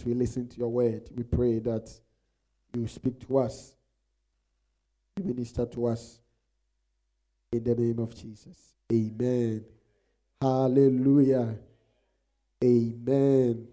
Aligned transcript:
as 0.00 0.06
we 0.06 0.14
listen 0.14 0.48
to 0.48 0.56
your 0.56 0.68
word, 0.68 1.02
we 1.14 1.22
pray 1.22 1.58
that 1.58 1.90
you 2.74 2.88
speak 2.88 3.20
to 3.26 3.38
us, 3.38 3.74
you 5.18 5.24
minister 5.24 5.66
to 5.66 5.86
us. 5.86 6.18
In 7.52 7.64
the 7.64 7.74
name 7.74 7.98
of 7.98 8.14
Jesus. 8.14 8.56
Amen. 8.90 9.64
Hallelujah. 10.40 11.56
Amen. 12.64 13.66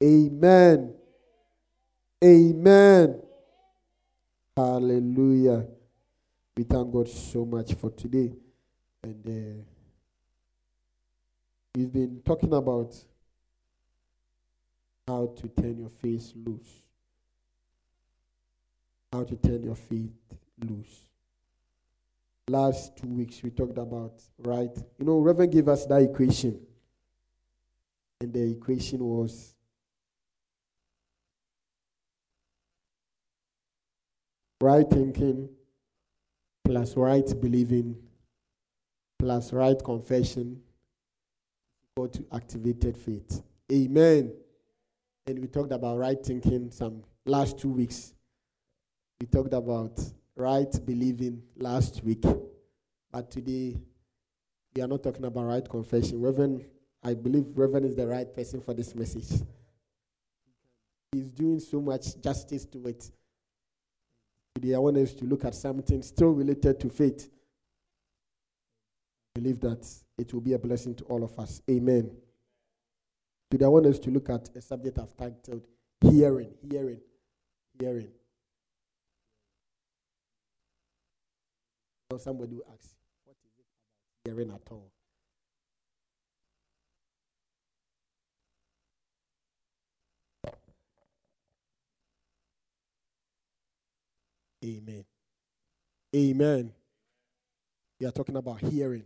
Amen. 0.00 0.94
Amen. 2.22 3.22
Hallelujah. 4.56 5.66
We 6.56 6.62
thank 6.64 6.92
God 6.92 7.08
so 7.08 7.44
much 7.44 7.74
for 7.74 7.90
today. 7.90 8.32
And 9.02 9.26
uh, 9.26 9.64
we've 11.74 11.92
been 11.92 12.20
talking 12.24 12.52
about 12.52 12.94
how 15.06 15.32
to 15.36 15.48
turn 15.48 15.78
your 15.78 15.88
face 15.88 16.32
loose. 16.34 16.82
How 19.12 19.24
to 19.24 19.36
turn 19.36 19.62
your 19.62 19.76
faith 19.76 20.10
loose. 20.68 21.06
Last 22.48 22.96
two 22.96 23.08
weeks 23.08 23.42
we 23.42 23.50
talked 23.50 23.78
about, 23.78 24.20
right? 24.38 24.70
You 24.98 25.04
know, 25.04 25.18
Reverend 25.18 25.52
gave 25.52 25.68
us 25.68 25.86
that 25.86 26.02
equation. 26.02 26.60
And 28.20 28.32
the 28.32 28.50
equation 28.50 29.00
was 29.04 29.54
right 34.60 34.88
thinking 34.88 35.48
plus 36.64 36.96
right 36.96 37.28
believing 37.40 37.96
plus 39.18 39.52
right 39.52 39.82
confession 39.84 40.60
equal 41.92 42.08
to 42.08 42.24
activated 42.32 42.96
faith. 42.96 43.42
Amen. 43.70 44.32
And 45.28 45.40
we 45.40 45.48
talked 45.48 45.72
about 45.72 45.98
right 45.98 46.22
thinking 46.22 46.70
some 46.70 47.02
last 47.24 47.58
two 47.58 47.70
weeks. 47.70 48.14
We 49.20 49.26
talked 49.26 49.54
about 49.54 49.98
right 50.36 50.72
believing 50.86 51.42
last 51.56 52.04
week. 52.04 52.22
But 53.10 53.30
today 53.30 53.76
we 54.74 54.82
are 54.82 54.86
not 54.86 55.02
talking 55.02 55.24
about 55.24 55.46
right 55.46 55.68
confession. 55.68 56.20
Reverend, 56.20 56.64
I 57.02 57.14
believe 57.14 57.46
Reverend 57.56 57.86
is 57.86 57.96
the 57.96 58.06
right 58.06 58.32
person 58.32 58.60
for 58.60 58.72
this 58.72 58.94
message. 58.94 59.40
He's 61.10 61.30
doing 61.30 61.58
so 61.58 61.80
much 61.80 62.20
justice 62.20 62.64
to 62.66 62.86
it. 62.86 63.10
Today, 64.54 64.74
I 64.74 64.78
want 64.78 64.96
us 64.98 65.12
to 65.14 65.24
look 65.24 65.44
at 65.44 65.54
something 65.54 66.02
still 66.02 66.30
related 66.30 66.78
to 66.80 66.88
faith. 66.88 67.28
I 69.34 69.40
believe 69.40 69.60
that 69.60 69.86
it 70.18 70.32
will 70.32 70.40
be 70.40 70.52
a 70.52 70.58
blessing 70.58 70.94
to 70.94 71.04
all 71.04 71.24
of 71.24 71.38
us. 71.38 71.60
Amen. 71.68 72.10
Today, 73.48 73.64
I 73.64 73.68
want 73.68 73.86
us 73.86 74.00
to 74.00 74.10
look 74.10 74.28
at 74.28 74.48
a 74.56 74.60
subject 74.60 74.98
I've 74.98 75.16
titled 75.16 75.62
Hearing, 76.00 76.52
Hearing, 76.68 77.00
Hearing. 77.78 78.08
Now, 82.10 82.18
somebody 82.18 82.54
will 82.54 82.64
ask, 82.72 82.90
What 83.24 83.36
is 83.44 83.52
it 83.56 83.64
about 83.64 84.34
hearing 84.34 84.50
at 84.50 84.72
all? 84.72 84.90
Amen. 94.64 95.04
Amen. 96.16 96.72
We 98.00 98.06
are 98.06 98.10
talking 98.10 98.36
about 98.36 98.60
hearing. 98.60 99.04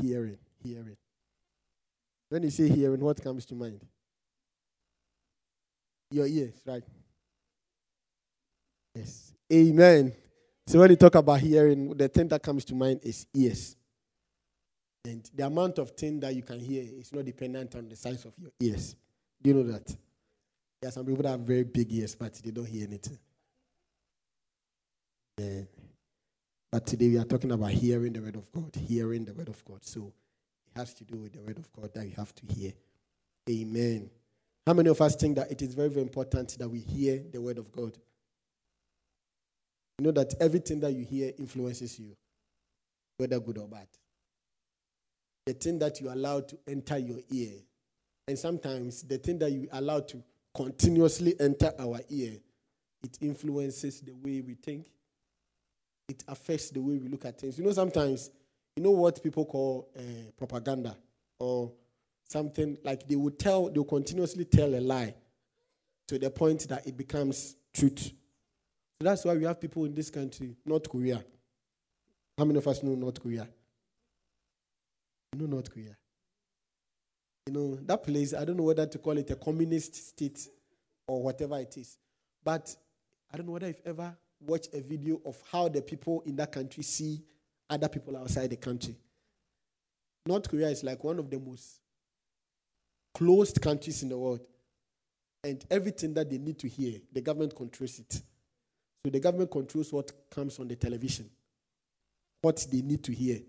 Hearing. 0.00 0.38
Hearing. 0.62 0.96
When 2.28 2.42
you 2.42 2.50
say 2.50 2.68
hearing, 2.68 3.00
what 3.00 3.22
comes 3.22 3.46
to 3.46 3.54
mind? 3.54 3.80
Your 6.10 6.26
ears, 6.26 6.54
right? 6.66 6.82
Yes. 8.94 9.32
Amen. 9.52 10.12
So 10.66 10.78
when 10.80 10.90
you 10.90 10.96
talk 10.96 11.14
about 11.14 11.40
hearing, 11.40 11.96
the 11.96 12.08
thing 12.08 12.28
that 12.28 12.42
comes 12.42 12.64
to 12.66 12.74
mind 12.74 13.00
is 13.02 13.26
ears. 13.34 13.76
And 15.04 15.28
the 15.34 15.46
amount 15.46 15.78
of 15.78 15.92
thing 15.92 16.20
that 16.20 16.34
you 16.34 16.42
can 16.42 16.60
hear 16.60 16.82
is 16.82 17.12
not 17.12 17.24
dependent 17.24 17.74
on 17.74 17.88
the 17.88 17.96
size 17.96 18.24
of 18.24 18.34
your 18.38 18.50
ears. 18.60 18.94
Do 19.40 19.50
you 19.50 19.56
know 19.56 19.72
that? 19.72 19.86
There 20.80 20.88
are 20.88 20.92
some 20.92 21.06
people 21.06 21.22
that 21.22 21.30
have 21.30 21.40
very 21.40 21.64
big 21.64 21.90
ears, 21.92 22.14
but 22.14 22.34
they 22.34 22.50
don't 22.50 22.66
hear 22.66 22.86
anything. 22.86 23.18
Yeah. 25.38 25.62
But 26.70 26.86
today 26.86 27.08
we 27.08 27.18
are 27.18 27.24
talking 27.24 27.52
about 27.52 27.70
hearing 27.70 28.12
the 28.12 28.20
word 28.20 28.36
of 28.36 28.52
God, 28.52 28.76
hearing 28.76 29.24
the 29.24 29.32
word 29.32 29.48
of 29.48 29.64
God. 29.64 29.84
So 29.84 30.12
has 30.78 30.94
to 30.94 31.04
do 31.04 31.16
with 31.18 31.32
the 31.32 31.40
word 31.40 31.58
of 31.58 31.70
God 31.72 31.92
that 31.94 32.06
you 32.06 32.14
have 32.16 32.34
to 32.36 32.54
hear. 32.54 32.72
Amen. 33.50 34.10
How 34.66 34.74
many 34.74 34.88
of 34.90 35.00
us 35.00 35.16
think 35.16 35.36
that 35.36 35.50
it 35.50 35.62
is 35.62 35.74
very, 35.74 35.88
very 35.88 36.02
important 36.02 36.56
that 36.58 36.68
we 36.68 36.78
hear 36.80 37.22
the 37.32 37.40
word 37.40 37.58
of 37.58 37.72
God? 37.72 37.96
You 39.98 40.04
know 40.04 40.12
that 40.12 40.34
everything 40.40 40.80
that 40.80 40.92
you 40.92 41.04
hear 41.04 41.32
influences 41.38 41.98
you, 41.98 42.16
whether 43.16 43.40
good 43.40 43.58
or 43.58 43.66
bad. 43.66 43.88
The 45.46 45.54
thing 45.54 45.78
that 45.80 46.00
you 46.00 46.12
allow 46.12 46.40
to 46.40 46.58
enter 46.68 46.98
your 46.98 47.18
ear, 47.30 47.52
and 48.28 48.38
sometimes 48.38 49.02
the 49.02 49.18
thing 49.18 49.38
that 49.38 49.50
you 49.50 49.68
allow 49.72 50.00
to 50.00 50.22
continuously 50.54 51.34
enter 51.40 51.72
our 51.78 52.00
ear, 52.10 52.34
it 53.02 53.18
influences 53.20 54.00
the 54.00 54.12
way 54.12 54.42
we 54.42 54.54
think, 54.54 54.86
it 56.08 56.22
affects 56.28 56.70
the 56.70 56.80
way 56.80 56.98
we 56.98 57.08
look 57.08 57.24
at 57.24 57.40
things. 57.40 57.58
You 57.58 57.64
know, 57.64 57.72
sometimes, 57.72 58.30
you 58.78 58.84
know 58.84 58.92
what 58.92 59.20
people 59.20 59.44
call 59.44 59.88
uh, 59.98 60.00
propaganda 60.36 60.96
or 61.40 61.72
something 62.28 62.78
like 62.84 63.08
they 63.08 63.16
will 63.16 63.32
tell, 63.32 63.68
they 63.68 63.76
will 63.76 63.84
continuously 63.84 64.44
tell 64.44 64.72
a 64.72 64.78
lie 64.78 65.12
to 66.06 66.16
the 66.16 66.30
point 66.30 66.68
that 66.68 66.86
it 66.86 66.96
becomes 66.96 67.56
truth. 67.74 68.04
So 68.04 68.12
that's 69.00 69.24
why 69.24 69.34
we 69.34 69.42
have 69.42 69.60
people 69.60 69.84
in 69.84 69.96
this 69.96 70.10
country, 70.10 70.54
North 70.64 70.88
Korea. 70.88 71.24
How 72.38 72.44
many 72.44 72.58
of 72.58 72.68
us 72.68 72.80
know 72.84 72.94
North 72.94 73.20
Korea? 73.20 73.48
You 75.32 75.40
know 75.40 75.46
North 75.46 75.72
Korea. 75.74 75.96
You 77.48 77.54
know, 77.54 77.78
that 77.82 78.04
place, 78.04 78.32
I 78.32 78.44
don't 78.44 78.58
know 78.58 78.62
whether 78.62 78.86
to 78.86 78.98
call 78.98 79.18
it 79.18 79.28
a 79.32 79.34
communist 79.34 79.96
state 80.10 80.46
or 81.08 81.20
whatever 81.20 81.58
it 81.58 81.76
is. 81.76 81.98
But 82.44 82.76
I 83.32 83.38
don't 83.38 83.46
know 83.46 83.54
whether 83.54 83.66
you've 83.66 83.82
ever 83.84 84.16
watch 84.38 84.68
a 84.72 84.80
video 84.80 85.20
of 85.26 85.36
how 85.50 85.68
the 85.68 85.82
people 85.82 86.22
in 86.26 86.36
that 86.36 86.52
country 86.52 86.84
see 86.84 87.24
other 87.70 87.88
people 87.88 88.16
outside 88.16 88.50
the 88.50 88.56
country. 88.56 88.96
North 90.26 90.48
Korea 90.48 90.68
is 90.68 90.84
like 90.84 91.02
one 91.02 91.18
of 91.18 91.30
the 91.30 91.38
most 91.38 91.80
closed 93.14 93.60
countries 93.60 94.02
in 94.02 94.08
the 94.08 94.18
world. 94.18 94.40
And 95.44 95.64
everything 95.70 96.14
that 96.14 96.28
they 96.28 96.38
need 96.38 96.58
to 96.58 96.68
hear, 96.68 97.00
the 97.12 97.20
government 97.20 97.54
controls 97.54 97.98
it. 97.98 98.12
So 98.12 99.10
the 99.10 99.20
government 99.20 99.50
controls 99.50 99.92
what 99.92 100.10
comes 100.30 100.58
on 100.58 100.68
the 100.68 100.76
television, 100.76 101.30
what 102.42 102.66
they 102.70 102.82
need 102.82 103.04
to 103.04 103.12
hear. 103.12 103.40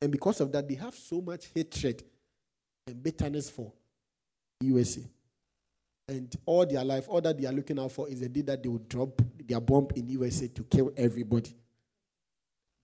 And 0.00 0.12
because 0.12 0.40
of 0.40 0.52
that, 0.52 0.68
they 0.68 0.74
have 0.74 0.94
so 0.94 1.20
much 1.20 1.46
hatred 1.54 2.04
and 2.86 3.02
bitterness 3.02 3.50
for 3.50 3.72
USA. 4.60 5.02
And 6.08 6.34
all 6.46 6.64
their 6.64 6.84
life, 6.84 7.06
all 7.08 7.20
that 7.20 7.38
they 7.38 7.46
are 7.46 7.52
looking 7.52 7.78
out 7.78 7.92
for 7.92 8.08
is 8.08 8.20
the 8.20 8.28
day 8.28 8.42
that 8.42 8.62
they 8.62 8.68
will 8.68 8.78
drop 8.78 9.20
their 9.44 9.60
bomb 9.60 9.88
in 9.96 10.08
USA 10.08 10.48
to 10.48 10.62
kill 10.64 10.92
everybody. 10.96 11.54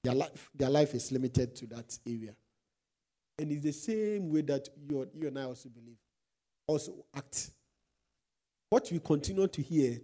Their 0.05 0.15
life, 0.15 0.51
their 0.55 0.71
life 0.71 0.95
is 0.95 1.11
limited 1.11 1.57
to 1.57 1.67
that 1.69 1.99
area. 2.07 2.35
And 3.39 3.51
it's 3.51 3.65
the 3.65 3.73
same 3.73 4.31
way 4.31 4.43
that 4.43 4.69
you, 4.89 5.09
you 5.15 5.29
and 5.29 5.39
I 5.39 5.45
also 5.45 5.69
believe, 5.71 5.97
also 6.67 7.05
act. 7.17 7.51
What 8.71 8.89
we 8.93 9.01
continue 9.01 9.49
to 9.49 9.63
hear, 9.63 9.99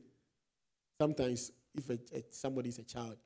sometimes 1.01 1.53
if 1.75 1.89
a, 1.91 1.99
a, 2.17 2.25
somebody 2.31 2.71
is 2.71 2.79
a 2.79 2.85
child 2.85 3.17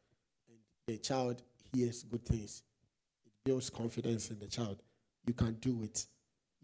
and 0.49 0.59
the 0.87 0.99
child 0.99 1.43
hears 1.73 2.03
good 2.03 2.25
things, 2.25 2.63
it 3.25 3.33
builds 3.45 3.71
confidence 3.71 4.31
in 4.31 4.39
the 4.39 4.49
child. 4.49 4.83
You 5.27 5.33
can 5.33 5.55
do 5.55 5.83
it. 5.85 6.05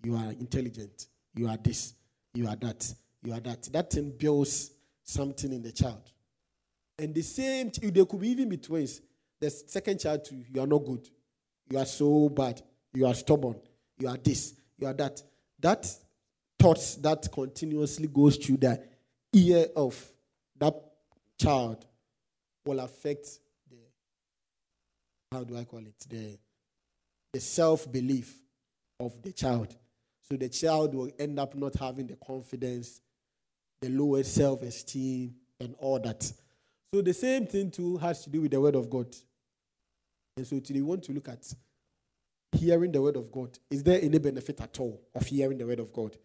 You 0.03 0.17
are 0.17 0.33
intelligent. 0.33 1.07
You 1.35 1.49
are 1.49 1.57
this. 1.57 1.95
You 2.35 2.49
are 2.49 2.57
that 2.57 2.93
you 3.23 3.33
are 3.33 3.41
that. 3.41 3.63
That 3.73 3.91
thing 3.91 4.13
builds 4.19 4.73
something 5.05 5.53
in 5.53 5.63
the 5.63 5.73
child. 5.73 6.11
And 6.99 7.15
the 7.15 7.23
same, 7.23 7.71
they 7.81 8.05
could 8.05 8.25
even 8.25 8.49
be 8.49 8.57
twins. 8.57 9.01
The 9.41 9.51
second 9.51 10.01
child, 10.01 10.29
you 10.31 10.61
are 10.61 10.67
not 10.67 10.85
good. 10.85 11.09
You 11.69 11.79
are 11.79 11.87
so 11.87 12.29
bad. 12.29 12.61
You 12.93 13.07
are 13.07 13.15
stubborn. 13.15 13.57
You 13.99 14.09
are 14.09 14.17
this. 14.17 14.55
You 14.79 14.87
are 14.87 14.93
that. 14.95 15.23
That 15.59 15.87
thoughts 16.59 16.97
that 16.97 17.29
continuously 17.33 18.09
goes 18.09 18.37
through 18.37 18.59
the 18.59 18.83
ear 19.33 19.67
of 19.77 19.97
that 20.59 20.75
child 21.39 21.87
will 22.67 22.81
affect 22.81 23.27
the, 23.71 23.77
how 25.33 25.45
do 25.45 25.57
I 25.57 25.65
call 25.65 25.81
it? 25.81 25.95
The, 26.09 26.39
the 27.33 27.41
self 27.41 27.91
belief 27.91 28.35
of 28.99 29.23
the 29.23 29.33
child. 29.33 29.75
So 30.29 30.37
the 30.37 30.49
child 30.49 30.95
will 30.95 31.11
end 31.19 31.39
up 31.39 31.55
not 31.55 31.75
having 31.77 32.07
the 32.07 32.17
confidence 32.17 33.01
the 33.81 33.89
lower 33.89 34.23
self 34.23 34.63
esteem, 34.63 35.35
and 35.59 35.75
all 35.79 35.99
that. 36.01 36.23
So 36.93 37.03
the 37.03 37.15
same 37.15 37.47
thing 37.47 37.71
too 37.71 37.97
has 37.99 38.23
to 38.25 38.31
do 38.31 38.43
with 38.43 38.51
the 38.51 38.61
word 38.61 38.75
of 38.75 38.91
God. 38.91 39.15
And 40.41 40.47
so 40.47 40.59
today 40.59 40.81
we 40.81 40.87
want 40.87 41.03
to 41.03 41.13
look 41.13 41.29
at 41.29 41.53
hearing 42.53 42.91
the 42.91 43.03
word 43.03 43.17
of 43.17 43.31
God. 43.31 43.59
Is 43.69 43.83
there 43.83 44.01
any 44.03 44.19
benefit 44.19 44.59
at 44.63 44.81
all 44.81 44.99
of 45.15 45.27
hearing 45.27 45.59
the 45.59 45.67
word 45.67 45.81
of 45.81 45.93
God? 45.93 46.17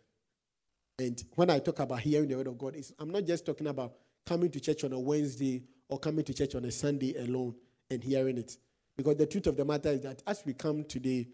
And 0.97 1.21
when 1.35 1.49
I 1.49 1.59
talk 1.59 1.79
about 1.79 1.99
hearing 1.99 2.29
the 2.29 2.35
word 2.35 2.47
of 2.47 2.57
God, 2.57 2.77
I'm 2.97 3.11
not 3.11 3.25
just 3.25 3.45
talking 3.45 3.67
about 3.67 3.91
coming 4.25 4.49
to 4.51 4.61
church 4.61 4.85
on 4.85 4.93
a 4.93 4.99
Wednesday 5.01 5.63
or 5.89 5.99
coming 5.99 6.23
to 6.23 6.33
church 6.33 6.55
on 6.55 6.63
a 6.63 6.71
Sunday 6.71 7.13
alone 7.17 7.55
and 7.91 8.01
hearing 8.01 8.37
it. 8.37 8.55
Because 8.95 9.17
the 9.17 9.25
truth 9.25 9.47
of 9.47 9.57
the 9.57 9.65
matter 9.65 9.89
is 9.89 9.99
that 10.03 10.23
as 10.25 10.43
we 10.45 10.53
come 10.53 10.85
today, 10.85 11.27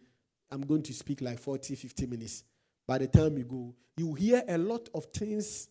I'm 0.50 0.62
going 0.62 0.82
to 0.82 0.94
speak 0.96 1.22
like 1.22 1.38
40, 1.38 1.76
50 1.76 2.08
minutes. 2.08 2.46
By 2.88 2.98
the 2.98 3.08
time 3.08 3.38
you 3.38 3.44
go, 3.44 3.76
you 3.96 4.16
hear 4.16 4.42
a 4.48 4.58
lot 4.58 4.90
of 4.96 5.06
things 5.14 5.68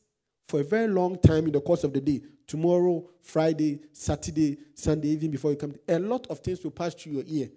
for 0.51 0.61
a 0.61 0.65
very 0.65 0.89
long 0.89 1.17
time 1.17 1.47
in 1.47 1.53
the 1.53 1.61
course 1.61 1.85
of 1.85 1.93
the 1.93 2.01
day. 2.01 2.21
Tomorrow, 2.45 3.09
Friday, 3.23 3.79
Saturday, 3.93 4.59
Sunday, 4.75 5.11
even 5.11 5.31
before 5.31 5.53
you 5.53 5.57
come, 5.57 5.73
a 5.89 5.99
lot 6.01 6.27
of 6.27 6.41
things 6.41 6.65
will 6.65 6.73
pass 6.73 6.93
through 6.93 7.13
your 7.13 7.25
ear. 7.25 7.49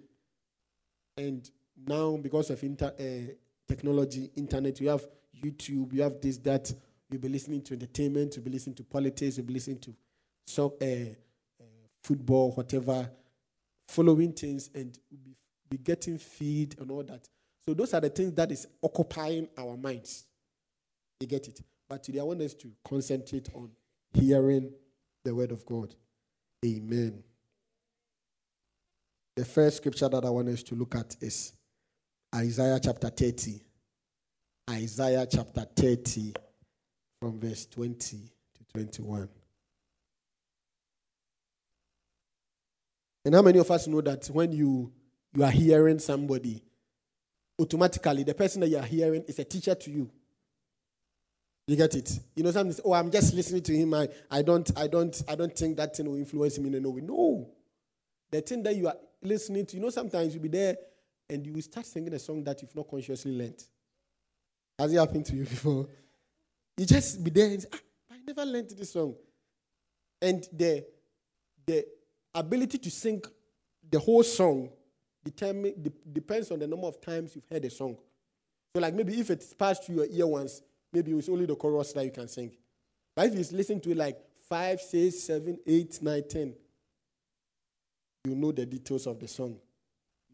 And 1.16 1.50
now, 1.88 2.16
because 2.16 2.50
of 2.50 2.62
inter, 2.62 2.94
uh, 2.96 3.32
technology, 3.66 4.30
internet, 4.36 4.80
you 4.80 4.90
have 4.90 5.04
YouTube, 5.44 5.92
you 5.92 6.02
have 6.02 6.20
this, 6.20 6.36
that. 6.38 6.72
You'll 7.10 7.20
be 7.20 7.28
listening 7.28 7.62
to 7.62 7.74
entertainment, 7.74 8.36
you'll 8.36 8.44
be 8.44 8.52
listening 8.52 8.76
to 8.76 8.84
politics, 8.84 9.36
you'll 9.36 9.46
be 9.46 9.54
listening 9.54 9.80
to 9.80 9.94
so, 10.46 10.76
uh, 10.80 10.84
uh, 10.84 11.64
football, 12.00 12.52
whatever, 12.52 13.10
following 13.88 14.32
things, 14.32 14.70
and 14.72 14.96
be, 15.10 15.34
be 15.68 15.78
getting 15.78 16.16
feed 16.16 16.76
and 16.78 16.92
all 16.92 17.02
that. 17.02 17.28
So 17.66 17.74
those 17.74 17.92
are 17.92 18.00
the 18.00 18.10
things 18.10 18.34
that 18.34 18.52
is 18.52 18.68
occupying 18.80 19.48
our 19.58 19.76
minds. 19.76 20.26
You 21.18 21.26
get 21.26 21.48
it? 21.48 21.60
But 21.88 22.02
today 22.02 22.20
I 22.20 22.24
want 22.24 22.40
us 22.40 22.54
to 22.54 22.70
concentrate 22.84 23.48
on 23.54 23.70
hearing 24.12 24.72
the 25.24 25.34
word 25.34 25.52
of 25.52 25.64
God. 25.66 25.94
Amen. 26.64 27.22
The 29.36 29.44
first 29.44 29.78
scripture 29.78 30.08
that 30.08 30.24
I 30.24 30.30
want 30.30 30.48
us 30.48 30.62
to 30.64 30.74
look 30.74 30.94
at 30.94 31.16
is 31.20 31.52
Isaiah 32.34 32.78
chapter 32.82 33.08
30. 33.08 33.60
Isaiah 34.70 35.26
chapter 35.30 35.66
30 35.76 36.34
from 37.20 37.38
verse 37.38 37.66
20 37.66 38.16
to 38.16 38.64
21. 38.72 39.28
And 43.24 43.34
how 43.34 43.42
many 43.42 43.58
of 43.58 43.70
us 43.70 43.86
know 43.86 44.00
that 44.02 44.26
when 44.26 44.52
you, 44.52 44.92
you 45.34 45.44
are 45.44 45.50
hearing 45.50 45.98
somebody, 45.98 46.62
automatically 47.60 48.22
the 48.22 48.34
person 48.34 48.60
that 48.60 48.68
you 48.68 48.78
are 48.78 48.84
hearing 48.84 49.24
is 49.26 49.38
a 49.38 49.44
teacher 49.44 49.74
to 49.74 49.90
you? 49.90 50.10
You 51.66 51.76
get 51.76 51.94
it? 51.94 52.18
You 52.36 52.42
know, 52.42 52.50
something. 52.50 52.84
Oh, 52.84 52.92
I'm 52.92 53.10
just 53.10 53.32
listening 53.32 53.62
to 53.62 53.74
him. 53.74 53.94
I, 53.94 54.08
I 54.30 54.42
don't, 54.42 54.70
I 54.76 54.86
don't, 54.86 55.22
I 55.28 55.34
don't 55.34 55.56
think 55.56 55.76
that 55.78 55.96
thing 55.96 56.06
will 56.06 56.16
influence 56.16 56.58
him 56.58 56.66
in 56.66 56.74
any 56.74 56.86
way. 56.86 57.00
No, 57.00 57.48
the 58.30 58.40
thing 58.42 58.62
that 58.64 58.76
you 58.76 58.86
are 58.88 58.96
listening 59.22 59.64
to. 59.66 59.76
You 59.76 59.82
know, 59.82 59.90
sometimes 59.90 60.34
you'll 60.34 60.42
be 60.42 60.50
there 60.50 60.76
and 61.28 61.44
you 61.46 61.52
will 61.52 61.62
start 61.62 61.86
singing 61.86 62.12
a 62.12 62.18
song 62.18 62.44
that 62.44 62.60
you've 62.60 62.74
not 62.76 62.88
consciously 62.88 63.32
learned. 63.32 63.64
Has 64.78 64.92
it 64.92 64.98
happened 64.98 65.24
to 65.26 65.36
you 65.36 65.44
before? 65.44 65.88
You 66.76 66.86
just 66.86 67.22
be 67.22 67.30
there 67.30 67.46
and 67.46 67.62
say, 67.62 67.68
ah, 67.72 67.78
I 68.12 68.16
never 68.26 68.44
learned 68.44 68.70
this 68.70 68.92
song. 68.92 69.14
And 70.20 70.46
the 70.52 70.84
the 71.66 71.86
ability 72.34 72.78
to 72.78 72.90
sing 72.90 73.22
the 73.90 73.98
whole 73.98 74.22
song 74.22 74.68
determine, 75.24 75.92
depends 76.12 76.50
on 76.50 76.58
the 76.58 76.66
number 76.66 76.86
of 76.86 77.00
times 77.00 77.34
you've 77.34 77.46
heard 77.50 77.64
a 77.64 77.70
song. 77.70 77.96
So, 78.74 78.82
like 78.82 78.92
maybe 78.92 79.18
if 79.18 79.30
it's 79.30 79.54
passed 79.54 79.84
through 79.84 79.96
your 79.96 80.06
ear 80.10 80.26
once, 80.26 80.60
maybe 80.94 81.12
it's 81.12 81.28
only 81.28 81.46
the 81.46 81.56
chorus 81.56 81.92
that 81.92 82.04
you 82.04 82.10
can 82.12 82.28
sing. 82.28 82.52
But 83.14 83.26
if 83.26 83.34
you 83.34 83.56
listen 83.56 83.80
to 83.80 83.90
it 83.90 83.96
like 83.96 84.16
five, 84.48 84.80
six, 84.80 85.20
seven, 85.20 85.58
eight, 85.66 86.00
nine, 86.00 86.22
ten, 86.28 86.54
you 88.24 88.34
know 88.34 88.52
the 88.52 88.64
details 88.64 89.06
of 89.06 89.18
the 89.18 89.28
song. 89.28 89.58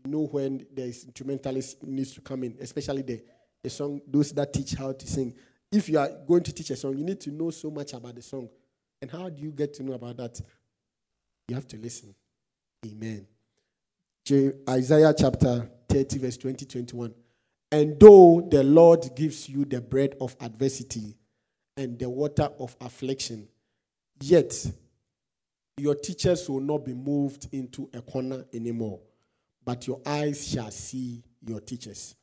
You 0.04 0.10
know 0.10 0.26
when 0.26 0.66
the 0.72 0.84
instrumentalist 0.84 1.82
needs 1.82 2.12
to 2.14 2.20
come 2.20 2.44
in, 2.44 2.56
especially 2.60 3.02
the, 3.02 3.22
the 3.62 3.70
song, 3.70 4.00
those 4.06 4.32
that 4.32 4.52
teach 4.52 4.74
how 4.74 4.92
to 4.92 5.06
sing. 5.06 5.34
If 5.72 5.88
you 5.88 5.98
are 5.98 6.10
going 6.26 6.42
to 6.44 6.52
teach 6.52 6.70
a 6.70 6.76
song, 6.76 6.96
you 6.96 7.04
need 7.04 7.20
to 7.22 7.30
know 7.30 7.50
so 7.50 7.70
much 7.70 7.92
about 7.92 8.14
the 8.14 8.22
song. 8.22 8.48
And 9.02 9.10
how 9.10 9.28
do 9.28 9.42
you 9.42 9.50
get 9.50 9.74
to 9.74 9.82
know 9.82 9.94
about 9.94 10.16
that? 10.18 10.40
You 11.48 11.54
have 11.54 11.66
to 11.68 11.76
listen. 11.76 12.14
Amen. 12.86 13.26
Isaiah 14.68 15.12
chapter 15.16 15.68
30, 15.88 16.18
verse 16.18 16.36
20, 16.36 16.64
21. 16.64 17.14
And 17.72 17.98
though 18.00 18.46
the 18.50 18.64
Lord 18.64 19.14
gives 19.14 19.48
you 19.48 19.64
the 19.64 19.80
bread 19.80 20.16
of 20.20 20.36
adversity 20.40 21.16
and 21.76 21.98
the 21.98 22.08
water 22.08 22.50
of 22.58 22.76
affliction, 22.80 23.48
yet 24.20 24.66
your 25.76 25.94
teachers 25.94 26.48
will 26.48 26.60
not 26.60 26.84
be 26.84 26.94
moved 26.94 27.48
into 27.52 27.88
a 27.94 28.02
corner 28.02 28.44
anymore, 28.52 29.00
but 29.64 29.86
your 29.86 30.00
eyes 30.04 30.48
shall 30.48 30.70
see 30.70 31.22
your 31.40 31.60
teachers. 31.60 32.16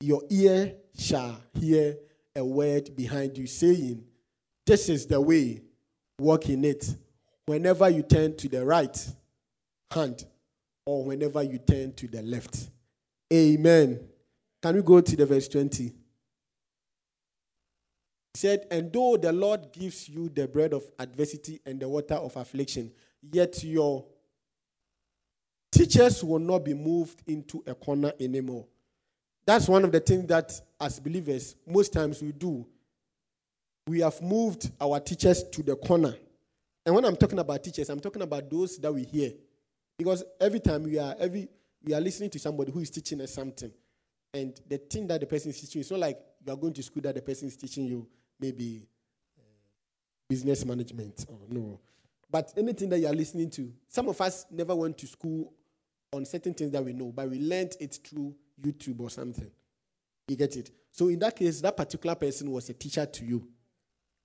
Your 0.00 0.22
ear 0.30 0.74
shall 0.98 1.40
hear 1.54 1.96
a 2.34 2.44
word 2.44 2.96
behind 2.96 3.38
you 3.38 3.46
saying, 3.46 4.04
This 4.66 4.88
is 4.88 5.06
the 5.06 5.20
way, 5.20 5.62
walk 6.18 6.48
in 6.48 6.64
it. 6.64 6.96
Whenever 7.46 7.88
you 7.90 8.02
turn 8.02 8.36
to 8.38 8.48
the 8.48 8.64
right 8.64 9.08
hand, 9.92 10.24
or 10.86 11.04
whenever 11.04 11.42
you 11.42 11.58
turn 11.58 11.92
to 11.94 12.08
the 12.08 12.22
left. 12.22 12.70
Amen. 13.34 14.00
Can 14.62 14.76
we 14.76 14.82
go 14.82 15.00
to 15.00 15.16
the 15.16 15.26
verse 15.26 15.48
20? 15.48 15.84
He 15.84 15.92
said, 18.36 18.66
And 18.70 18.92
though 18.92 19.16
the 19.16 19.32
Lord 19.32 19.72
gives 19.72 20.08
you 20.08 20.28
the 20.28 20.46
bread 20.46 20.72
of 20.72 20.84
adversity 20.98 21.60
and 21.66 21.80
the 21.80 21.88
water 21.88 22.14
of 22.14 22.36
affliction, 22.36 22.92
yet 23.32 23.62
your 23.64 24.04
teachers 25.72 26.22
will 26.22 26.38
not 26.38 26.64
be 26.64 26.74
moved 26.74 27.22
into 27.26 27.64
a 27.66 27.74
corner 27.74 28.12
anymore. 28.20 28.66
That's 29.46 29.68
one 29.68 29.84
of 29.84 29.90
the 29.90 30.00
things 30.00 30.26
that, 30.28 30.52
as 30.80 31.00
believers, 31.00 31.56
most 31.66 31.92
times 31.92 32.22
we 32.22 32.32
do. 32.32 32.64
We 33.86 34.00
have 34.00 34.22
moved 34.22 34.70
our 34.80 35.00
teachers 35.00 35.42
to 35.42 35.62
the 35.62 35.76
corner. 35.76 36.14
And 36.86 36.94
when 36.94 37.04
I'm 37.04 37.16
talking 37.16 37.38
about 37.38 37.64
teachers, 37.64 37.90
I'm 37.90 38.00
talking 38.00 38.22
about 38.22 38.48
those 38.48 38.78
that 38.78 38.92
we 38.92 39.04
hear. 39.04 39.32
Because 39.98 40.24
every 40.40 40.60
time 40.60 40.84
we 40.84 40.98
are 40.98 41.14
every 41.18 41.48
we 41.84 41.94
are 41.94 42.00
listening 42.00 42.30
to 42.30 42.38
somebody 42.38 42.72
who 42.72 42.80
is 42.80 42.90
teaching 42.90 43.20
us 43.20 43.34
something, 43.34 43.70
and 44.32 44.60
the 44.68 44.78
thing 44.78 45.06
that 45.06 45.20
the 45.20 45.26
person 45.26 45.50
is 45.50 45.60
teaching, 45.60 45.80
it's 45.80 45.90
not 45.90 46.00
like 46.00 46.18
you 46.44 46.52
are 46.52 46.56
going 46.56 46.72
to 46.72 46.82
school 46.82 47.02
that 47.02 47.14
the 47.14 47.22
person 47.22 47.48
is 47.48 47.56
teaching 47.56 47.84
you 47.84 48.06
maybe 48.40 48.86
uh, 49.38 49.42
business 50.28 50.64
management 50.64 51.24
or 51.28 51.38
no. 51.48 51.80
But 52.30 52.52
anything 52.56 52.88
that 52.88 52.98
you 52.98 53.06
are 53.06 53.14
listening 53.14 53.50
to, 53.50 53.72
some 53.86 54.08
of 54.08 54.20
us 54.20 54.46
never 54.50 54.74
went 54.74 54.98
to 54.98 55.06
school 55.06 55.52
on 56.12 56.24
certain 56.24 56.54
things 56.54 56.72
that 56.72 56.84
we 56.84 56.92
know, 56.92 57.12
but 57.14 57.30
we 57.30 57.38
learned 57.38 57.76
it 57.78 57.98
through 58.04 58.34
YouTube 58.60 59.00
or 59.00 59.10
something. 59.10 59.50
You 60.26 60.36
get 60.36 60.56
it? 60.56 60.70
So 60.90 61.08
in 61.08 61.18
that 61.20 61.36
case, 61.36 61.60
that 61.60 61.76
particular 61.76 62.14
person 62.14 62.50
was 62.50 62.68
a 62.70 62.72
teacher 62.72 63.04
to 63.04 63.24
you. 63.24 63.46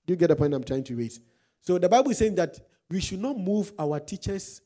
Do 0.06 0.14
you 0.14 0.16
get 0.16 0.28
the 0.28 0.36
point 0.36 0.54
I'm 0.54 0.64
trying 0.64 0.84
to 0.86 0.96
raise? 0.96 1.20
So 1.62 1.78
the 1.78 1.90
Bible 1.90 2.12
is 2.12 2.18
saying 2.18 2.36
that 2.36 2.58
we 2.90 3.02
should 3.02 3.20
not 3.20 3.38
move 3.38 3.74
our 3.78 4.00
teachers 4.00 4.62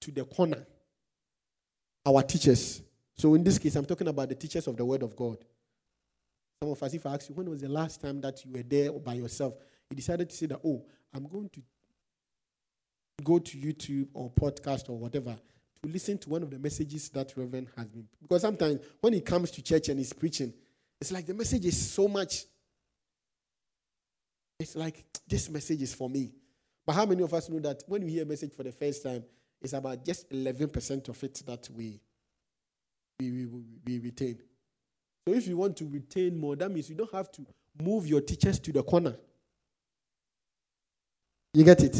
to 0.00 0.10
the 0.10 0.24
corner. 0.24 0.66
Our 2.06 2.22
teachers. 2.22 2.82
So 3.16 3.34
in 3.34 3.42
this 3.42 3.58
case, 3.58 3.74
I'm 3.74 3.84
talking 3.84 4.06
about 4.06 4.28
the 4.28 4.36
teachers 4.36 4.66
of 4.68 4.76
the 4.76 4.84
Word 4.84 5.02
of 5.02 5.16
God. 5.16 5.38
Some 6.62 6.70
of 6.70 6.82
us, 6.82 6.94
if 6.94 7.04
I 7.04 7.14
ask 7.14 7.28
you, 7.28 7.34
when 7.34 7.50
was 7.50 7.60
the 7.60 7.68
last 7.68 8.00
time 8.00 8.20
that 8.20 8.44
you 8.44 8.52
were 8.52 8.62
there 8.62 8.92
by 8.92 9.14
yourself, 9.14 9.54
you 9.90 9.96
decided 9.96 10.30
to 10.30 10.36
say 10.36 10.46
that, 10.46 10.60
oh, 10.64 10.84
I'm 11.12 11.26
going 11.26 11.48
to 11.50 11.60
go 13.24 13.38
to 13.38 13.56
YouTube 13.56 14.08
or 14.14 14.30
podcast 14.30 14.88
or 14.88 14.96
whatever 14.96 15.36
to 15.82 15.88
listen 15.88 16.18
to 16.18 16.30
one 16.30 16.42
of 16.42 16.50
the 16.50 16.58
messages 16.58 17.08
that 17.10 17.32
Reverend 17.36 17.68
has 17.76 17.88
been. 17.88 18.06
Because 18.22 18.42
sometimes 18.42 18.80
when 19.00 19.12
he 19.12 19.20
comes 19.20 19.50
to 19.52 19.62
church 19.62 19.88
and 19.88 19.98
he's 19.98 20.12
preaching, 20.12 20.52
it's 21.00 21.12
like 21.12 21.26
the 21.26 21.34
message 21.34 21.64
is 21.66 21.90
so 21.90 22.08
much. 22.08 22.44
It's 24.58 24.76
like 24.76 25.04
this 25.26 25.50
message 25.50 25.82
is 25.82 25.94
for 25.94 26.08
me. 26.08 26.32
But 26.86 26.94
how 26.94 27.04
many 27.04 27.22
of 27.22 27.34
us 27.34 27.48
know 27.48 27.58
that 27.60 27.82
when 27.86 28.04
we 28.04 28.12
hear 28.12 28.22
a 28.22 28.26
message 28.26 28.52
for 28.54 28.62
the 28.62 28.72
first 28.72 29.02
time, 29.02 29.24
it's 29.62 29.72
about 29.72 30.04
just 30.04 30.30
11% 30.30 31.08
of 31.08 31.24
it 31.24 31.42
that 31.46 31.68
we, 31.74 32.00
we, 33.18 33.46
we, 33.46 33.62
we 33.84 33.98
retain. 33.98 34.38
So 35.26 35.34
if 35.34 35.46
you 35.48 35.56
want 35.56 35.76
to 35.78 35.88
retain 35.88 36.38
more, 36.38 36.54
that 36.56 36.70
means 36.70 36.88
you 36.88 36.96
don't 36.96 37.12
have 37.12 37.32
to 37.32 37.46
move 37.82 38.06
your 38.06 38.20
teachers 38.20 38.58
to 38.60 38.72
the 38.72 38.82
corner. 38.82 39.16
You 41.52 41.64
get 41.64 41.82
it? 41.82 41.96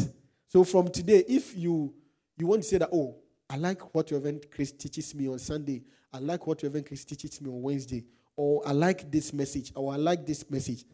So 0.49 0.63
from 0.63 0.89
today, 0.89 1.23
if 1.27 1.55
you 1.57 1.93
you 2.37 2.45
want 2.45 2.61
to 2.61 2.67
say 2.67 2.77
that, 2.77 2.89
oh, 2.93 3.15
I 3.49 3.57
like 3.57 3.93
what 3.95 4.11
Reverend 4.11 4.45
Chris 4.51 4.71
teaches 4.71 5.15
me 5.15 5.27
on 5.27 5.39
Sunday, 5.39 5.81
I 6.13 6.19
like 6.19 6.45
what 6.45 6.61
Reverend 6.61 6.85
Chris 6.85 7.03
teaches 7.03 7.41
me 7.41 7.49
on 7.49 7.61
Wednesday, 7.61 8.05
or 8.35 8.61
I 8.65 8.71
like 8.71 9.11
this 9.11 9.33
message, 9.33 9.71
or 9.75 9.91
I 9.93 9.97
like 9.97 10.25
this 10.25 10.49
message. 10.49 10.85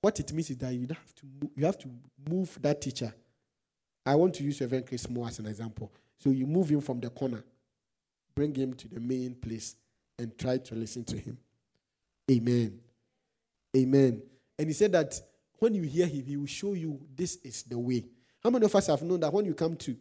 What 0.00 0.18
it 0.20 0.32
means 0.32 0.50
is 0.50 0.58
that 0.58 0.72
you 0.72 0.86
have 0.88 1.14
to 1.16 1.50
you 1.56 1.66
have 1.66 1.78
to 1.78 1.88
move 2.28 2.56
that 2.62 2.80
teacher 2.80 3.12
I 4.10 4.16
want 4.16 4.34
to 4.34 4.42
use 4.42 4.60
Reverend 4.60 4.88
Chris 4.88 5.08
Moore 5.08 5.28
as 5.28 5.38
an 5.38 5.46
example. 5.46 5.92
So 6.18 6.30
you 6.30 6.44
move 6.44 6.68
him 6.68 6.80
from 6.80 6.98
the 6.98 7.10
corner, 7.10 7.44
bring 8.34 8.52
him 8.52 8.74
to 8.74 8.88
the 8.88 8.98
main 8.98 9.36
place, 9.36 9.76
and 10.18 10.36
try 10.36 10.58
to 10.58 10.74
listen 10.74 11.04
to 11.04 11.16
him. 11.16 11.38
Amen. 12.28 12.80
Amen. 13.76 14.20
And 14.58 14.66
he 14.66 14.72
said 14.74 14.90
that 14.90 15.14
when 15.60 15.76
you 15.76 15.82
hear 15.82 16.08
him, 16.08 16.24
he 16.24 16.36
will 16.36 16.46
show 16.46 16.72
you 16.74 17.00
this 17.14 17.36
is 17.44 17.62
the 17.62 17.78
way. 17.78 18.04
How 18.42 18.50
many 18.50 18.64
of 18.64 18.74
us 18.74 18.88
have 18.88 19.00
known 19.02 19.20
that 19.20 19.32
when 19.32 19.44
you 19.44 19.54
come 19.54 19.76
to, 19.76 19.96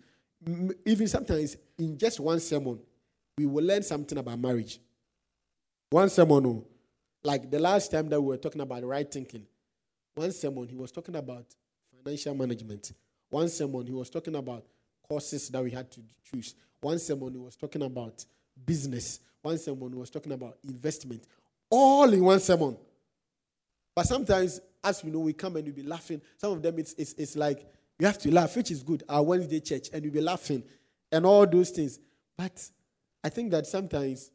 even 0.87 1.07
sometimes 1.07 1.55
in 1.77 1.95
just 1.95 2.19
one 2.19 2.39
sermon, 2.39 2.79
we 3.37 3.45
will 3.45 3.63
learn 3.63 3.83
something 3.83 4.17
about 4.17 4.39
marriage? 4.39 4.79
One 5.91 6.09
sermon, 6.09 6.47
oh, 6.47 6.65
Like 7.23 7.51
the 7.51 7.59
last 7.59 7.91
time 7.91 8.09
that 8.09 8.19
we 8.19 8.29
were 8.29 8.37
talking 8.37 8.61
about 8.61 8.83
right 8.83 9.09
thinking, 9.09 9.45
one 10.15 10.31
sermon 10.31 10.67
he 10.67 10.75
was 10.75 10.91
talking 10.91 11.15
about 11.15 11.45
financial 12.03 12.33
management. 12.33 12.91
One 13.29 13.49
sermon 13.49 13.85
he 13.85 13.93
was 13.93 14.09
talking 14.09 14.35
about 14.35 14.65
courses 15.07 15.49
that 15.49 15.63
we 15.63 15.71
had 15.71 15.91
to 15.91 16.01
choose. 16.23 16.55
One 16.81 16.99
sermon 16.99 17.33
he 17.33 17.39
was 17.39 17.55
talking 17.55 17.81
about 17.81 18.25
business. 18.65 19.19
One 19.41 19.57
sermon 19.57 19.89
he 19.89 19.99
was 19.99 20.09
talking 20.09 20.31
about 20.31 20.57
investment. 20.63 21.23
All 21.69 22.11
in 22.11 22.23
one 22.23 22.39
sermon. 22.39 22.77
But 23.95 24.07
sometimes, 24.07 24.59
as 24.83 25.03
we 25.03 25.11
know, 25.11 25.19
we 25.19 25.33
come 25.33 25.57
and 25.57 25.65
we 25.65 25.71
be 25.71 25.83
laughing. 25.83 26.21
Some 26.37 26.53
of 26.53 26.61
them, 26.61 26.79
it's, 26.79 26.93
it's, 26.93 27.13
it's 27.13 27.35
like 27.35 27.65
you 27.99 28.05
have 28.05 28.17
to 28.19 28.31
laugh, 28.31 28.55
which 28.55 28.71
is 28.71 28.81
good. 28.81 29.03
Our 29.09 29.23
Wednesday 29.23 29.59
church, 29.59 29.89
and 29.93 30.03
we 30.03 30.09
be 30.09 30.21
laughing 30.21 30.63
and 31.11 31.25
all 31.25 31.45
those 31.45 31.69
things. 31.69 31.99
But 32.37 32.63
I 33.23 33.29
think 33.29 33.51
that 33.51 33.67
sometimes, 33.67 34.31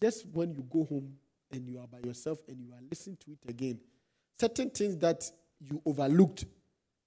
just 0.00 0.26
when 0.32 0.54
you 0.54 0.64
go 0.70 0.84
home 0.84 1.14
and 1.50 1.66
you 1.66 1.78
are 1.78 1.86
by 1.86 2.06
yourself 2.06 2.38
and 2.48 2.60
you 2.60 2.72
are 2.72 2.82
listening 2.88 3.16
to 3.24 3.32
it 3.32 3.38
again, 3.48 3.80
certain 4.38 4.70
things 4.70 4.96
that 4.98 5.30
you 5.60 5.80
overlooked 5.84 6.44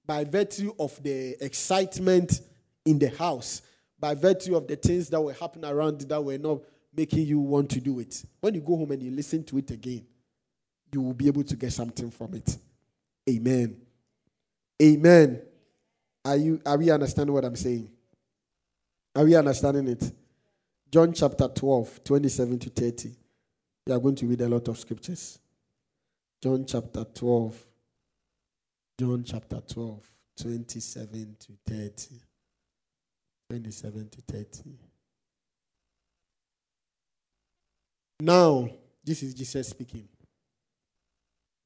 by 0.06 0.24
virtue 0.24 0.74
of 0.80 1.02
the 1.02 1.36
excitement 1.44 2.42
in 2.86 3.00
the 3.00 3.10
house, 3.10 3.62
by 4.00 4.14
virtue 4.16 4.56
of 4.56 4.68
the 4.68 4.76
things 4.76 5.10
that 5.10 5.22
were 5.22 5.34
happening 5.34 5.70
around 5.70 6.02
that 6.02 6.24
were 6.24 6.38
not 6.38 6.60
making 6.96 7.26
you 7.26 7.40
want 7.40 7.70
to 7.72 7.80
do 7.80 8.00
it. 8.00 8.24
When 8.42 8.54
you 8.54 8.62
go 8.62 8.78
home 8.78 8.92
and 8.92 9.02
you 9.02 9.12
listen 9.12 9.44
to 9.46 9.58
it 9.58 9.72
again, 9.72 10.06
you 10.92 11.02
will 11.02 11.14
be 11.14 11.28
able 11.28 11.44
to 11.44 11.56
get 11.56 11.74
something 11.74 12.12
from 12.12 12.34
it. 12.36 12.58
Amen. 13.30 13.78
Amen. 14.82 15.42
Are 16.26 16.38
you 16.38 16.62
are 16.66 16.78
we 16.78 16.90
understanding 16.92 17.34
what 17.34 17.46
I'm 17.46 17.56
saying? 17.56 17.90
Are 19.16 19.24
we 19.24 19.36
understanding 19.36 19.88
it? 19.88 20.12
John 20.92 21.14
chapter 21.14 21.48
12, 21.48 22.04
27 22.04 22.60
to 22.60 22.70
30. 22.70 23.12
We 23.88 23.94
are 23.94 24.00
going 24.00 24.16
to 24.16 24.26
read 24.26 24.42
a 24.42 24.48
lot 24.48 24.68
of 24.68 24.78
scriptures. 24.78 25.40
John 26.42 26.66
chapter 26.66 27.04
12. 27.04 27.56
John 29.00 29.24
chapter 29.24 29.60
12, 29.60 30.04
27 30.40 31.36
to 31.40 31.52
30. 31.68 32.22
27 33.50 34.10
to 34.10 34.22
30. 34.22 34.78
Now, 38.20 38.70
this 39.04 39.24
is 39.24 39.34
Jesus 39.34 39.70
speaking. 39.70 40.08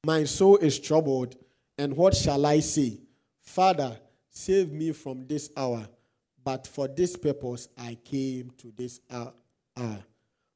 My 0.04 0.24
soul 0.24 0.56
is 0.56 0.78
troubled, 0.78 1.36
and 1.76 1.94
what 1.96 2.16
shall 2.16 2.46
I 2.46 2.60
say? 2.60 2.98
Father, 3.42 3.98
save 4.30 4.72
me 4.72 4.92
from 4.92 5.26
this 5.26 5.50
hour. 5.56 5.86
But 6.42 6.66
for 6.66 6.88
this 6.88 7.14
purpose 7.16 7.68
I 7.76 7.98
came 8.02 8.52
to 8.58 8.72
this 8.74 9.00
hour. 9.10 9.34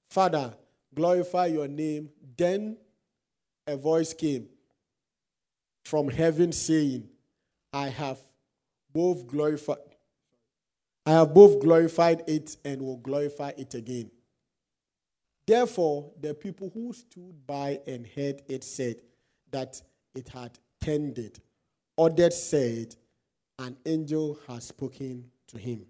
Father, 0.09 0.55
glorify 0.95 1.47
your 1.47 1.69
name. 1.69 2.09
Then 2.37 2.79
a 3.67 3.77
voice 3.77 4.15
came 4.15 4.49
from 5.85 6.09
heaven 6.09 6.53
saying, 6.53 7.09
I 7.73 7.89
have 7.89 8.19
both 8.93 9.27
glorified 9.27 9.79
I 11.05 11.13
have 11.13 11.35
both 11.35 11.61
glorified 11.61 12.23
it 12.29 12.57
and 12.65 12.81
will 12.81 12.99
glorify 12.99 13.53
it 13.59 13.75
again. 13.75 14.11
Therefore, 15.47 16.13
the 16.21 16.33
people 16.33 16.71
who 16.73 16.93
stood 16.93 17.45
by 17.45 17.81
and 17.87 18.07
heard 18.07 18.43
it 18.49 18.63
said 18.63 18.97
that 19.51 19.83
it 20.15 20.29
had 20.29 20.57
tended. 20.81 21.41
Others 21.99 22.41
said, 22.41 22.95
An 23.59 23.77
angel 23.85 24.39
has 24.47 24.69
spoken 24.69 25.25
to 25.49 25.59
him. 25.59 25.85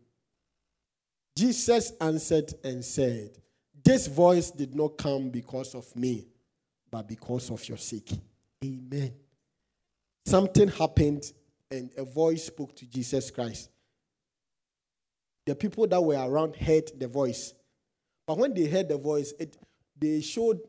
Jesus 1.37 1.93
answered 2.01 2.53
and 2.65 2.83
said, 2.83 3.31
This 3.85 4.07
voice 4.07 4.51
did 4.51 4.75
not 4.75 4.97
come 4.97 5.29
because 5.29 5.75
of 5.75 5.95
me, 5.95 6.27
but 6.91 7.07
because 7.07 7.51
of 7.51 7.67
your 7.69 7.79
sake. 7.79 8.13
Amen. 8.65 9.13
Something 10.25 10.69
happened, 10.69 11.25
and 11.71 11.91
a 11.97 12.05
voice 12.05 12.45
spoke 12.45 12.75
to 12.77 12.87
Jesus 12.87 13.31
Christ. 13.31 13.71
The 15.47 15.55
people 15.55 15.87
that 15.89 16.01
were 16.01 16.17
around 16.17 16.57
heard 16.57 16.91
the 16.97 17.09
voice. 17.09 17.55
But 18.27 18.39
when 18.39 18.55
they 18.55 18.67
heard 18.67 18.89
the 18.89 18.99
voice, 18.99 19.33
it, 19.39 19.57
they 19.99 20.21
showed 20.21 20.61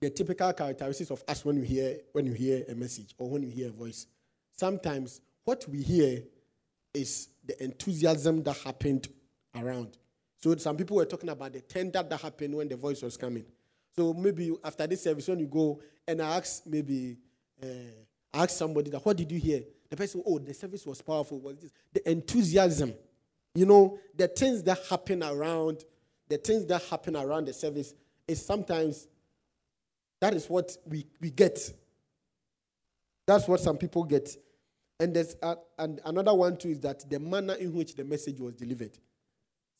the 0.00 0.10
typical 0.10 0.52
characteristics 0.52 1.10
of 1.10 1.22
us 1.26 1.44
when 1.44 1.56
you 1.56 1.62
hear 1.62 1.98
when 2.12 2.26
you 2.26 2.32
hear 2.32 2.64
a 2.68 2.74
message 2.74 3.14
or 3.18 3.30
when 3.30 3.42
you 3.42 3.50
hear 3.50 3.68
a 3.68 3.72
voice. 3.72 4.06
Sometimes 4.52 5.20
what 5.44 5.64
we 5.68 5.82
hear 5.82 6.22
is 6.94 7.28
the 7.44 7.62
enthusiasm 7.62 8.42
that 8.42 8.56
happened 8.58 9.08
around. 9.56 9.96
So 10.38 10.54
some 10.56 10.76
people 10.76 10.96
were 10.96 11.04
talking 11.04 11.28
about 11.28 11.52
the 11.52 11.60
tender 11.60 12.02
that 12.02 12.20
happened 12.20 12.54
when 12.54 12.68
the 12.68 12.76
voice 12.76 13.02
was 13.02 13.16
coming. 13.16 13.44
So 13.94 14.12
maybe 14.12 14.52
after 14.64 14.86
this 14.86 15.02
service, 15.02 15.28
when 15.28 15.38
you 15.38 15.46
go 15.46 15.80
and 16.06 16.20
I 16.20 16.36
ask 16.36 16.66
maybe 16.66 17.18
uh, 17.62 17.66
ask 18.34 18.50
somebody 18.50 18.90
that 18.90 19.04
what 19.04 19.16
did 19.16 19.30
you 19.30 19.38
hear? 19.38 19.62
The 19.90 19.96
person, 19.96 20.22
oh, 20.26 20.38
the 20.38 20.54
service 20.54 20.86
was 20.86 21.02
powerful. 21.02 21.38
Was 21.40 21.58
this 21.58 21.72
the 21.92 22.10
enthusiasm? 22.10 22.94
You 23.54 23.66
know, 23.66 23.98
the 24.16 24.28
things 24.28 24.62
that 24.62 24.78
happen 24.88 25.22
around, 25.22 25.84
the 26.28 26.38
things 26.38 26.64
that 26.66 26.82
happen 26.84 27.16
around 27.16 27.46
the 27.46 27.52
service 27.52 27.94
is 28.26 28.44
sometimes 28.44 29.06
that 30.20 30.34
is 30.34 30.48
what 30.48 30.76
we, 30.86 31.06
we 31.20 31.30
get. 31.30 31.58
That's 33.26 33.46
what 33.46 33.60
some 33.60 33.76
people 33.76 34.04
get. 34.04 34.34
And 34.98 35.14
there's 35.14 35.36
a, 35.42 35.56
and 35.78 36.00
another 36.04 36.32
one 36.32 36.56
too 36.56 36.70
is 36.70 36.80
that 36.80 37.08
the 37.10 37.18
manner 37.18 37.54
in 37.54 37.74
which 37.74 37.96
the 37.96 38.04
message 38.04 38.38
was 38.38 38.54
delivered. 38.54 38.96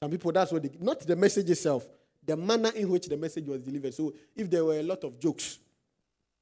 Some 0.02 0.10
people, 0.10 0.32
that's 0.32 0.50
what 0.50 0.64
they, 0.64 0.70
not 0.80 1.00
the 1.00 1.14
message 1.14 1.48
itself, 1.48 1.88
the 2.26 2.36
manner 2.36 2.70
in 2.74 2.88
which 2.88 3.06
the 3.06 3.16
message 3.16 3.46
was 3.46 3.62
delivered. 3.62 3.94
So 3.94 4.12
if 4.34 4.50
there 4.50 4.64
were 4.64 4.78
a 4.78 4.82
lot 4.82 5.04
of 5.04 5.18
jokes, 5.20 5.58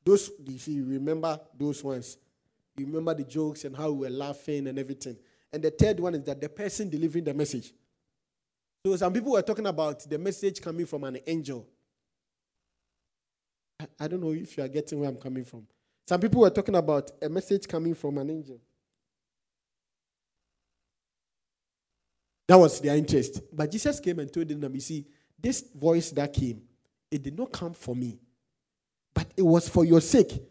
those, 0.04 0.30
you 0.66 0.85
remember 0.85 1.38
those 1.59 1.85
ones, 1.85 2.16
you 2.76 2.87
remember 2.87 3.14
the 3.14 3.25
jokes 3.25 3.64
and 3.64 3.76
how 3.76 3.90
we 3.90 4.07
were 4.07 4.14
laughing 4.14 4.66
and 4.66 4.78
everything. 4.78 5.16
And 5.52 5.62
the 5.62 5.71
third 5.71 6.00
one 6.00 6.14
is 6.14 6.25
that 6.25 6.40
the 6.40 6.49
person 6.49 6.88
delivering 6.88 7.25
the 7.25 7.35
message. 7.35 7.73
So 8.87 8.97
some 8.97 9.12
people 9.12 9.33
were 9.33 9.42
talking 9.42 9.66
about 9.66 10.09
the 10.09 10.19
message 10.19 10.61
coming 10.61 10.87
from 10.87 11.04
an 11.04 11.19
angel. 11.26 11.66
I, 13.78 13.87
I 14.00 14.09
don't 14.09 14.23
know 14.23 14.33
if 14.33 14.57
you 14.57 14.64
are 14.64 14.69
getting 14.69 15.00
where 15.00 15.09
I'm 15.09 15.16
coming 15.16 15.45
from. 15.45 15.66
Some 16.09 16.21
people 16.21 16.40
were 16.40 16.50
talking 16.50 16.75
about 16.75 17.11
a 17.21 17.28
message 17.28 17.69
coming 17.69 17.95
from 17.95 18.19
an 18.19 18.30
angel. 18.30 18.59
That 22.49 22.59
was 22.59 22.80
their 22.80 22.97
interest. 22.97 23.42
But 23.52 23.71
Jesus 23.71 24.00
came 24.00 24.19
and 24.19 24.33
told 24.33 24.49
them, 24.49 24.75
you 24.75 24.80
see, 24.80 25.07
this 25.38 25.62
voice 25.75 26.11
that 26.11 26.33
came, 26.33 26.62
it 27.11 27.23
did 27.23 27.38
not 27.38 27.52
come 27.52 27.75
for 27.75 27.95
me, 27.95 28.19
but 29.14 29.32
it 29.36 29.42
was 29.42 29.68
for 29.68 29.84
your 29.84 30.00
sake. 30.00 30.42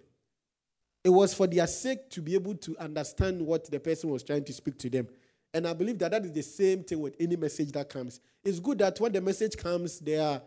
It 1.03 1.09
was 1.09 1.33
for 1.33 1.47
their 1.47 1.67
sake 1.67 2.09
to 2.11 2.21
be 2.21 2.35
able 2.35 2.55
to 2.55 2.77
understand 2.77 3.41
what 3.41 3.69
the 3.71 3.79
person 3.79 4.09
was 4.09 4.23
trying 4.23 4.43
to 4.43 4.53
speak 4.53 4.77
to 4.79 4.89
them. 4.89 5.07
And 5.53 5.67
I 5.67 5.73
believe 5.73 5.97
that 5.99 6.11
that 6.11 6.25
is 6.25 6.33
the 6.33 6.43
same 6.43 6.83
thing 6.83 6.99
with 6.99 7.15
any 7.19 7.35
message 7.35 7.71
that 7.71 7.89
comes. 7.89 8.19
It's 8.43 8.59
good 8.59 8.77
that 8.79 8.99
when 8.99 9.11
the 9.11 9.21
message 9.21 9.57
comes, 9.57 9.99
there 9.99 10.21
are 10.21 10.41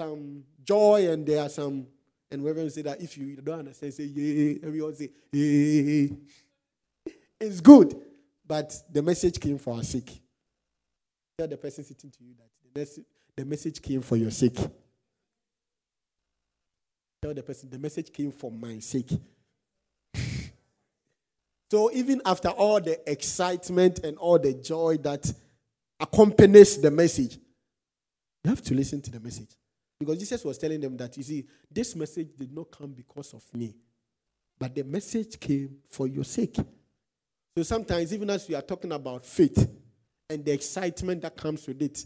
some 0.00 0.44
joy 0.62 1.08
and 1.08 1.24
there 1.24 1.42
are 1.42 1.48
some, 1.48 1.86
and 2.30 2.42
whoever 2.42 2.68
say 2.68 2.82
that 2.82 3.00
if 3.00 3.16
you 3.16 3.36
don't 3.36 3.60
understand, 3.60 3.94
say, 3.94 4.04
yeah, 4.04 4.58
everyone 4.62 4.94
say, 4.94 5.10
yeah. 5.32 6.08
It's 7.40 7.60
good, 7.60 7.94
but 8.46 8.74
the 8.90 9.02
message 9.02 9.38
came 9.40 9.58
for 9.58 9.74
our 9.74 9.82
sake. 9.82 10.20
Tell 11.38 11.48
the 11.48 11.56
person 11.56 11.84
sitting 11.84 12.10
to 12.10 12.24
you 12.24 12.34
that 12.74 12.88
the 13.36 13.44
message 13.44 13.80
came 13.80 14.00
for 14.00 14.16
your 14.16 14.30
sake. 14.30 14.58
Tell 17.22 17.34
the 17.34 17.42
person 17.42 17.70
the 17.70 17.78
message 17.78 18.12
came 18.12 18.32
for 18.32 18.50
my 18.50 18.78
sake. 18.78 19.10
So 21.70 21.90
even 21.92 22.22
after 22.24 22.48
all 22.50 22.80
the 22.80 22.98
excitement 23.10 24.00
and 24.04 24.16
all 24.18 24.38
the 24.38 24.54
joy 24.54 24.98
that 24.98 25.32
accompanies 25.98 26.80
the 26.80 26.90
message, 26.90 27.38
you 28.44 28.50
have 28.50 28.62
to 28.62 28.74
listen 28.74 29.00
to 29.02 29.10
the 29.10 29.18
message. 29.18 29.50
Because 29.98 30.18
Jesus 30.18 30.44
was 30.44 30.58
telling 30.58 30.80
them 30.80 30.96
that, 30.98 31.16
you 31.16 31.22
see, 31.22 31.44
this 31.70 31.96
message 31.96 32.28
did 32.38 32.54
not 32.54 32.70
come 32.70 32.92
because 32.92 33.32
of 33.34 33.42
me, 33.54 33.74
but 34.58 34.74
the 34.74 34.84
message 34.84 35.40
came 35.40 35.78
for 35.88 36.06
your 36.06 36.24
sake. 36.24 36.56
So 37.56 37.62
sometimes, 37.62 38.12
even 38.12 38.28
as 38.30 38.46
we 38.48 38.54
are 38.54 38.62
talking 38.62 38.92
about 38.92 39.24
faith 39.24 39.68
and 40.28 40.44
the 40.44 40.52
excitement 40.52 41.22
that 41.22 41.36
comes 41.36 41.66
with 41.66 41.80
it, 41.80 42.04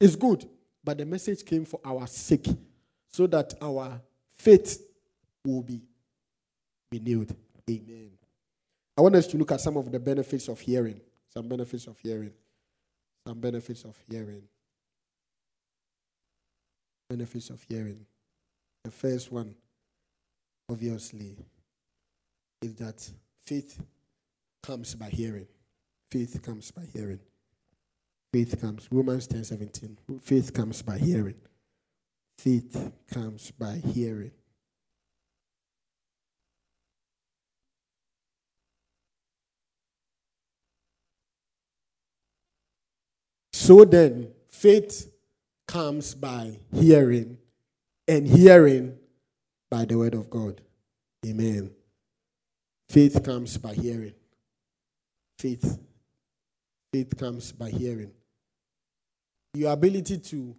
it's 0.00 0.16
good, 0.16 0.48
but 0.82 0.98
the 0.98 1.04
message 1.04 1.44
came 1.44 1.64
for 1.64 1.80
our 1.84 2.06
sake 2.06 2.48
so 3.08 3.26
that 3.26 3.54
our 3.60 4.00
faith 4.38 4.82
will 5.44 5.62
be 5.62 5.82
renewed. 6.92 7.34
Amen. 7.68 8.10
I 8.96 9.00
want 9.00 9.16
us 9.16 9.26
to 9.28 9.36
look 9.36 9.52
at 9.52 9.60
some 9.60 9.76
of 9.76 9.90
the 9.90 9.98
benefits 9.98 10.48
of 10.48 10.60
hearing. 10.60 11.00
Some 11.28 11.48
benefits 11.48 11.86
of 11.86 11.98
hearing. 11.98 12.32
Some 13.26 13.40
benefits 13.40 13.84
of 13.84 13.96
hearing. 14.08 14.42
Benefits 17.10 17.50
of 17.50 17.62
hearing. 17.68 18.06
The 18.84 18.90
first 18.90 19.30
one, 19.30 19.54
obviously, 20.70 21.36
is 22.62 22.74
that 22.76 23.08
faith 23.44 23.80
comes 24.62 24.94
by 24.94 25.08
hearing. 25.08 25.46
Faith 26.10 26.40
comes 26.42 26.70
by 26.70 26.84
hearing. 26.92 27.20
Faith 28.32 28.60
comes. 28.60 28.88
Romans 28.90 29.26
10 29.26 29.44
17. 29.44 29.98
Faith 30.22 30.52
comes 30.54 30.82
by 30.82 30.98
hearing. 30.98 31.34
Faith 32.38 32.92
comes 33.12 33.50
by 33.50 33.76
hearing. 33.76 34.30
So 43.52 43.84
then, 43.84 44.28
faith 44.48 45.10
comes 45.66 46.14
by 46.14 46.60
hearing, 46.72 47.38
and 48.06 48.28
hearing 48.28 48.96
by 49.70 49.84
the 49.84 49.98
word 49.98 50.14
of 50.14 50.30
God. 50.30 50.60
Amen. 51.26 51.70
Faith 52.88 53.24
comes 53.24 53.58
by 53.58 53.74
hearing. 53.74 54.14
Faith. 55.38 55.80
Faith 56.92 57.16
comes 57.18 57.50
by 57.50 57.70
hearing. 57.70 58.12
Your 59.54 59.72
ability 59.72 60.18
to 60.18 60.54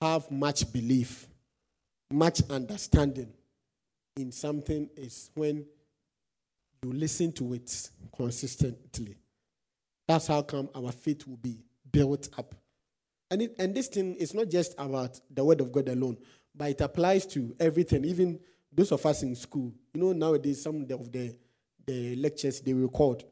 have 0.00 0.30
much 0.30 0.72
belief, 0.72 1.26
much 2.10 2.42
understanding 2.50 3.32
in 4.16 4.30
something 4.30 4.88
is 4.96 5.30
when 5.34 5.64
you 6.82 6.92
listen 6.92 7.32
to 7.32 7.54
it 7.54 7.90
consistently. 8.14 9.16
That's 10.06 10.26
how 10.26 10.42
come 10.42 10.68
our 10.74 10.92
faith 10.92 11.26
will 11.26 11.38
be 11.38 11.58
built 11.90 12.28
up. 12.38 12.54
And, 13.30 13.42
it, 13.42 13.56
and 13.58 13.74
this 13.74 13.88
thing 13.88 14.14
is 14.16 14.34
not 14.34 14.50
just 14.50 14.74
about 14.78 15.18
the 15.30 15.42
word 15.44 15.60
of 15.60 15.72
God 15.72 15.88
alone, 15.88 16.18
but 16.54 16.70
it 16.70 16.80
applies 16.80 17.26
to 17.28 17.56
everything, 17.58 18.04
even 18.04 18.38
those 18.72 18.92
of 18.92 19.04
us 19.06 19.22
in 19.22 19.34
school. 19.34 19.72
You 19.94 20.00
know, 20.00 20.12
nowadays, 20.12 20.62
some 20.62 20.82
of 20.82 21.12
the, 21.12 21.36
the 21.86 22.16
lectures 22.16 22.60
they 22.60 22.74
record. 22.74 23.24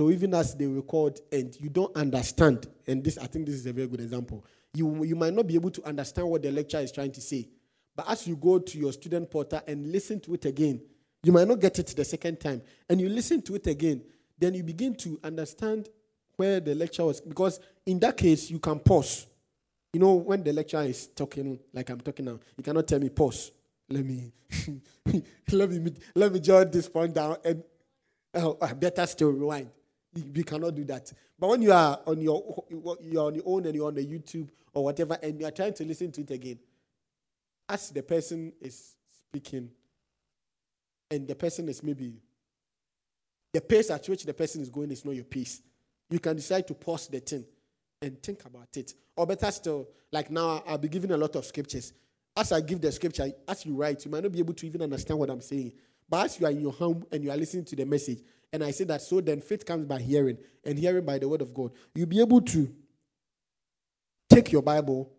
So 0.00 0.10
even 0.10 0.34
as 0.34 0.54
they 0.54 0.66
record 0.66 1.20
and 1.30 1.56
you 1.60 1.68
don't 1.68 1.94
understand, 1.96 2.66
and 2.86 3.04
this 3.04 3.18
I 3.18 3.26
think 3.26 3.46
this 3.46 3.54
is 3.54 3.66
a 3.66 3.72
very 3.72 3.86
good 3.86 4.00
example, 4.00 4.44
you, 4.74 5.04
you 5.04 5.16
might 5.16 5.34
not 5.34 5.46
be 5.46 5.54
able 5.54 5.70
to 5.70 5.84
understand 5.84 6.28
what 6.28 6.42
the 6.42 6.50
lecturer 6.50 6.80
is 6.80 6.92
trying 6.92 7.12
to 7.12 7.20
say. 7.20 7.48
But 7.94 8.08
as 8.08 8.26
you 8.26 8.36
go 8.36 8.58
to 8.58 8.78
your 8.78 8.92
student 8.92 9.30
portal 9.30 9.60
and 9.66 9.92
listen 9.92 10.20
to 10.20 10.34
it 10.34 10.44
again, 10.46 10.80
you 11.22 11.32
might 11.32 11.46
not 11.46 11.60
get 11.60 11.78
it 11.78 11.88
the 11.88 12.04
second 12.04 12.40
time. 12.40 12.62
And 12.88 13.00
you 13.00 13.08
listen 13.08 13.42
to 13.42 13.54
it 13.54 13.66
again, 13.66 14.02
then 14.38 14.54
you 14.54 14.62
begin 14.62 14.94
to 14.96 15.20
understand 15.22 15.88
where 16.36 16.58
the 16.58 16.74
lecture 16.74 17.04
was. 17.04 17.20
Because 17.20 17.60
in 17.86 18.00
that 18.00 18.16
case, 18.16 18.50
you 18.50 18.58
can 18.58 18.78
pause. 18.80 19.26
You 19.92 20.00
know, 20.00 20.14
when 20.14 20.42
the 20.42 20.52
lecturer 20.52 20.84
is 20.84 21.06
talking 21.08 21.60
like 21.72 21.90
I'm 21.90 22.00
talking 22.00 22.24
now, 22.24 22.40
you 22.56 22.64
cannot 22.64 22.88
tell 22.88 22.98
me 22.98 23.10
pause. 23.10 23.52
Let 23.90 24.06
me 24.06 24.32
let 25.52 25.70
me 25.70 25.92
let 26.14 26.32
me 26.32 26.40
jot 26.40 26.72
this 26.72 26.88
point 26.88 27.14
down 27.14 27.36
and 27.44 27.62
oh, 28.34 28.56
I 28.60 28.72
better 28.72 29.06
still 29.06 29.30
rewind. 29.30 29.68
You, 30.14 30.44
cannot 30.44 30.74
do 30.74 30.84
that. 30.84 31.10
But 31.38 31.48
when 31.48 31.62
you 31.62 31.72
are 31.72 32.00
on 32.06 32.20
your 32.20 32.64
you're 33.00 33.26
on 33.26 33.34
your 33.34 33.44
own 33.46 33.64
and 33.64 33.74
you're 33.74 33.86
on 33.86 33.94
the 33.94 34.04
YouTube 34.04 34.48
or 34.74 34.84
whatever, 34.84 35.18
and 35.22 35.40
you 35.40 35.46
are 35.46 35.50
trying 35.50 35.72
to 35.74 35.84
listen 35.84 36.12
to 36.12 36.20
it 36.20 36.30
again, 36.30 36.58
as 37.68 37.90
the 37.90 38.02
person 38.02 38.52
is 38.60 38.94
speaking, 39.28 39.70
and 41.10 41.26
the 41.26 41.34
person 41.34 41.68
is 41.68 41.82
maybe 41.82 42.14
the 43.52 43.60
pace 43.60 43.90
at 43.90 44.06
which 44.08 44.24
the 44.24 44.34
person 44.34 44.62
is 44.62 44.70
going 44.70 44.90
is 44.90 45.04
not 45.04 45.14
your 45.14 45.24
pace. 45.24 45.62
You 46.10 46.18
can 46.18 46.36
decide 46.36 46.66
to 46.68 46.74
pause 46.74 47.08
the 47.08 47.20
thing 47.20 47.44
and 48.00 48.22
think 48.22 48.44
about 48.44 48.68
it. 48.76 48.94
Or 49.16 49.26
better 49.26 49.50
still, 49.50 49.88
like 50.10 50.30
now 50.30 50.62
I'll 50.66 50.78
be 50.78 50.88
giving 50.88 51.10
a 51.10 51.16
lot 51.16 51.36
of 51.36 51.44
scriptures. 51.44 51.92
As 52.36 52.50
I 52.52 52.60
give 52.60 52.80
the 52.80 52.90
scripture, 52.90 53.30
as 53.46 53.66
you 53.66 53.74
write, 53.74 54.04
you 54.04 54.10
might 54.10 54.22
not 54.22 54.32
be 54.32 54.38
able 54.38 54.54
to 54.54 54.66
even 54.66 54.82
understand 54.82 55.18
what 55.18 55.28
I'm 55.28 55.42
saying. 55.42 55.72
But 56.12 56.26
as 56.26 56.38
you 56.38 56.44
are 56.44 56.50
in 56.50 56.60
your 56.60 56.72
home 56.72 57.06
and 57.10 57.24
you 57.24 57.30
are 57.30 57.36
listening 57.38 57.64
to 57.64 57.74
the 57.74 57.86
message, 57.86 58.18
and 58.52 58.62
I 58.62 58.70
say 58.70 58.84
that 58.84 59.00
so 59.00 59.22
then 59.22 59.40
faith 59.40 59.64
comes 59.64 59.86
by 59.86 59.98
hearing, 59.98 60.36
and 60.62 60.78
hearing 60.78 61.06
by 61.06 61.18
the 61.18 61.26
word 61.26 61.40
of 61.40 61.54
God, 61.54 61.72
you'll 61.94 62.06
be 62.06 62.20
able 62.20 62.42
to 62.42 62.70
take 64.28 64.52
your 64.52 64.60
Bible, 64.60 65.10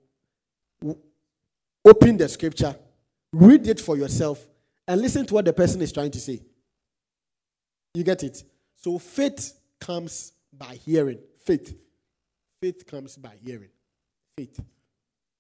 open 1.84 2.18
the 2.18 2.30
scripture, 2.30 2.76
read 3.32 3.68
it 3.68 3.80
for 3.80 3.98
yourself, 3.98 4.46
and 4.88 5.02
listen 5.02 5.26
to 5.26 5.34
what 5.34 5.46
the 5.46 5.54
person 5.54 5.82
is 5.82 5.92
trying 5.92 6.12
to 6.12 6.20
say. 6.20 6.44
You 7.96 8.04
get 8.04 8.22
it? 8.22 8.44
So 8.76 9.00
faith 9.00 9.60
comes 9.82 10.34
by 10.56 10.76
hearing. 10.76 11.18
Faith. 11.44 11.76
Faith 12.62 12.86
comes 12.86 13.18
by 13.18 13.34
hearing. 13.44 13.70
Faith. 14.38 14.60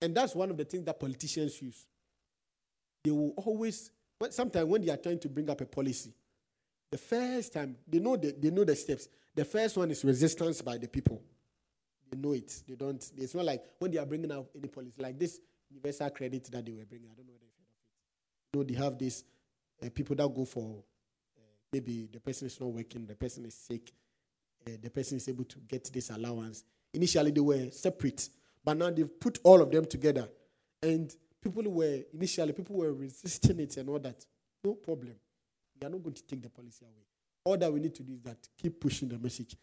And 0.01 0.15
that's 0.15 0.33
one 0.33 0.49
of 0.49 0.57
the 0.57 0.65
things 0.65 0.85
that 0.85 0.99
politicians 0.99 1.61
use. 1.61 1.85
They 3.03 3.11
will 3.11 3.35
always, 3.37 3.91
sometimes 4.29 4.65
when 4.65 4.81
they 4.81 4.91
are 4.91 4.97
trying 4.97 5.19
to 5.19 5.29
bring 5.29 5.49
up 5.49 5.61
a 5.61 5.65
policy, 5.65 6.13
the 6.91 6.97
first 6.97 7.53
time 7.53 7.75
they 7.87 7.99
know 7.99 8.15
the, 8.15 8.31
they 8.31 8.51
know 8.51 8.63
the 8.63 8.75
steps. 8.75 9.07
The 9.35 9.45
first 9.45 9.77
one 9.77 9.89
is 9.89 10.03
resistance 10.05 10.61
by 10.61 10.77
the 10.77 10.87
people. 10.87 11.21
They 12.09 12.17
know 12.17 12.33
it. 12.33 12.61
They 12.67 12.75
don't. 12.75 13.03
It's 13.17 13.33
not 13.33 13.45
like 13.45 13.63
when 13.79 13.91
they 13.91 13.97
are 13.97 14.05
bringing 14.05 14.31
out 14.31 14.47
any 14.55 14.67
policy 14.67 15.01
like 15.01 15.17
this 15.17 15.39
universal 15.69 16.09
credit 16.11 16.43
that 16.51 16.65
they 16.65 16.71
were 16.71 16.85
bringing. 16.85 17.09
I 17.11 17.15
don't 17.15 17.25
know 17.25 17.33
whether 17.33 17.45
you've 17.45 17.65
it. 17.67 18.53
You 18.53 18.59
know, 18.59 18.63
they 18.63 18.85
have 18.85 18.99
this 18.99 19.23
uh, 19.83 19.89
people 19.89 20.15
that 20.15 20.33
go 20.33 20.45
for 20.45 20.83
uh, 21.35 21.41
maybe 21.71 22.07
the 22.11 22.19
person 22.19 22.47
is 22.47 22.59
not 22.59 22.69
working, 22.71 23.05
the 23.07 23.15
person 23.15 23.45
is 23.45 23.55
sick, 23.55 23.91
uh, 24.67 24.71
the 24.81 24.89
person 24.89 25.17
is 25.17 25.27
able 25.27 25.45
to 25.45 25.57
get 25.67 25.91
this 25.91 26.11
allowance. 26.11 26.63
Initially, 26.93 27.31
they 27.31 27.41
were 27.41 27.71
separate, 27.71 28.29
but 28.63 28.77
now 28.77 28.91
they've 28.91 29.19
put 29.19 29.39
all 29.43 29.61
of 29.61 29.71
them 29.71 29.85
together. 29.85 30.29
And 30.81 31.15
people 31.43 31.63
were, 31.63 31.99
initially, 32.13 32.53
people 32.53 32.77
were 32.77 32.93
resisting 32.93 33.59
it 33.59 33.77
and 33.77 33.89
all 33.89 33.99
that. 33.99 34.25
No 34.63 34.73
problem. 34.73 35.15
We 35.79 35.85
are 35.85 35.89
not 35.89 36.01
going 36.01 36.15
to 36.15 36.23
take 36.23 36.41
the 36.41 36.49
policy 36.49 36.85
away. 36.85 37.03
All 37.43 37.57
that 37.57 37.71
we 37.71 37.79
need 37.81 37.93
to 37.95 38.03
do 38.03 38.13
is 38.13 38.21
that 38.21 38.37
keep 38.57 38.79
pushing 38.79 39.09
the 39.09 39.17
message. 39.19 39.55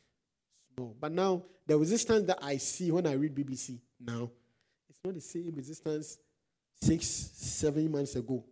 No. 0.79 0.95
But 1.01 1.13
now, 1.13 1.43
the 1.67 1.77
resistance 1.79 2.27
that 2.27 2.39
I 2.43 2.59
see 2.59 2.91
when 2.91 3.07
I 3.07 3.15
read 3.15 3.35
BBC 3.35 3.79
now, 3.99 4.31
it's 4.89 4.99
not 5.05 5.15
the 5.15 5.21
same 5.21 5.53
resistance 5.55 6.19
six, 6.81 7.07
seven 7.07 7.91
months 7.91 8.17
ago. 8.17 8.45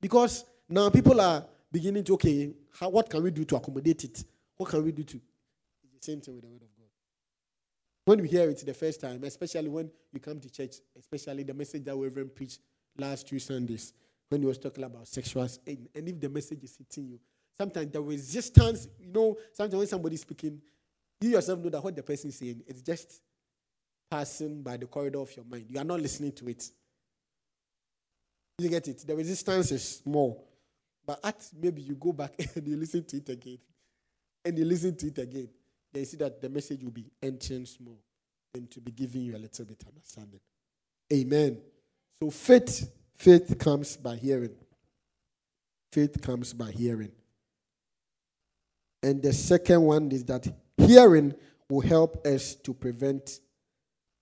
Because 0.00 0.44
now 0.68 0.90
people 0.90 1.20
are 1.20 1.44
beginning 1.70 2.04
to, 2.04 2.14
okay, 2.14 2.52
how, 2.78 2.88
what 2.88 3.08
can 3.08 3.22
we 3.22 3.30
do 3.30 3.44
to 3.44 3.56
accommodate 3.56 4.04
it? 4.04 4.24
What 4.56 4.68
can 4.68 4.84
we 4.84 4.92
do 4.92 5.04
to? 5.04 5.20
It's 5.84 6.06
the 6.06 6.12
same 6.12 6.20
thing 6.20 6.34
with 6.34 6.44
the 6.44 6.50
word 6.50 6.62
of 6.62 6.76
God. 6.76 6.86
When 8.04 8.20
we 8.20 8.28
hear 8.28 8.50
it 8.50 8.64
the 8.66 8.74
first 8.74 9.00
time, 9.00 9.22
especially 9.24 9.68
when 9.68 9.90
you 10.12 10.18
come 10.18 10.40
to 10.40 10.50
church, 10.50 10.76
especially 10.98 11.44
the 11.44 11.54
message 11.54 11.84
that 11.84 11.94
Reverend 11.94 12.34
preached 12.34 12.60
last 12.96 13.28
two 13.28 13.38
Sundays, 13.38 13.92
when 14.28 14.40
he 14.40 14.46
was 14.46 14.58
talking 14.58 14.84
about 14.84 15.06
sexual 15.06 15.46
sin, 15.48 15.88
and 15.94 16.08
if 16.08 16.20
the 16.20 16.28
message 16.28 16.62
is 16.64 16.76
hitting 16.76 17.08
you, 17.10 17.20
sometimes 17.58 17.90
the 17.90 18.00
resistance, 18.00 18.88
you 18.98 19.08
know, 19.08 19.36
sometimes 19.52 19.78
when 19.78 19.86
somebody's 19.86 20.22
speaking, 20.22 20.60
you 21.20 21.30
yourself 21.30 21.58
know 21.60 21.70
that 21.70 21.82
what 21.82 21.94
the 21.94 22.02
person 22.02 22.30
is 22.30 22.38
saying 22.38 22.62
is 22.66 22.82
just 22.82 23.20
passing 24.10 24.62
by 24.62 24.76
the 24.76 24.86
corridor 24.86 25.20
of 25.20 25.34
your 25.36 25.44
mind. 25.44 25.66
You 25.68 25.78
are 25.78 25.84
not 25.84 26.00
listening 26.00 26.32
to 26.32 26.48
it. 26.48 26.68
You 28.58 28.68
get 28.68 28.88
it? 28.88 29.06
The 29.06 29.16
resistance 29.16 29.72
is 29.72 29.96
small. 29.98 30.48
But 31.06 31.20
at 31.24 31.48
maybe 31.60 31.82
you 31.82 31.94
go 31.94 32.12
back 32.12 32.34
and 32.56 32.66
you 32.66 32.76
listen 32.76 33.04
to 33.04 33.16
it 33.16 33.28
again. 33.28 33.58
And 34.44 34.58
you 34.58 34.64
listen 34.64 34.96
to 34.96 35.06
it 35.06 35.18
again. 35.18 35.48
Then 35.92 36.00
you 36.00 36.04
see 36.06 36.16
that 36.18 36.40
the 36.40 36.48
message 36.48 36.82
will 36.82 36.90
be 36.90 37.10
entering 37.22 37.66
small 37.66 37.98
and 38.54 38.70
to 38.70 38.80
be 38.80 38.90
giving 38.92 39.22
you 39.22 39.36
a 39.36 39.38
little 39.38 39.64
bit 39.64 39.82
understanding. 39.86 40.40
Amen. 41.12 41.58
So 42.22 42.30
faith, 42.30 42.88
faith 43.16 43.58
comes 43.58 43.96
by 43.96 44.14
hearing. 44.14 44.54
Faith 45.90 46.22
comes 46.22 46.52
by 46.52 46.70
hearing. 46.70 47.10
And 49.02 49.20
the 49.20 49.32
second 49.32 49.82
one 49.82 50.12
is 50.12 50.24
that 50.26 50.46
hearing 50.76 51.34
will 51.68 51.80
help 51.80 52.24
us 52.24 52.54
to 52.54 52.74
prevent 52.74 53.40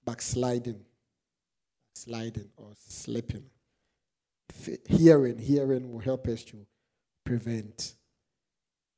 backsliding, 0.02 0.80
sliding 1.94 2.48
or 2.56 2.68
slipping. 2.74 3.44
Hearing, 4.88 5.36
hearing 5.36 5.92
will 5.92 6.00
help 6.00 6.26
us 6.26 6.42
to 6.44 6.66
prevent 7.22 7.96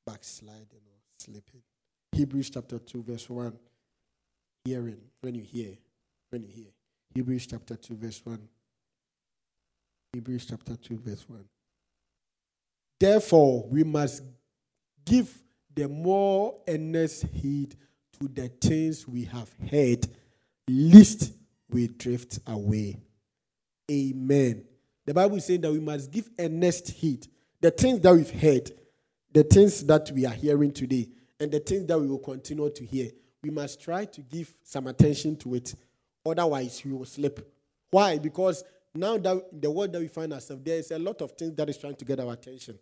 backsliding 0.06 0.62
or 0.86 1.00
slipping. 1.18 1.62
Hebrews 2.12 2.50
chapter 2.50 2.78
2, 2.78 3.02
verse 3.02 3.28
1. 3.28 3.52
Hearing, 4.64 5.00
when 5.22 5.34
you 5.34 5.42
hear, 5.42 5.72
when 6.30 6.44
you 6.44 6.50
hear. 6.50 6.70
Hebrews 7.12 7.48
chapter 7.48 7.74
2, 7.74 7.96
verse 7.96 8.20
1. 8.24 8.38
Hebrews 10.12 10.44
chapter 10.44 10.76
2, 10.76 10.98
verse 10.98 11.24
1. 11.26 11.42
Therefore, 13.00 13.66
we 13.70 13.82
must 13.82 14.22
give 15.06 15.42
the 15.74 15.88
more 15.88 16.60
earnest 16.68 17.24
heed 17.32 17.74
to 18.20 18.28
the 18.28 18.48
things 18.60 19.08
we 19.08 19.24
have 19.24 19.48
heard, 19.70 20.06
lest 20.68 21.32
we 21.70 21.88
drift 21.88 22.40
away. 22.46 23.00
Amen. 23.90 24.64
The 25.06 25.14
Bible 25.14 25.36
is 25.36 25.46
saying 25.46 25.62
that 25.62 25.72
we 25.72 25.80
must 25.80 26.10
give 26.10 26.28
earnest 26.38 26.90
heed. 26.90 27.26
The 27.62 27.70
things 27.70 28.00
that 28.00 28.14
we've 28.14 28.30
heard, 28.30 28.70
the 29.32 29.44
things 29.44 29.82
that 29.86 30.10
we 30.10 30.26
are 30.26 30.34
hearing 30.34 30.72
today, 30.72 31.08
and 31.40 31.50
the 31.50 31.60
things 31.60 31.86
that 31.86 31.98
we 31.98 32.06
will 32.06 32.18
continue 32.18 32.68
to 32.68 32.84
hear, 32.84 33.08
we 33.42 33.48
must 33.48 33.80
try 33.80 34.04
to 34.04 34.20
give 34.20 34.52
some 34.62 34.88
attention 34.88 35.36
to 35.36 35.54
it. 35.54 35.74
Otherwise, 36.26 36.82
we 36.84 36.92
will 36.92 37.06
slip. 37.06 37.50
Why? 37.90 38.18
Because 38.18 38.62
now 38.94 39.16
that 39.16 39.60
the 39.60 39.70
world 39.70 39.92
that 39.92 40.00
we 40.00 40.08
find 40.08 40.32
ourselves, 40.32 40.62
there 40.62 40.78
is 40.78 40.90
a 40.90 40.98
lot 40.98 41.20
of 41.22 41.32
things 41.32 41.54
that 41.56 41.68
is 41.68 41.78
trying 41.78 41.96
to 41.96 42.04
get 42.04 42.20
our 42.20 42.32
attention. 42.32 42.78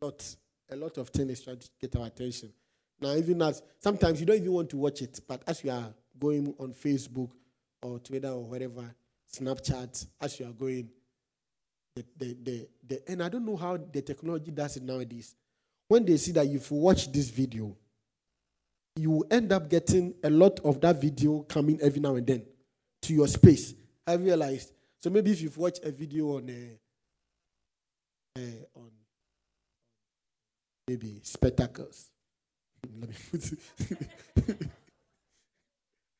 A 0.00 0.04
lot. 0.04 0.36
A 0.70 0.76
lot 0.76 0.98
of 0.98 1.08
things 1.08 1.30
is 1.30 1.42
trying 1.42 1.58
to 1.58 1.68
get 1.80 1.96
our 1.96 2.06
attention. 2.06 2.52
Now, 3.00 3.14
even 3.14 3.40
as 3.42 3.62
sometimes 3.78 4.20
you 4.20 4.26
don't 4.26 4.36
even 4.36 4.52
want 4.52 4.70
to 4.70 4.76
watch 4.76 5.00
it, 5.02 5.20
but 5.26 5.42
as 5.46 5.64
you 5.64 5.70
are 5.70 5.94
going 6.18 6.54
on 6.58 6.74
Facebook 6.74 7.30
or 7.82 7.98
Twitter 8.00 8.28
or 8.28 8.44
whatever, 8.44 8.94
Snapchat, 9.32 10.06
as 10.20 10.40
you 10.40 10.46
are 10.46 10.52
going, 10.52 10.90
the, 11.94 12.04
the, 12.16 12.36
the, 12.42 12.68
the, 12.86 13.10
and 13.10 13.22
I 13.22 13.28
don't 13.28 13.46
know 13.46 13.56
how 13.56 13.76
the 13.76 14.02
technology 14.02 14.50
does 14.50 14.76
it 14.76 14.82
nowadays. 14.82 15.34
When 15.86 16.04
they 16.04 16.16
see 16.18 16.32
that 16.32 16.46
you've 16.46 16.70
watched 16.70 17.12
this 17.12 17.30
video, 17.30 17.76
you 18.96 19.24
end 19.30 19.52
up 19.52 19.70
getting 19.70 20.14
a 20.22 20.28
lot 20.28 20.60
of 20.60 20.80
that 20.80 21.00
video 21.00 21.42
coming 21.42 21.78
every 21.80 22.00
now 22.00 22.16
and 22.16 22.26
then 22.26 22.42
to 23.02 23.14
your 23.14 23.28
space. 23.28 23.74
You 24.08 24.18
realized? 24.18 24.72
So 25.00 25.10
maybe 25.10 25.30
if 25.30 25.40
you've 25.40 25.56
watched 25.56 25.84
a 25.84 25.92
video 25.92 26.36
on 26.36 26.50
uh, 26.50 28.40
uh, 28.40 28.80
on 28.80 28.90
maybe 30.88 31.20
spectacles, 31.22 32.10
let 33.00 33.08
me 33.08 33.16
put 33.30 33.52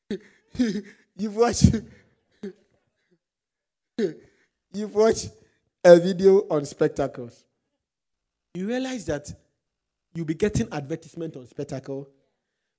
it. 0.09 0.85
you've 1.17 1.35
watched 1.35 1.75
you've 4.73 4.95
watched 4.95 5.29
a 5.83 5.97
video 5.99 6.47
on 6.49 6.63
spectacles. 6.65 7.43
You 8.53 8.67
realize 8.67 9.05
that 9.05 9.31
you'll 10.13 10.25
be 10.25 10.35
getting 10.35 10.71
advertisement 10.71 11.35
on 11.35 11.45
spectacle. 11.47 12.07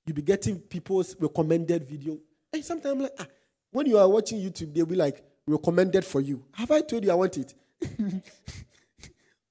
You'll 0.07 0.17
be 0.17 0.23
getting 0.23 0.59
people's 0.59 1.15
recommended 1.21 1.85
video. 1.85 2.19
And 2.53 2.65
sometimes 2.65 3.03
like 3.03 3.13
ah, 3.19 3.27
when 3.71 3.87
you 3.87 3.99
are 3.99 4.09
watching 4.09 4.39
YouTube, 4.41 4.75
they'll 4.75 4.87
be 4.87 4.97
like, 4.97 5.23
recommended 5.51 6.05
for 6.05 6.21
you. 6.21 6.45
Have 6.53 6.71
I 6.71 6.81
told 6.81 7.05
you 7.05 7.11
I 7.11 7.15
want 7.15 7.37
it? 7.39 7.55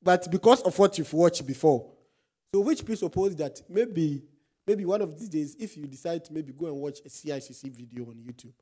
but 0.01 0.29
because 0.31 0.61
of 0.61 0.77
what 0.77 0.97
you've 0.97 1.13
watched 1.13 1.45
before. 1.45 1.91
So 2.53 2.61
which 2.61 2.85
presuppose 2.85 3.35
that 3.35 3.61
maybe 3.69 4.23
maybe 4.65 4.85
one 4.85 5.01
of 5.01 5.17
these 5.17 5.29
days, 5.29 5.55
if 5.59 5.77
you 5.77 5.85
decide 5.85 6.23
to 6.25 6.33
maybe 6.33 6.53
go 6.53 6.67
and 6.67 6.75
watch 6.75 6.99
a 7.05 7.09
CICC 7.09 7.71
video 7.71 8.05
on 8.05 8.15
YouTube, 8.15 8.53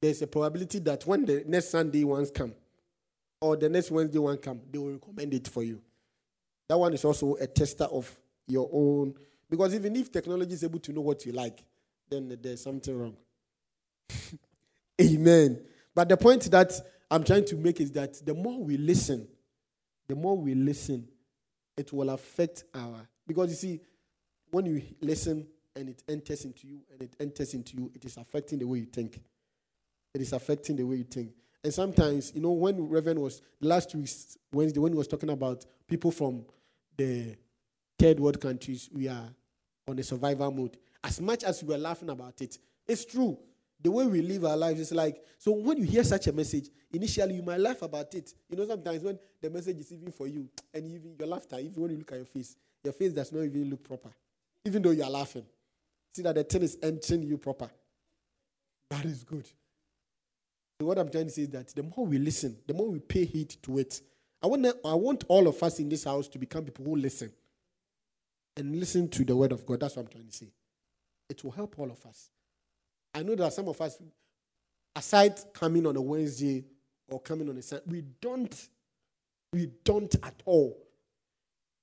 there's 0.00 0.22
a 0.22 0.26
probability 0.26 0.78
that 0.80 1.06
when 1.06 1.24
the 1.24 1.44
next 1.46 1.70
Sunday 1.70 2.04
ones 2.04 2.30
come, 2.30 2.54
or 3.40 3.56
the 3.56 3.68
next 3.68 3.90
Wednesday 3.90 4.18
one 4.18 4.36
come, 4.38 4.60
they 4.70 4.78
will 4.78 4.92
recommend 4.92 5.34
it 5.34 5.48
for 5.48 5.62
you. 5.62 5.80
That 6.68 6.78
one 6.78 6.92
is 6.92 7.04
also 7.04 7.36
a 7.36 7.46
tester 7.46 7.84
of 7.84 8.10
your 8.46 8.68
own. 8.72 9.14
Because 9.48 9.74
even 9.74 9.96
if 9.96 10.12
technology 10.12 10.52
is 10.52 10.62
able 10.62 10.78
to 10.80 10.92
know 10.92 11.00
what 11.00 11.24
you 11.26 11.32
like, 11.32 11.64
then 12.08 12.38
there's 12.40 12.62
something 12.62 12.96
wrong. 12.96 13.16
Amen. 15.00 15.60
But 15.94 16.08
the 16.08 16.16
point 16.16 16.50
that 16.50 16.72
I'm 17.10 17.24
trying 17.24 17.44
to 17.46 17.56
make 17.56 17.80
is 17.80 17.90
that 17.92 18.24
the 18.24 18.34
more 18.34 18.62
we 18.62 18.76
listen, 18.76 19.26
the 20.08 20.14
more 20.14 20.36
we 20.36 20.54
listen, 20.54 21.08
it 21.76 21.92
will 21.92 22.10
affect 22.10 22.64
our. 22.74 23.08
Because 23.26 23.50
you 23.50 23.56
see, 23.56 23.80
when 24.50 24.66
you 24.66 24.82
listen 25.00 25.46
and 25.74 25.88
it 25.88 26.02
enters 26.08 26.44
into 26.44 26.66
you 26.66 26.80
and 26.92 27.02
it 27.02 27.14
enters 27.18 27.54
into 27.54 27.76
you, 27.76 27.90
it 27.94 28.04
is 28.04 28.16
affecting 28.16 28.58
the 28.58 28.66
way 28.66 28.78
you 28.78 28.86
think. 28.86 29.20
It 30.14 30.20
is 30.20 30.32
affecting 30.32 30.76
the 30.76 30.84
way 30.84 30.96
you 30.96 31.04
think. 31.04 31.32
And 31.62 31.72
sometimes, 31.72 32.32
you 32.34 32.40
know, 32.40 32.52
when 32.52 32.88
Reverend 32.88 33.20
was 33.20 33.42
last 33.60 33.94
week, 33.94 34.08
Wednesday, 34.52 34.80
when 34.80 34.92
he 34.92 34.98
was 34.98 35.08
talking 35.08 35.30
about 35.30 35.66
people 35.86 36.10
from 36.10 36.44
the 36.96 37.36
third 37.98 38.18
world 38.18 38.40
countries, 38.40 38.88
we 38.92 39.08
are 39.08 39.28
on 39.86 39.98
a 39.98 40.02
survival 40.02 40.50
mode. 40.50 40.76
As 41.04 41.20
much 41.20 41.44
as 41.44 41.62
we 41.62 41.68
were 41.68 41.78
laughing 41.78 42.10
about 42.10 42.40
it, 42.40 42.58
it's 42.86 43.04
true 43.04 43.38
the 43.82 43.90
way 43.90 44.06
we 44.06 44.22
live 44.22 44.44
our 44.44 44.56
lives 44.56 44.80
is 44.80 44.92
like 44.92 45.22
so 45.38 45.52
when 45.52 45.78
you 45.78 45.84
hear 45.84 46.04
such 46.04 46.26
a 46.26 46.32
message 46.32 46.68
initially 46.92 47.34
you 47.36 47.42
might 47.42 47.60
laugh 47.60 47.82
about 47.82 48.12
it. 48.14 48.32
You 48.48 48.56
know 48.56 48.66
sometimes 48.66 49.02
when 49.02 49.18
the 49.40 49.50
message 49.50 49.78
is 49.78 49.92
even 49.92 50.12
for 50.12 50.26
you 50.26 50.48
and 50.74 50.86
even 50.86 51.14
your 51.18 51.28
laughter 51.28 51.58
even 51.58 51.80
when 51.82 51.90
you 51.92 51.98
look 51.98 52.12
at 52.12 52.16
your 52.18 52.26
face 52.26 52.56
your 52.84 52.92
face 52.92 53.12
does 53.12 53.32
not 53.32 53.42
even 53.42 53.70
look 53.70 53.82
proper. 53.82 54.10
Even 54.64 54.82
though 54.82 54.90
you 54.90 55.02
are 55.02 55.10
laughing. 55.10 55.44
See 56.14 56.22
that 56.22 56.34
the 56.34 56.44
thing 56.44 56.62
is 56.62 56.78
entering 56.82 57.22
you 57.22 57.38
proper. 57.38 57.70
That 58.90 59.04
is 59.04 59.22
good. 59.22 59.46
So 60.80 60.86
what 60.86 60.98
i'm 60.98 61.10
trying 61.10 61.26
to 61.26 61.30
say 61.30 61.42
is 61.42 61.50
that 61.50 61.74
the 61.74 61.82
more 61.82 62.06
we 62.06 62.18
listen 62.18 62.56
the 62.66 62.74
more 62.74 62.88
we 62.88 63.00
pay 63.00 63.24
heed 63.24 63.54
to 63.62 63.78
it. 63.78 64.00
I 64.42 64.46
want 64.46 64.66
i 64.66 64.94
want 64.94 65.24
all 65.28 65.46
of 65.48 65.62
us 65.62 65.78
in 65.78 65.88
this 65.88 66.04
house 66.04 66.28
to 66.28 66.38
become 66.38 66.64
people 66.64 66.84
who 66.84 66.96
listen. 66.96 67.32
And 68.56 68.78
listen 68.78 69.08
to 69.08 69.24
the 69.24 69.34
word 69.36 69.52
of 69.52 69.64
god. 69.64 69.80
That's 69.80 69.96
what 69.96 70.02
i'm 70.02 70.08
trying 70.08 70.26
to 70.26 70.32
say. 70.32 70.52
It 71.30 71.42
will 71.44 71.52
help 71.52 71.78
all 71.78 71.90
of 71.90 72.04
us 72.04 72.30
I 73.14 73.22
know 73.22 73.34
that 73.34 73.52
some 73.52 73.68
of 73.68 73.80
us, 73.80 73.98
aside 74.94 75.38
coming 75.52 75.86
on 75.86 75.96
a 75.96 76.00
Wednesday 76.00 76.64
or 77.08 77.20
coming 77.20 77.48
on 77.48 77.56
a 77.56 77.62
Sunday, 77.62 77.84
we 77.88 78.04
don't, 78.20 78.68
we 79.52 79.70
don't 79.84 80.14
at 80.22 80.42
all. 80.44 80.76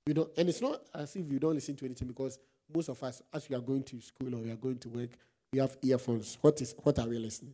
We 0.05 0.13
don't, 0.13 0.29
and 0.37 0.47
it's 0.47 0.61
not 0.61 0.81
as 0.95 1.15
if 1.15 1.29
you 1.29 1.39
don't 1.39 1.55
listen 1.55 1.75
to 1.75 1.85
anything 1.85 2.07
because 2.07 2.39
most 2.73 2.89
of 2.89 3.01
us, 3.03 3.21
as 3.33 3.49
we 3.49 3.55
are 3.55 3.61
going 3.61 3.83
to 3.83 4.01
school 4.01 4.33
or 4.35 4.39
we 4.39 4.51
are 4.51 4.55
going 4.55 4.77
to 4.79 4.89
work, 4.89 5.09
we 5.51 5.59
have 5.59 5.77
earphones. 5.81 6.37
What 6.41 6.61
is 6.61 6.75
what 6.83 6.99
are 6.99 7.07
we 7.07 7.17
listening? 7.17 7.53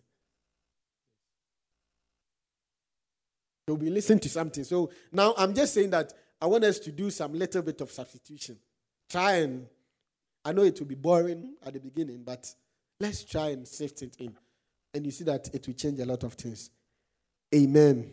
You'll 3.68 3.78
be 3.78 3.90
listening 3.90 4.20
to 4.20 4.30
something. 4.30 4.64
So 4.64 4.92
now 5.12 5.34
I'm 5.38 5.54
just 5.54 5.74
saying 5.74 5.92
that 5.92 6.14
I 6.42 6.48
want 6.48 6.64
us 6.66 6.80
to 6.80 6.92
do 6.92 7.10
some 7.10 7.34
little 7.34 7.62
bit 7.62 7.80
of 7.82 7.92
substitution. 7.92 8.58
Try 9.10 9.34
and 9.38 9.68
I 10.44 10.52
know 10.52 10.64
it 10.64 10.78
will 10.80 10.88
be 10.88 10.96
boring 10.96 11.54
at 11.66 11.74
the 11.74 11.80
beginning, 11.80 12.24
but 12.26 12.54
Let's 13.00 13.24
try 13.24 13.50
and 13.50 13.68
sift 13.68 14.02
it 14.02 14.16
in. 14.20 14.36
And 14.94 15.06
you 15.06 15.12
see 15.12 15.24
that 15.26 15.50
it 15.54 15.66
will 15.68 15.74
change 15.74 16.00
a 16.00 16.06
lot 16.06 16.24
of 16.24 16.34
things. 16.34 16.70
Amen. 17.54 18.12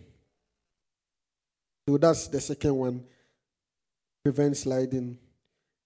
So 1.89 1.99
that's 1.99 2.29
the 2.29 2.41
second 2.41 2.75
one. 2.75 3.05
Prevent 4.25 4.57
sliding. 4.57 5.19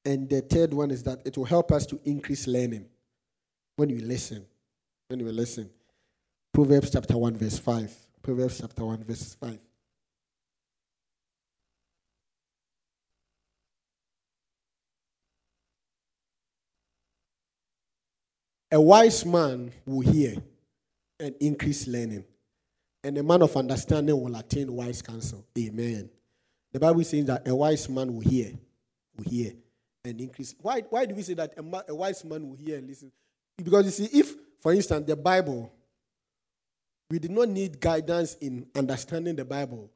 And 0.05 0.29
the 0.29 0.41
third 0.41 0.75
one 0.75 0.91
is 0.91 1.03
that 1.05 1.21
it 1.25 1.37
will 1.37 1.45
help 1.45 1.73
us 1.73 1.87
to 1.87 2.01
increase 2.05 2.47
learning 2.47 2.87
when 3.77 3.91
you 3.91 4.01
listen. 4.01 4.45
When 5.09 5.21
you 5.21 5.31
listen. 5.33 5.71
Proverbs 6.53 6.91
chapter 6.91 7.17
1, 7.17 7.37
verse 7.37 7.59
5. 7.59 7.93
Proverbs 8.23 8.61
chapter 8.61 8.85
1, 8.85 9.05
verse 9.05 9.35
5. 9.35 9.59
A 18.75 18.81
wise 18.81 19.25
man 19.25 19.71
will 19.87 20.01
hear 20.01 20.35
and 21.21 21.33
increase 21.39 21.87
learning, 21.87 22.25
and 23.05 23.17
a 23.17 23.23
man 23.23 23.41
of 23.43 23.57
understanding 23.57 24.21
will 24.21 24.35
attain 24.35 24.73
wise 24.73 25.01
counsel. 25.01 25.47
Amen. 25.57 26.11
The 26.73 26.81
Bible 26.81 27.05
says 27.05 27.25
that 27.27 27.47
a 27.47 27.55
wise 27.55 27.89
man 27.89 28.13
will 28.13 28.29
hear, 28.29 28.51
will 29.17 29.31
hear 29.31 29.53
and 30.05 30.21
increase. 30.21 30.57
Why, 30.61 30.81
why 30.91 31.07
do 31.07 31.15
we 31.15 31.23
say 31.23 31.35
that 31.35 31.55
a, 31.57 31.63
ma- 31.63 31.83
a 31.89 31.95
wise 31.95 32.25
man 32.25 32.49
will 32.49 32.57
hear 32.57 32.79
and 32.79 32.89
listen? 32.89 33.13
Because 33.57 33.85
you 33.85 34.09
see, 34.09 34.19
if, 34.19 34.35
for 34.59 34.73
instance, 34.73 35.07
the 35.07 35.15
Bible, 35.15 35.73
we 37.09 37.21
did 37.21 37.31
not 37.31 37.49
need 37.49 37.79
guidance 37.81 38.35
in 38.41 38.67
understanding 38.75 39.37
the 39.37 39.45
Bible, 39.45 39.89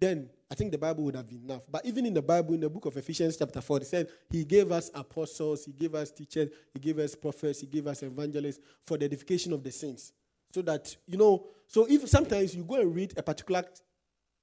then 0.00 0.28
I 0.54 0.56
think 0.56 0.70
the 0.70 0.78
Bible 0.78 1.02
would 1.02 1.16
have 1.16 1.26
been 1.26 1.42
enough. 1.42 1.62
But 1.68 1.84
even 1.84 2.06
in 2.06 2.14
the 2.14 2.22
Bible, 2.22 2.54
in 2.54 2.60
the 2.60 2.70
book 2.70 2.86
of 2.86 2.96
Ephesians, 2.96 3.36
chapter 3.36 3.60
4, 3.60 3.78
it 3.78 3.86
said 3.88 4.08
he 4.30 4.44
gave 4.44 4.70
us 4.70 4.88
apostles, 4.94 5.64
he 5.64 5.72
gave 5.72 5.96
us 5.96 6.12
teachers, 6.12 6.48
he 6.72 6.78
gave 6.78 6.96
us 7.00 7.16
prophets, 7.16 7.62
he 7.62 7.66
gave 7.66 7.88
us 7.88 8.04
evangelists 8.04 8.60
for 8.84 8.96
the 8.96 9.04
edification 9.04 9.52
of 9.52 9.64
the 9.64 9.72
saints. 9.72 10.12
So 10.52 10.62
that, 10.62 10.94
you 11.08 11.18
know, 11.18 11.44
so 11.66 11.88
if 11.90 12.08
sometimes 12.08 12.54
you 12.54 12.62
go 12.62 12.76
and 12.76 12.94
read 12.94 13.14
a 13.16 13.22
particular 13.24 13.64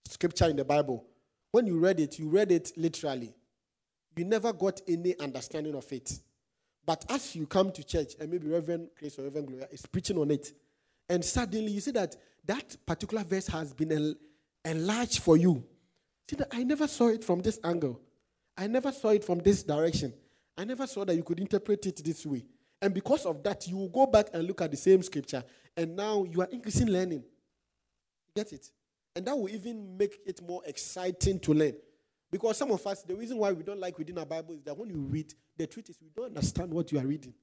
scripture 0.04 0.50
in 0.50 0.58
the 0.58 0.66
Bible, 0.66 1.06
when 1.50 1.66
you 1.66 1.80
read 1.80 2.02
it, 2.02 2.20
you 2.20 2.28
read 2.28 2.52
it 2.52 2.74
literally. 2.76 3.34
You 4.18 4.26
never 4.26 4.52
got 4.52 4.82
any 4.90 5.18
understanding 5.18 5.76
of 5.76 5.90
it. 5.94 6.12
But 6.86 7.06
as 7.10 7.38
you 7.38 7.48
come 7.48 7.72
to 7.72 7.86
church, 7.86 8.16
and 8.20 8.30
maybe 8.30 8.50
Reverend 8.50 8.90
Chris 8.98 9.18
or 9.18 9.24
Reverend 9.24 9.48
Gloria 9.48 9.68
is 9.72 9.86
preaching 9.86 10.18
on 10.18 10.30
it, 10.30 10.52
and 11.10 11.24
suddenly 11.24 11.72
you 11.72 11.80
see 11.80 11.92
that 11.92 12.18
that 12.44 12.76
particular 12.86 13.24
verse 13.24 13.48
has 13.48 13.72
been 13.72 14.18
enlarged 14.66 15.20
for 15.20 15.38
you 15.38 15.64
I 16.52 16.64
never 16.64 16.88
saw 16.88 17.08
it 17.08 17.24
from 17.24 17.42
this 17.42 17.60
angle. 17.64 18.00
I 18.58 18.68
never 18.68 18.92
saw 18.92 19.10
it 19.10 19.24
from 19.24 19.40
this 19.40 19.64
direction. 19.64 20.14
I 20.58 20.66
never 20.66 20.86
saw 20.86 21.06
that 21.06 21.16
you 21.16 21.24
could 21.24 21.40
interpret 21.40 21.86
it 21.86 22.04
this 22.04 22.26
way. 22.26 22.46
And 22.82 22.94
because 22.94 23.26
of 23.26 23.44
that, 23.44 23.68
you 23.68 23.78
will 23.78 23.90
go 23.90 24.08
back 24.08 24.28
and 24.34 24.46
look 24.48 24.62
at 24.62 24.72
the 24.72 24.78
same 24.78 25.04
scripture, 25.04 25.44
and 25.78 25.96
now 25.96 26.24
you 26.24 26.42
are 26.42 26.48
increasing 26.52 26.88
learning. 26.88 27.24
Get 28.36 28.54
it? 28.54 28.72
And 29.16 29.26
that 29.26 29.38
will 29.38 29.50
even 29.50 29.98
make 29.98 30.20
it 30.26 30.42
more 30.42 30.62
exciting 30.66 31.40
to 31.42 31.54
learn. 31.54 31.74
Because 32.32 32.58
some 32.58 32.72
of 32.72 32.86
us, 32.88 33.04
the 33.04 33.16
reason 33.16 33.38
why 33.38 33.52
we 33.52 33.62
don't 33.62 33.80
like 33.80 34.00
reading 34.00 34.18
our 34.18 34.26
Bible 34.26 34.56
is 34.56 34.64
that 34.64 34.78
when 34.78 34.90
you 34.90 34.98
read, 34.98 35.34
the 35.58 35.68
truth 35.68 35.90
is 35.90 35.98
we 36.02 36.10
don't 36.16 36.28
understand 36.28 36.74
what 36.74 36.92
you 36.92 36.98
are 36.98 37.06
reading. 37.06 37.34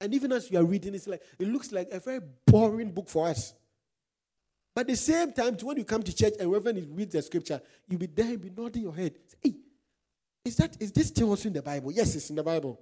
And 0.00 0.14
even 0.14 0.32
as 0.32 0.50
you 0.50 0.58
are 0.58 0.64
reading, 0.64 0.94
it's 0.94 1.06
like 1.06 1.22
it 1.38 1.48
looks 1.48 1.72
like 1.72 1.88
a 1.90 1.98
very 1.98 2.20
boring 2.46 2.90
book 2.90 3.08
for 3.08 3.28
us. 3.28 3.54
But 4.74 4.82
at 4.82 4.86
the 4.88 4.96
same 4.96 5.32
time, 5.32 5.56
when 5.62 5.76
you 5.76 5.84
come 5.84 6.02
to 6.02 6.14
church 6.14 6.34
and 6.40 6.50
Reverend 6.50 6.96
reads 6.96 7.12
the 7.12 7.22
scripture, 7.22 7.60
you'll 7.88 8.00
be 8.00 8.06
there, 8.06 8.26
you'll 8.26 8.38
be 8.38 8.50
nodding 8.56 8.82
your 8.82 8.94
head. 8.94 9.14
Say, 9.26 9.36
hey, 9.42 9.54
is 10.44 10.56
that 10.56 10.76
is 10.80 10.92
this 10.92 11.08
still 11.08 11.28
also 11.28 11.48
in 11.48 11.52
the 11.52 11.62
Bible? 11.62 11.92
Yes, 11.92 12.14
it's 12.14 12.30
in 12.30 12.36
the 12.36 12.42
Bible. 12.42 12.80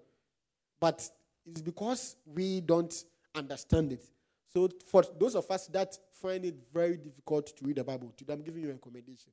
But 0.81 1.07
it's 1.47 1.61
because 1.61 2.17
we 2.25 2.61
don't 2.61 2.95
understand 3.35 3.93
it. 3.93 4.05
So 4.53 4.69
for 4.87 5.05
those 5.19 5.35
of 5.35 5.51
us 5.51 5.67
that 5.69 5.97
find 6.13 6.45
it 6.45 6.57
very 6.73 6.97
difficult 6.97 7.57
to 7.57 7.65
read 7.65 7.77
the 7.77 7.85
Bible, 7.85 8.13
today 8.17 8.33
I'm 8.33 8.43
giving 8.43 8.63
you 8.63 8.71
a 8.71 8.73
recommendation. 8.73 9.33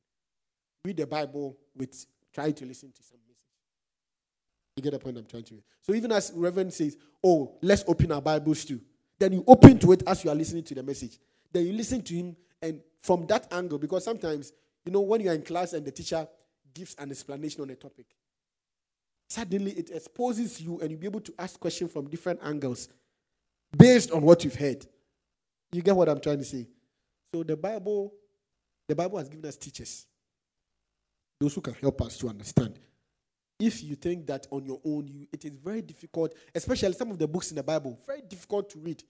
Read 0.83 0.97
the 0.97 1.07
Bible 1.07 1.57
with 1.75 2.05
try 2.33 2.51
to 2.51 2.65
listen 2.65 2.91
to 2.91 3.03
some 3.03 3.19
message. 3.27 3.43
You 4.75 4.83
get 4.83 4.93
the 4.93 4.99
point 4.99 5.17
I'm 5.17 5.25
trying 5.25 5.43
to 5.43 5.53
make. 5.55 5.63
So 5.81 5.93
even 5.93 6.11
as 6.11 6.31
Reverend 6.35 6.73
says, 6.73 6.97
Oh, 7.23 7.57
let's 7.61 7.83
open 7.87 8.11
our 8.11 8.21
Bibles 8.21 8.65
too. 8.65 8.81
Then 9.19 9.33
you 9.33 9.43
open 9.47 9.79
to 9.79 9.91
it 9.93 10.03
as 10.05 10.23
you 10.23 10.29
are 10.29 10.35
listening 10.35 10.63
to 10.63 10.75
the 10.75 10.83
message. 10.83 11.17
Then 11.51 11.65
you 11.65 11.73
listen 11.73 12.01
to 12.03 12.13
him 12.13 12.35
and 12.61 12.81
from 12.99 13.25
that 13.27 13.47
angle, 13.51 13.77
because 13.77 14.03
sometimes, 14.03 14.51
you 14.85 14.91
know, 14.91 15.01
when 15.01 15.21
you're 15.21 15.33
in 15.33 15.43
class 15.43 15.73
and 15.73 15.85
the 15.85 15.91
teacher 15.91 16.27
gives 16.73 16.95
an 16.95 17.11
explanation 17.11 17.61
on 17.61 17.69
a 17.69 17.75
topic, 17.75 18.05
suddenly 19.29 19.71
it 19.71 19.89
exposes 19.91 20.61
you 20.61 20.79
and 20.79 20.91
you'll 20.91 20.99
be 20.99 21.07
able 21.07 21.21
to 21.21 21.33
ask 21.37 21.59
questions 21.59 21.91
from 21.91 22.09
different 22.09 22.39
angles 22.43 22.89
based 23.75 24.11
on 24.11 24.21
what 24.21 24.43
you've 24.43 24.55
heard. 24.55 24.85
You 25.71 25.81
get 25.81 25.95
what 25.95 26.09
I'm 26.09 26.19
trying 26.19 26.39
to 26.39 26.45
say? 26.45 26.67
So 27.33 27.43
the 27.43 27.57
Bible, 27.57 28.13
the 28.87 28.95
Bible 28.95 29.17
has 29.17 29.29
given 29.29 29.45
us 29.45 29.57
teachers, 29.57 30.07
those 31.39 31.53
who 31.53 31.61
can 31.61 31.73
help 31.75 32.01
us 32.01 32.17
to 32.17 32.29
understand. 32.29 32.79
If 33.59 33.83
you 33.83 33.95
think 33.95 34.27
that 34.27 34.47
on 34.51 34.65
your 34.65 34.79
own, 34.85 35.07
you, 35.07 35.27
it 35.31 35.43
is 35.43 35.55
very 35.55 35.81
difficult, 35.81 36.33
especially 36.53 36.93
some 36.93 37.11
of 37.11 37.17
the 37.17 37.27
books 37.27 37.49
in 37.49 37.55
the 37.55 37.63
Bible, 37.63 37.99
very 38.05 38.21
difficult 38.21 38.69
to 38.71 38.79
read. 38.79 39.03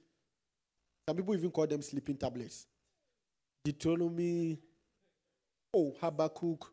Some 1.08 1.18
people 1.18 1.36
even 1.36 1.52
call 1.52 1.68
them 1.68 1.82
sleeping 1.82 2.18
tablets. 2.18 2.66
Deuteronomy, 3.68 4.58
oh, 5.74 5.94
Habakkuk, 6.00 6.72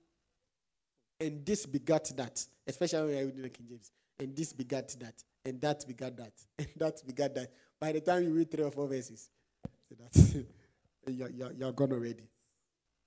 and 1.18 1.44
this 1.44 1.66
begat 1.66 2.12
that, 2.16 2.44
especially 2.66 3.14
when 3.14 3.18
I 3.18 3.22
read 3.22 3.42
the 3.42 3.48
King 3.48 3.66
James, 3.68 3.90
and 4.20 4.36
this 4.36 4.52
begat 4.52 4.94
that, 5.00 5.14
and 5.44 5.60
that 5.60 5.84
begat 5.88 6.16
that, 6.16 6.32
and 6.58 6.68
that 6.76 7.04
begat 7.04 7.34
that. 7.34 7.50
By 7.80 7.90
the 7.92 8.00
time 8.00 8.22
you 8.22 8.30
read 8.30 8.48
three 8.48 8.62
or 8.62 8.70
four 8.70 8.86
verses, 8.86 9.28
that's 9.98 10.34
you're, 11.08 11.30
you're, 11.30 11.52
you're 11.52 11.72
gone 11.72 11.92
already. 11.92 12.28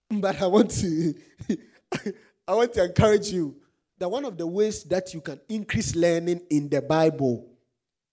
But 0.10 0.42
I 0.42 0.48
want 0.48 0.72
to 0.72 1.14
I 2.48 2.54
want 2.54 2.74
to 2.74 2.84
encourage 2.84 3.30
you 3.30 3.56
that 4.00 4.10
one 4.10 4.26
of 4.26 4.38
the 4.38 4.48
ways 4.48 4.84
that 4.86 5.14
you 5.14 5.22
can 5.22 5.40
increase 5.48 5.96
learning 5.96 6.42
in 6.50 6.68
the 6.68 6.82
Bible, 6.82 7.46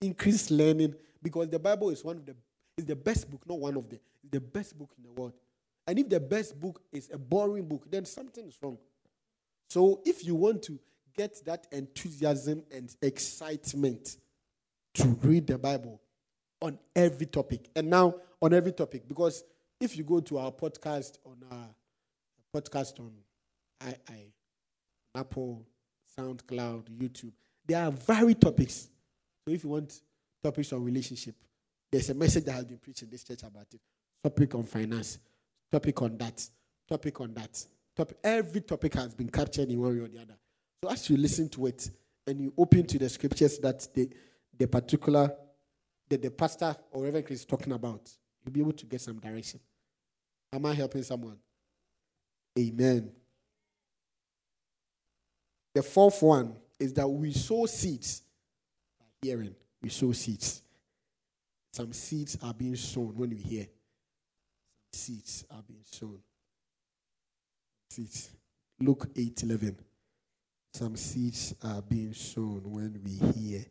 increase 0.00 0.50
learning, 0.52 0.94
because 1.20 1.48
the 1.48 1.58
Bible 1.58 1.90
is 1.90 2.04
one 2.04 2.18
of 2.18 2.26
the 2.26 2.36
is 2.76 2.84
the 2.84 2.96
best 2.96 3.28
book, 3.28 3.40
not 3.46 3.58
one 3.58 3.76
of 3.76 3.88
the, 3.88 3.98
the 4.30 4.40
best 4.40 4.78
book 4.78 4.90
in 4.98 5.04
the 5.04 5.20
world. 5.20 5.32
And 5.86 5.98
if 5.98 6.08
the 6.08 6.20
best 6.20 6.58
book 6.58 6.80
is 6.92 7.10
a 7.12 7.18
boring 7.18 7.66
book, 7.68 7.86
then 7.90 8.04
something 8.04 8.46
is 8.46 8.56
wrong. 8.62 8.78
So 9.68 10.00
if 10.04 10.24
you 10.24 10.34
want 10.34 10.62
to 10.64 10.78
get 11.16 11.44
that 11.44 11.66
enthusiasm 11.72 12.64
and 12.70 12.94
excitement 13.02 14.16
to 14.94 15.08
read 15.22 15.46
the 15.46 15.58
Bible 15.58 16.00
on 16.62 16.78
every 16.96 17.26
topic, 17.26 17.68
and 17.76 17.90
now 17.90 18.14
on 18.40 18.54
every 18.54 18.72
topic, 18.72 19.06
because 19.06 19.44
if 19.80 19.96
you 19.96 20.04
go 20.04 20.20
to 20.20 20.38
our 20.38 20.50
podcast 20.50 21.18
on 21.26 21.36
our 21.50 21.68
podcast 22.54 22.98
on 23.00 23.12
I, 23.80 23.96
I 24.08 24.26
Apple, 25.14 25.66
SoundCloud, 26.18 26.88
YouTube, 26.90 27.32
there 27.66 27.82
are 27.82 27.90
varied 27.90 28.40
topics. 28.40 28.88
So 29.46 29.52
if 29.52 29.64
you 29.64 29.70
want 29.70 30.00
topics 30.42 30.72
on 30.72 30.84
relationship, 30.84 31.34
there's 31.90 32.10
a 32.10 32.14
message 32.14 32.44
that 32.44 32.52
has 32.52 32.64
been 32.64 32.78
preached 32.78 33.02
in 33.02 33.10
this 33.10 33.24
church 33.24 33.42
about 33.42 33.66
it. 33.72 33.80
Topic 34.22 34.54
on 34.54 34.64
finance, 34.64 35.18
topic 35.74 36.02
on 36.02 36.16
that, 36.18 36.48
topic 36.88 37.20
on 37.20 37.34
that. 37.34 37.66
Topic, 37.96 38.16
every 38.22 38.60
topic 38.60 38.94
has 38.94 39.12
been 39.12 39.28
captured 39.28 39.68
in 39.68 39.80
one 39.80 39.96
way 39.96 40.04
or 40.04 40.08
the 40.08 40.20
other. 40.20 40.36
So 40.82 40.90
as 40.90 41.10
you 41.10 41.16
listen 41.16 41.48
to 41.50 41.66
it 41.66 41.90
and 42.26 42.40
you 42.40 42.52
open 42.56 42.86
to 42.86 42.98
the 42.98 43.08
scriptures 43.08 43.58
that 43.58 43.88
the, 43.92 44.08
the 44.56 44.68
particular 44.68 45.32
that 46.08 46.22
the 46.22 46.30
pastor 46.30 46.76
or 46.92 47.02
Reverend 47.04 47.30
is 47.30 47.44
talking 47.44 47.72
about, 47.72 48.08
you'll 48.44 48.52
be 48.52 48.60
able 48.60 48.72
to 48.72 48.86
get 48.86 49.00
some 49.00 49.18
direction. 49.18 49.58
Am 50.52 50.64
I 50.64 50.74
helping 50.74 51.02
someone? 51.02 51.38
Amen. 52.56 53.10
The 55.74 55.82
fourth 55.82 56.22
one 56.22 56.54
is 56.78 56.92
that 56.92 57.08
we 57.08 57.32
sow 57.32 57.66
seeds 57.66 58.22
by 59.00 59.06
hearing. 59.22 59.54
We 59.82 59.88
sow 59.88 60.12
seeds. 60.12 60.62
Some 61.72 61.92
seeds 61.92 62.38
are 62.42 62.54
being 62.54 62.76
sown 62.76 63.16
when 63.16 63.30
we 63.30 63.36
hear. 63.36 63.66
Seeds 64.94 65.44
are 65.50 65.62
being 65.66 65.84
sown. 65.84 66.20
Seeds. 67.90 68.30
Luke 68.78 69.08
8 69.16 69.42
11. 69.42 69.76
Some 70.72 70.96
seeds 70.96 71.52
are 71.62 71.82
being 71.82 72.14
sown 72.14 72.62
when 72.64 73.00
we 73.04 73.32
hear. 73.32 73.64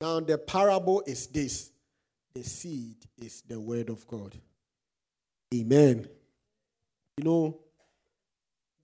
Now, 0.00 0.18
the 0.18 0.36
parable 0.36 1.04
is 1.06 1.28
this 1.28 1.70
the 2.34 2.42
seed 2.42 2.96
is 3.18 3.42
the 3.42 3.60
word 3.60 3.88
of 3.88 4.04
God. 4.08 4.34
Amen. 5.54 6.08
You 7.18 7.24
know, 7.24 7.60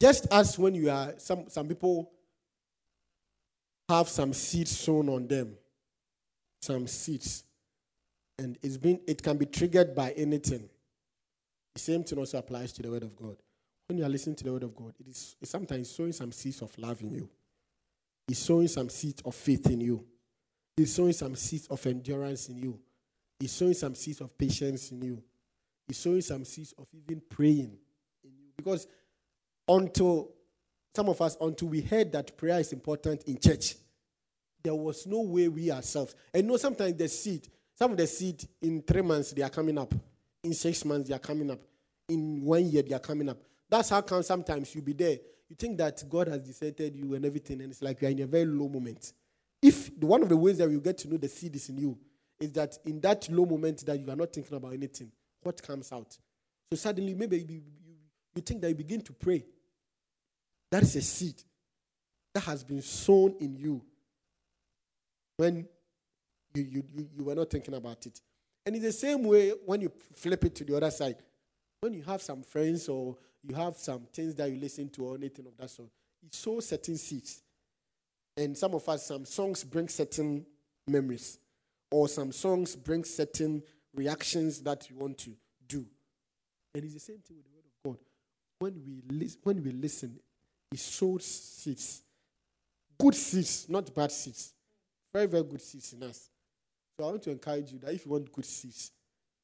just 0.01 0.27
as 0.31 0.59
when 0.59 0.75
you 0.75 0.91
are, 0.91 1.15
some, 1.19 1.49
some 1.49 1.69
people 1.69 2.11
have 3.89 4.09
some 4.09 4.33
seeds 4.33 4.77
sown 4.77 5.09
on 5.09 5.27
them, 5.27 5.57
some 6.61 6.87
seeds, 6.87 7.45
and 8.39 8.59
it's 8.63 8.77
been, 8.77 9.01
it 9.07 9.23
can 9.23 9.37
be 9.39 9.47
triggered 9.47 9.95
by 9.95 10.11
anything. 10.13 10.69
The 11.75 11.81
same 11.81 12.05
thing 12.05 12.19
also 12.19 12.39
applies 12.39 12.73
to 12.75 12.83
the 12.83 12.91
word 12.91 13.03
of 13.03 13.17
God. 13.17 13.37
When 13.89 13.99
you 13.99 14.05
are 14.05 14.09
listening 14.09 14.37
to 14.37 14.45
the 14.45 14.53
word 14.53 14.65
of 14.65 14.75
God, 14.75 14.95
it 14.99 15.09
is 15.09 15.37
sometimes 15.45 15.91
sowing 15.91 16.13
some 16.13 16.33
seeds 16.33 16.61
of 16.61 16.77
love 16.79 17.01
in 17.03 17.13
you. 17.13 17.29
It's 18.29 18.41
sowing 18.41 18.69
some 18.69 18.89
seeds 18.89 19.23
of 19.25 19.35
faith 19.35 19.67
in 19.71 19.81
you. 19.81 20.05
It's 20.77 20.93
sowing 20.93 21.13
some 21.13 21.37
seeds 21.37 21.69
of 21.69 21.87
endurance 21.87 22.49
in 22.49 22.59
you. 22.59 22.79
It's 23.39 23.53
sowing 23.53 23.75
some 23.75 23.95
seeds 23.95 24.21
of 24.21 24.37
patience 24.37 24.91
in 24.91 25.03
you. 25.03 25.23
It's 25.89 25.99
sowing 25.99 26.23
some 26.23 26.45
seeds 26.45 26.75
of 26.77 26.89
even 26.93 27.23
praying 27.29 27.79
in 28.25 28.31
you. 28.31 28.51
Because 28.57 28.87
until 29.69 30.31
some 30.95 31.09
of 31.09 31.21
us, 31.21 31.37
until 31.41 31.69
we 31.69 31.81
heard 31.81 32.13
that 32.13 32.37
prayer 32.37 32.61
is 32.61 32.73
important 32.73 33.25
in 33.25 33.39
church, 33.39 33.75
there 34.63 34.75
was 34.75 35.07
no 35.07 35.21
way 35.21 35.49
we 35.49 35.71
ourselves. 35.71 36.15
And 36.33 36.45
you 36.45 36.51
know, 36.51 36.57
sometimes 36.57 36.95
the 36.95 37.09
seed, 37.09 37.49
some 37.75 37.93
of 37.93 37.97
the 37.97 38.07
seed 38.07 38.45
in 38.63 38.83
three 38.83 39.03
months 39.03 39.33
they 39.33 39.43
are 39.43 39.51
coming 39.51 39.79
up, 39.79 39.95
in 40.43 40.55
six 40.55 40.85
months 40.85 41.09
they 41.09 41.15
are 41.15 41.21
coming 41.21 41.51
up, 41.51 41.61
in 42.09 42.43
one 42.43 42.69
year 42.69 42.83
they 42.83 42.95
are 42.95 43.01
coming 43.01 43.29
up. 43.29 43.39
That's 43.69 43.91
how 43.91 44.01
come 44.01 44.23
sometimes 44.23 44.75
you 44.75 44.83
be 44.83 44.93
there. 44.93 45.19
You 45.49 45.57
think 45.57 45.79
that 45.79 46.03
God 46.09 46.29
has 46.29 46.41
deserted 46.41 46.97
you 46.97 47.15
and 47.15 47.25
everything, 47.25 47.61
and 47.61 47.71
it's 47.71 47.83
like 47.83 48.01
you're 48.01 48.11
in 48.11 48.21
a 48.21 48.27
very 48.27 48.47
low 48.47 48.69
moment 48.69 49.13
if 49.63 49.91
one 49.99 50.23
of 50.23 50.29
the 50.29 50.37
ways 50.37 50.59
that 50.59 50.71
you 50.71 50.81
get 50.81 50.99
to 50.99 51.09
know 51.09 51.17
the 51.17 51.29
seed 51.29 51.55
is 51.57 51.69
in 51.69 51.79
you 51.79 51.99
is 52.39 52.53
that 52.53 52.79
in 52.85 53.01
that 53.01 53.29
low 53.31 53.47
moment 53.47 53.85
that 53.87 53.99
you 53.99 54.09
are 54.11 54.17
not 54.17 54.33
thinking 54.33 54.57
about 54.57 54.73
anything, 54.73 55.11
what 55.43 55.61
comes 55.63 55.91
out? 55.93 56.17
So 56.71 56.77
suddenly, 56.77 57.15
maybe 57.15 57.39
you, 57.39 57.47
you, 57.49 57.63
you 58.35 58.43
think 58.43 58.61
that 58.61 58.69
you 58.69 58.75
begin 58.75 59.01
to 59.01 59.13
pray. 59.13 59.45
That 60.71 60.83
is 60.83 60.97
a 60.97 61.03
seed 61.03 61.43
that 62.35 62.41
has 62.41 62.65
been 62.65 62.83
sown 62.83 63.37
in 63.41 63.57
you 63.57 63.83
when 65.37 65.67
you, 66.55 66.63
you, 66.63 66.83
you, 66.95 67.09
you 67.17 67.25
were 67.25 67.35
not 67.35 67.51
thinking 67.51 67.75
about 67.75 68.05
it. 68.07 68.21
And 68.65 68.75
in 68.75 68.83
the 68.83 68.93
same 68.93 69.23
way 69.23 69.53
when 69.65 69.81
you 69.81 69.93
flip 70.15 70.45
it 70.45 70.55
to 70.57 70.65
the 70.65 70.77
other 70.77 70.91
side. 70.91 71.17
When 71.81 71.95
you 71.95 72.03
have 72.03 72.23
some 72.23 72.43
friends 72.43 72.89
or 72.89 73.17
you 73.43 73.55
have 73.55 73.77
some 73.77 74.07
things 74.13 74.35
that 74.37 74.51
you 74.51 74.59
listen 74.59 74.89
to 74.91 75.05
or 75.05 75.15
anything 75.15 75.47
of 75.47 75.57
that 75.59 75.71
sort, 75.71 75.91
it 76.25 76.35
sows 76.35 76.69
certain 76.69 76.97
seeds. 76.97 77.43
And 78.37 78.57
some 78.57 78.75
of 78.75 78.89
us, 78.89 79.07
some 79.07 79.25
songs 79.25 79.63
bring 79.63 79.89
certain 79.89 80.45
memories, 80.89 81.39
or 81.91 82.09
some 82.09 82.33
songs 82.33 82.75
bring 82.75 83.05
certain 83.05 83.63
reactions 83.95 84.61
that 84.63 84.91
you 84.91 84.97
want 84.97 85.19
to 85.19 85.31
do. 85.69 85.87
And 86.75 86.85
it's 86.85 86.95
the 86.95 87.01
same 87.01 87.19
thing 87.19 87.37
with 87.37 87.47
the 87.47 87.53
word 87.53 87.65
of 87.67 87.83
God. 87.85 87.99
When 88.59 88.83
we, 88.85 89.03
li- 89.17 89.37
when 89.43 89.63
we 89.63 89.71
listen, 89.71 90.19
it 90.73 90.79
sows 90.79 91.25
seeds. 91.25 92.03
Good 92.99 93.15
seeds, 93.15 93.67
not 93.69 93.95
bad 93.95 94.11
seeds. 94.11 94.53
Very, 95.13 95.27
very 95.27 95.45
good 95.45 95.63
seeds 95.63 95.93
in 95.93 96.03
us. 96.03 96.29
So 96.97 97.07
I 97.07 97.11
want 97.11 97.23
to 97.23 97.31
encourage 97.31 97.73
you 97.73 97.79
that 97.81 97.93
if 97.93 98.05
you 98.07 98.13
want 98.13 98.33
good 98.33 98.45
seeds 98.45 98.91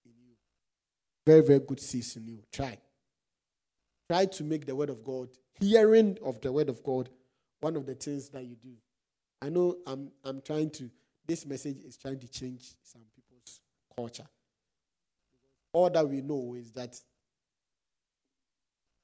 in 0.04 0.12
you, 0.12 0.34
very, 1.26 1.42
very 1.42 1.60
good 1.60 1.80
seeds 1.80 2.16
in 2.16 2.26
you, 2.26 2.38
try. 2.50 2.78
Try 4.08 4.26
to 4.26 4.44
make 4.44 4.66
the 4.66 4.74
word 4.74 4.90
of 4.90 5.04
God, 5.04 5.28
hearing 5.60 6.18
of 6.24 6.40
the 6.40 6.50
word 6.50 6.68
of 6.68 6.82
God, 6.82 7.08
one 7.60 7.76
of 7.76 7.86
the 7.86 7.94
things 7.94 8.28
that 8.30 8.44
you 8.44 8.56
do. 8.56 8.72
I 9.40 9.48
know 9.48 9.76
I'm, 9.86 10.10
I'm 10.24 10.40
trying 10.40 10.70
to, 10.70 10.90
this 11.26 11.46
message 11.46 11.82
is 11.84 11.96
trying 11.96 12.18
to 12.20 12.28
change 12.28 12.74
some 12.82 13.02
people's 13.14 13.60
culture. 13.94 14.26
All 15.72 15.90
that 15.90 16.08
we 16.08 16.20
know 16.20 16.54
is 16.58 16.72
that 16.72 16.98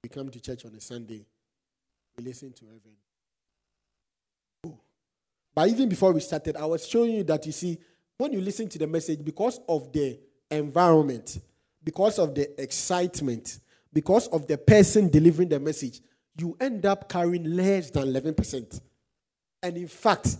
we 0.03 0.09
come 0.09 0.29
to 0.31 0.41
church 0.41 0.65
on 0.65 0.75
a 0.75 0.81
Sunday, 0.81 1.27
we 2.19 2.25
listen 2.25 2.53
to 2.53 2.65
Reverend. 2.65 2.97
Oh. 4.67 4.79
But 5.55 5.69
even 5.69 5.89
before 5.89 6.13
we 6.13 6.21
started, 6.21 6.57
I 6.57 6.67
was 6.67 6.87
showing 6.87 7.13
you 7.13 7.25
that 7.25 7.47
you 7.47 7.53
see, 7.53 7.79
when 8.17 8.33
you 8.33 8.41
listen 8.41 8.69
to 8.69 8.79
the 8.79 8.87
message, 8.87 9.25
because 9.25 9.61
of 9.69 9.93
the 9.93 10.19
environment, 10.51 11.39
because 11.83 12.19
of 12.19 12.35
the 12.35 12.61
excitement, 12.61 13.61
because 13.93 14.27
of 14.29 14.47
the 14.47 14.59
person 14.59 15.09
delivering 15.09 15.49
the 15.49 15.61
message, 15.61 16.01
you 16.37 16.57
end 16.61 16.85
up 16.85 17.09
carrying 17.09 17.45
less 17.57 17.91
than 17.91 18.05
11%. 18.05 18.81
And 19.63 19.77
in 19.77 19.89
fact, 19.89 20.37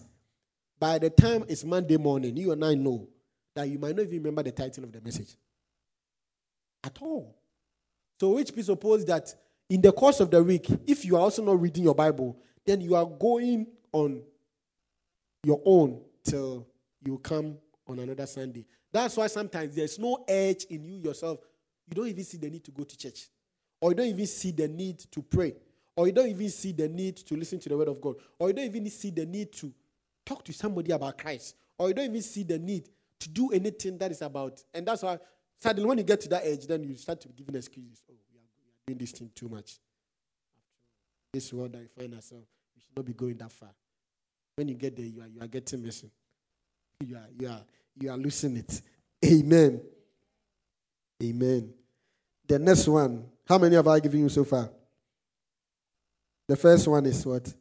by 0.79 0.99
the 0.99 1.11
time 1.11 1.45
it's 1.49 1.65
Monday 1.65 1.97
morning, 1.97 2.37
you 2.37 2.53
and 2.53 2.65
I 2.65 2.75
know 2.75 3.09
that 3.55 3.69
you 3.69 3.79
might 3.79 3.97
not 3.97 4.03
even 4.03 4.19
remember 4.19 4.45
the 4.45 4.53
title 4.53 4.85
of 4.85 4.93
the 4.93 5.01
message 5.01 5.37
at 6.85 6.97
all. 7.01 7.37
So, 8.21 8.31
which 8.31 8.53
presupposes 8.53 9.07
that 9.07 9.33
in 9.69 9.81
the 9.81 9.93
course 9.93 10.21
of 10.21 10.31
the 10.31 10.43
week, 10.43 10.69
if 10.87 11.05
you 11.05 11.17
are 11.17 11.21
also 11.21 11.45
not 11.45 11.61
reading 11.61 11.85
your 11.85 11.95
Bible, 11.95 12.37
then 12.65 12.81
you 12.81 12.95
are 12.95 13.07
going 13.07 13.67
on 13.93 14.23
your 15.45 15.61
own 15.65 16.01
till 16.25 16.67
you 17.05 17.19
come 17.19 17.57
on 17.87 17.99
another 17.99 18.27
Sunday. 18.27 18.67
That's 18.93 19.17
why 19.17 19.27
sometimes 19.27 19.75
there's 19.75 19.99
no 19.99 20.25
edge 20.27 20.65
in 20.65 20.85
you 20.85 20.97
yourself. 20.97 21.41
You 21.87 21.95
don't 21.95 22.09
even 22.09 22.25
see 22.25 22.39
the 22.39 22.51
need 22.51 22.65
to 22.65 22.71
go 22.71 22.85
to 22.85 22.97
church, 22.97 23.29
or 23.81 23.91
you 23.91 23.95
don't 23.95 24.07
even 24.07 24.27
see 24.27 24.51
the 24.51 24.69
need 24.69 24.99
to 25.11 25.23
pray, 25.23 25.55
or 25.97 26.07
you 26.07 26.13
don't 26.13 26.29
even 26.29 26.51
see 26.51 26.73
the 26.73 26.89
need 26.89 27.17
to 27.17 27.37
listen 27.37 27.59
to 27.61 27.69
the 27.69 27.77
word 27.77 27.89
of 27.89 28.01
God, 28.01 28.17
or 28.39 28.49
you 28.49 28.55
don't 28.55 28.65
even 28.65 28.89
see 28.91 29.11
the 29.11 29.27
need 29.27 29.53
to 29.53 29.73
talk 30.25 30.45
to 30.45 30.53
somebody 30.53 30.93
about 30.93 31.19
Christ, 31.19 31.57
or 31.79 31.89
you 31.89 31.95
don't 31.95 32.07
even 32.07 32.23
see 32.23 32.43
the 32.43 32.59
need 32.59 32.89
to 33.21 33.29
do 33.29 33.51
anything 33.51 33.99
that 33.99 34.11
is 34.11 34.23
about. 34.23 34.63
And 34.75 34.87
that's 34.87 35.03
why 35.03 35.19
suddenly 35.61 35.89
when 35.89 35.99
you 35.99 36.05
get 36.05 36.21
to 36.23 36.29
that 36.29 36.45
age, 36.45 36.67
then 36.67 36.85
you 36.85 36.97
start 36.97 37.21
to 37.23 37.29
be 37.29 37.43
give 37.43 37.55
excuses. 37.55 38.03
Oh, 38.11 38.15
we 38.33 38.39
are, 38.39 38.43
we 38.65 38.71
are 38.71 38.78
doing 38.89 38.99
this 38.99 39.13
thing 39.13 39.31
too 39.35 39.49
much. 39.49 39.79
This 41.33 41.53
world 41.53 41.73
that 41.73 41.83
you 41.83 41.89
find 41.89 42.15
ourselves, 42.15 42.47
we 42.75 42.81
should 42.81 42.97
not 42.97 43.05
be 43.05 43.13
going 43.13 43.37
that 43.37 43.53
far. 43.53 43.69
When 44.57 44.69
you 44.69 44.75
get 44.75 44.97
there, 44.97 45.07
you 45.07 45.21
are 45.21 45.27
you 45.27 45.41
are 45.41 45.47
getting 45.47 45.83
missing. 45.83 46.11
You 47.01 47.17
are 47.17 47.29
you 47.39 47.49
are 47.49 47.63
you 48.01 48.11
are 48.11 48.17
losing 48.17 48.57
it. 48.57 48.81
Amen. 49.25 49.81
Amen. 51.23 51.75
The 52.47 52.59
next 52.59 52.89
one. 52.89 53.27
How 53.47 53.59
many 53.59 53.77
have 53.77 53.87
I 53.89 54.01
given 54.01 54.21
you 54.21 54.29
so 54.29 54.45
far? 54.45 54.71
The 56.49 56.57
first 56.57 56.89
one 56.89 57.05
is 57.07 57.25
what? 57.27 57.53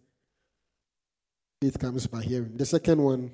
Faith 1.62 1.80
comes 1.80 2.08
by 2.08 2.22
hearing. 2.22 2.56
The 2.56 2.66
second 2.66 3.02
one, 3.02 3.32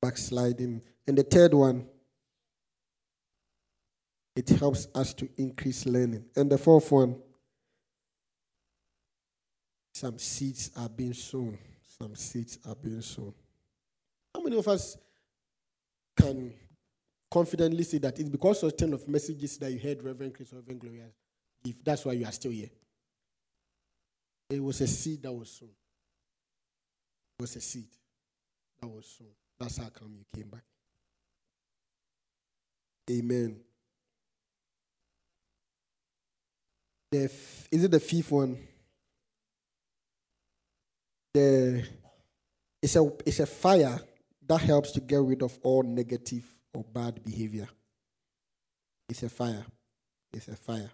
backsliding. 0.00 0.82
And 1.06 1.18
the 1.18 1.22
third 1.22 1.54
one, 1.54 1.86
it 4.36 4.48
helps 4.48 4.88
us 4.94 5.12
to 5.14 5.28
increase 5.36 5.86
learning. 5.86 6.24
And 6.36 6.50
the 6.50 6.58
fourth 6.58 6.90
one, 6.92 7.16
some 9.94 10.18
seeds 10.18 10.70
are 10.76 10.88
being 10.88 11.14
sown. 11.14 11.58
Some 11.98 12.14
seeds 12.14 12.58
are 12.66 12.74
being 12.74 13.02
sown. 13.02 13.34
How 14.34 14.42
many 14.42 14.56
of 14.56 14.66
us 14.68 14.96
can 16.16 16.54
confidently 17.30 17.82
say 17.82 17.98
that 17.98 18.18
it's 18.18 18.28
because 18.28 18.62
of 18.62 18.76
ten 18.76 18.92
of 18.92 19.06
messages 19.08 19.58
that 19.58 19.70
you 19.70 19.78
heard 19.78 20.02
Reverend 20.02 20.34
Chris 20.34 20.52
Reverend 20.52 20.80
Gloria 20.80 21.06
give? 21.62 21.84
That's 21.84 22.04
why 22.04 22.12
you 22.12 22.24
are 22.24 22.32
still 22.32 22.52
here. 22.52 22.70
It 24.48 24.62
was 24.62 24.80
a 24.80 24.86
seed 24.86 25.22
that 25.22 25.32
was 25.32 25.50
sown. 25.50 25.68
It 27.38 27.42
was 27.42 27.56
a 27.56 27.60
seed 27.60 27.88
that 28.80 28.88
was 28.88 29.06
sown. 29.06 29.28
That's 29.58 29.76
how 29.76 29.88
come 29.88 30.14
you 30.16 30.24
came 30.34 30.48
back. 30.48 30.64
Amen. 33.10 33.60
The 37.10 37.24
f- 37.24 37.68
is 37.70 37.84
it 37.84 37.90
the 37.90 38.00
fifth 38.00 38.30
one? 38.30 38.58
The 41.34 41.86
it's 42.82 42.96
a 42.96 43.12
it's 43.26 43.40
a 43.40 43.46
fire 43.46 44.00
that 44.46 44.60
helps 44.60 44.92
to 44.92 45.00
get 45.00 45.20
rid 45.20 45.42
of 45.42 45.58
all 45.62 45.82
negative 45.82 46.44
or 46.72 46.84
bad 46.84 47.22
behavior. 47.24 47.68
It's 49.08 49.22
a 49.22 49.28
fire. 49.28 49.64
It's 50.32 50.48
a 50.48 50.56
fire. 50.56 50.90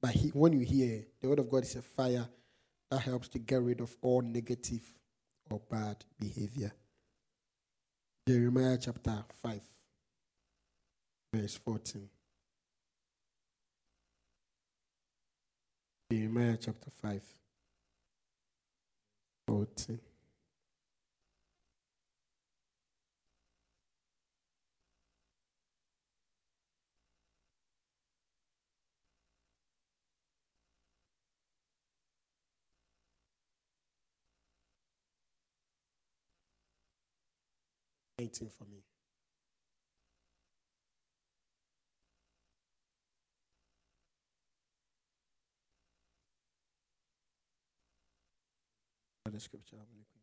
But 0.00 0.12
he, 0.12 0.28
when 0.28 0.52
you 0.52 0.64
hear 0.64 1.04
the 1.20 1.28
word 1.28 1.38
of 1.40 1.50
God 1.50 1.64
is 1.64 1.74
a 1.76 1.82
fire 1.82 2.28
that 2.90 3.00
helps 3.00 3.28
to 3.28 3.38
get 3.38 3.60
rid 3.60 3.80
of 3.80 3.96
all 4.02 4.22
negative 4.22 4.82
or 5.50 5.60
bad 5.70 6.04
behavior. 6.18 6.72
Jeremiah 8.28 8.78
chapter 8.80 9.24
5, 9.42 9.60
verse 11.34 11.56
14. 11.56 12.08
Jeremiah 16.14 16.56
chapter 16.60 16.90
5, 17.02 17.20
14. 19.48 19.98
Nineteen 38.20 38.50
for 38.56 38.64
me. 38.66 38.93
The 49.34 49.40
scripture 49.40 49.74
I'm 49.74 49.98
looking 49.98 50.22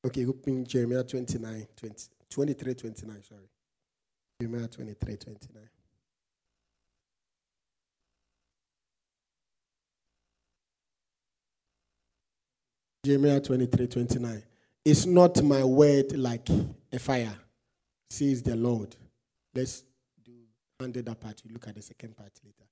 for. 0.00 0.06
Okay, 0.06 0.26
open 0.26 0.64
Jeremiah 0.64 1.02
29, 1.02 1.66
20, 1.74 2.08
23, 2.30 2.74
29, 2.74 3.22
sorry. 3.24 3.40
Jeremiah 4.40 4.68
23, 4.68 5.16
29. 5.16 5.62
Jeremiah 13.04 13.40
23, 13.40 13.86
29. 13.88 14.42
It's 14.84 15.04
not 15.06 15.42
my 15.42 15.64
word 15.64 16.16
like 16.16 16.48
a 16.92 17.00
fire, 17.00 17.34
says 18.08 18.44
the 18.44 18.54
Lord. 18.54 18.94
Let's 19.52 19.82
do 20.24 20.30
handle 20.78 21.02
that 21.02 21.20
part. 21.20 21.42
You 21.44 21.54
look 21.54 21.66
at 21.66 21.74
the 21.74 21.82
second 21.82 22.16
part 22.16 22.30
later. 22.44 22.71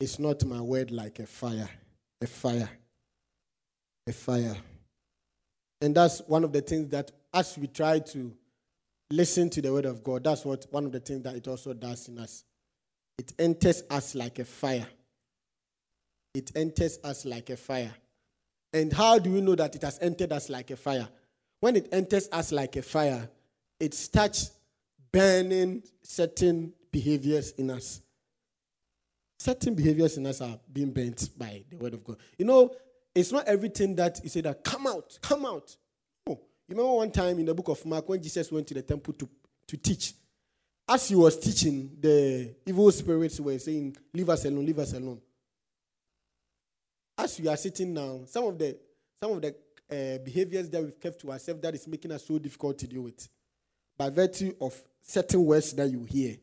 It's 0.00 0.18
not 0.18 0.42
my 0.46 0.62
word 0.62 0.90
like 0.90 1.18
a 1.18 1.26
fire, 1.26 1.68
a 2.22 2.26
fire, 2.26 2.70
a 4.06 4.12
fire. 4.12 4.56
And 5.82 5.94
that's 5.94 6.20
one 6.26 6.42
of 6.42 6.52
the 6.52 6.62
things 6.62 6.88
that 6.90 7.10
as 7.34 7.58
we 7.58 7.66
try 7.66 7.98
to 7.98 8.32
listen 9.10 9.50
to 9.50 9.60
the 9.60 9.70
word 9.70 9.84
of 9.84 10.02
God, 10.02 10.24
that's 10.24 10.44
what 10.44 10.66
one 10.70 10.86
of 10.86 10.92
the 10.92 11.00
things 11.00 11.22
that 11.24 11.36
it 11.36 11.46
also 11.46 11.74
does 11.74 12.08
in 12.08 12.18
us. 12.18 12.44
It 13.18 13.34
enters 13.38 13.82
us 13.90 14.14
like 14.14 14.38
a 14.38 14.44
fire. 14.46 14.86
It 16.34 16.50
enters 16.56 16.98
us 17.04 17.26
like 17.26 17.50
a 17.50 17.56
fire. 17.56 17.92
And 18.72 18.92
how 18.92 19.18
do 19.18 19.32
we 19.32 19.42
know 19.42 19.54
that 19.56 19.74
it 19.74 19.82
has 19.82 19.98
entered 20.00 20.32
us 20.32 20.48
like 20.48 20.70
a 20.70 20.76
fire? 20.76 21.08
When 21.60 21.76
it 21.76 21.88
enters 21.92 22.28
us 22.32 22.52
like 22.52 22.76
a 22.76 22.82
fire, 22.82 23.28
it 23.78 23.92
starts 23.92 24.52
burning 25.12 25.82
certain 26.02 26.72
behaviors 26.90 27.50
in 27.52 27.70
us. 27.70 28.00
Certain 29.40 29.74
behaviors 29.74 30.18
in 30.18 30.26
us 30.26 30.40
are 30.42 30.58
being 30.70 30.90
bent 30.90 31.30
by 31.38 31.64
the 31.70 31.76
word 31.76 31.94
of 31.94 32.04
God. 32.04 32.18
You 32.38 32.44
know, 32.44 32.74
it's 33.14 33.32
not 33.32 33.46
everything 33.46 33.96
that 33.96 34.20
you 34.22 34.28
say 34.28 34.42
that 34.42 34.62
come 34.62 34.86
out, 34.86 35.18
come 35.22 35.46
out. 35.46 35.74
Oh, 36.26 36.40
you 36.68 36.76
remember 36.76 36.92
one 36.96 37.10
time 37.10 37.38
in 37.38 37.46
the 37.46 37.54
book 37.54 37.68
of 37.68 37.84
Mark 37.86 38.06
when 38.08 38.22
Jesus 38.22 38.52
went 38.52 38.66
to 38.66 38.74
the 38.74 38.82
temple 38.82 39.14
to, 39.14 39.28
to 39.66 39.76
teach. 39.78 40.12
As 40.86 41.08
he 41.08 41.14
was 41.14 41.38
teaching, 41.38 41.96
the 41.98 42.54
evil 42.66 42.90
spirits 42.92 43.40
were 43.40 43.58
saying, 43.58 43.96
Leave 44.12 44.28
us 44.28 44.44
alone, 44.44 44.66
leave 44.66 44.78
us 44.78 44.92
alone 44.92 45.20
as 47.22 47.38
we 47.38 47.48
are 47.48 47.56
sitting 47.56 47.92
now, 47.92 48.20
some 48.26 48.44
of 48.44 48.58
the 48.58 48.76
some 49.22 49.32
of 49.32 49.42
the 49.42 49.48
uh, 49.90 50.18
behaviors 50.24 50.70
that 50.70 50.82
we've 50.82 50.98
kept 50.98 51.20
to 51.20 51.30
ourselves 51.30 51.60
that 51.60 51.74
is 51.74 51.86
making 51.86 52.12
us 52.12 52.24
so 52.26 52.38
difficult 52.38 52.78
to 52.78 52.86
deal 52.86 53.02
with, 53.02 53.28
by 53.98 54.08
virtue 54.08 54.54
of 54.60 54.80
certain 55.02 55.44
words 55.44 55.72
that 55.74 55.88
you 55.90 56.04
hear. 56.04 56.36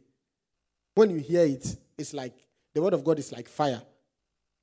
When 0.94 1.10
you 1.10 1.18
hear 1.18 1.46
it, 1.46 1.76
it's 1.98 2.14
like 2.14 2.34
the 2.78 2.84
word 2.84 2.94
of 2.94 3.04
God 3.04 3.18
is 3.18 3.32
like 3.32 3.50
fire, 3.50 3.82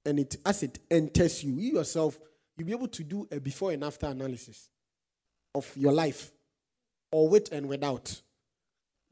and 0.07 0.21
it 0.21 0.37
as 0.47 0.63
it 0.63 0.79
enters 0.89 1.43
you, 1.43 1.55
you 1.55 1.73
yourself, 1.79 2.17
you'll 2.57 2.67
be 2.67 2.73
able 2.73 2.87
to 2.87 3.03
do 3.03 3.27
a 3.33 3.41
before 3.41 3.73
and 3.73 3.83
after 3.83 4.07
analysis 4.07 4.69
of 5.53 5.69
your 5.77 5.93
life, 5.93 6.31
or 7.11 7.29
with 7.29 7.51
and 7.51 7.69
without, 7.69 8.21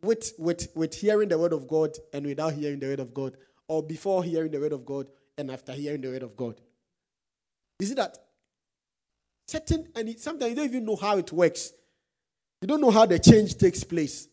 with 0.02 0.34
with 0.38 0.68
with 0.76 0.94
hearing 0.94 1.30
the 1.30 1.36
word 1.36 1.52
of 1.52 1.66
God 1.66 1.90
and 2.12 2.24
without 2.24 2.52
hearing 2.52 2.78
the 2.78 2.86
word 2.86 3.00
of 3.00 3.12
God, 3.12 3.36
or 3.66 3.82
before 3.82 4.22
hearing 4.22 4.52
the 4.52 4.60
word 4.60 4.72
of 4.72 4.86
God 4.86 5.08
and 5.36 5.50
after 5.50 5.72
hearing 5.72 6.00
the 6.00 6.08
word 6.08 6.22
of 6.22 6.36
God. 6.36 6.60
You 7.80 7.86
see 7.88 7.94
that? 7.94 8.16
Certain, 9.48 9.88
and 9.96 10.10
it, 10.10 10.20
sometimes 10.20 10.50
you 10.50 10.54
don't 10.54 10.66
even 10.66 10.84
know 10.84 10.94
how 10.94 11.18
it 11.18 11.32
works. 11.32 11.72
You 12.60 12.68
don't 12.68 12.80
know 12.80 12.92
how 12.92 13.06
the 13.06 13.18
change 13.18 13.58
takes 13.58 13.82
place. 13.82 14.28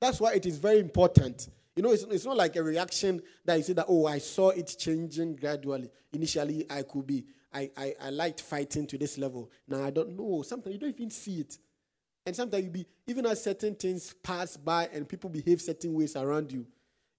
That's 0.00 0.18
why 0.18 0.32
it 0.32 0.44
is 0.44 0.58
very 0.58 0.80
important. 0.80 1.48
You 1.76 1.82
know, 1.82 1.92
it's, 1.92 2.02
it's 2.04 2.24
not 2.24 2.36
like 2.36 2.56
a 2.56 2.62
reaction 2.62 3.22
that 3.44 3.56
you 3.56 3.62
say 3.62 3.72
that, 3.74 3.86
oh, 3.88 4.06
I 4.06 4.18
saw 4.18 4.50
it 4.50 4.74
changing 4.78 5.36
gradually. 5.36 5.90
Initially, 6.12 6.66
I 6.70 6.82
could 6.82 7.06
be, 7.06 7.24
I, 7.52 7.70
I, 7.76 7.94
I 8.02 8.10
liked 8.10 8.40
fighting 8.42 8.86
to 8.88 8.98
this 8.98 9.16
level. 9.16 9.50
Now 9.66 9.84
I 9.84 9.90
don't 9.90 10.16
know. 10.16 10.42
Sometimes 10.42 10.74
you 10.74 10.80
don't 10.80 10.90
even 10.90 11.10
see 11.10 11.40
it. 11.40 11.58
And 12.26 12.36
sometimes 12.36 12.64
you 12.64 12.70
be, 12.70 12.86
even 13.06 13.26
as 13.26 13.42
certain 13.42 13.74
things 13.74 14.14
pass 14.22 14.56
by 14.56 14.88
and 14.92 15.08
people 15.08 15.30
behave 15.30 15.60
certain 15.60 15.94
ways 15.94 16.14
around 16.14 16.52
you, 16.52 16.66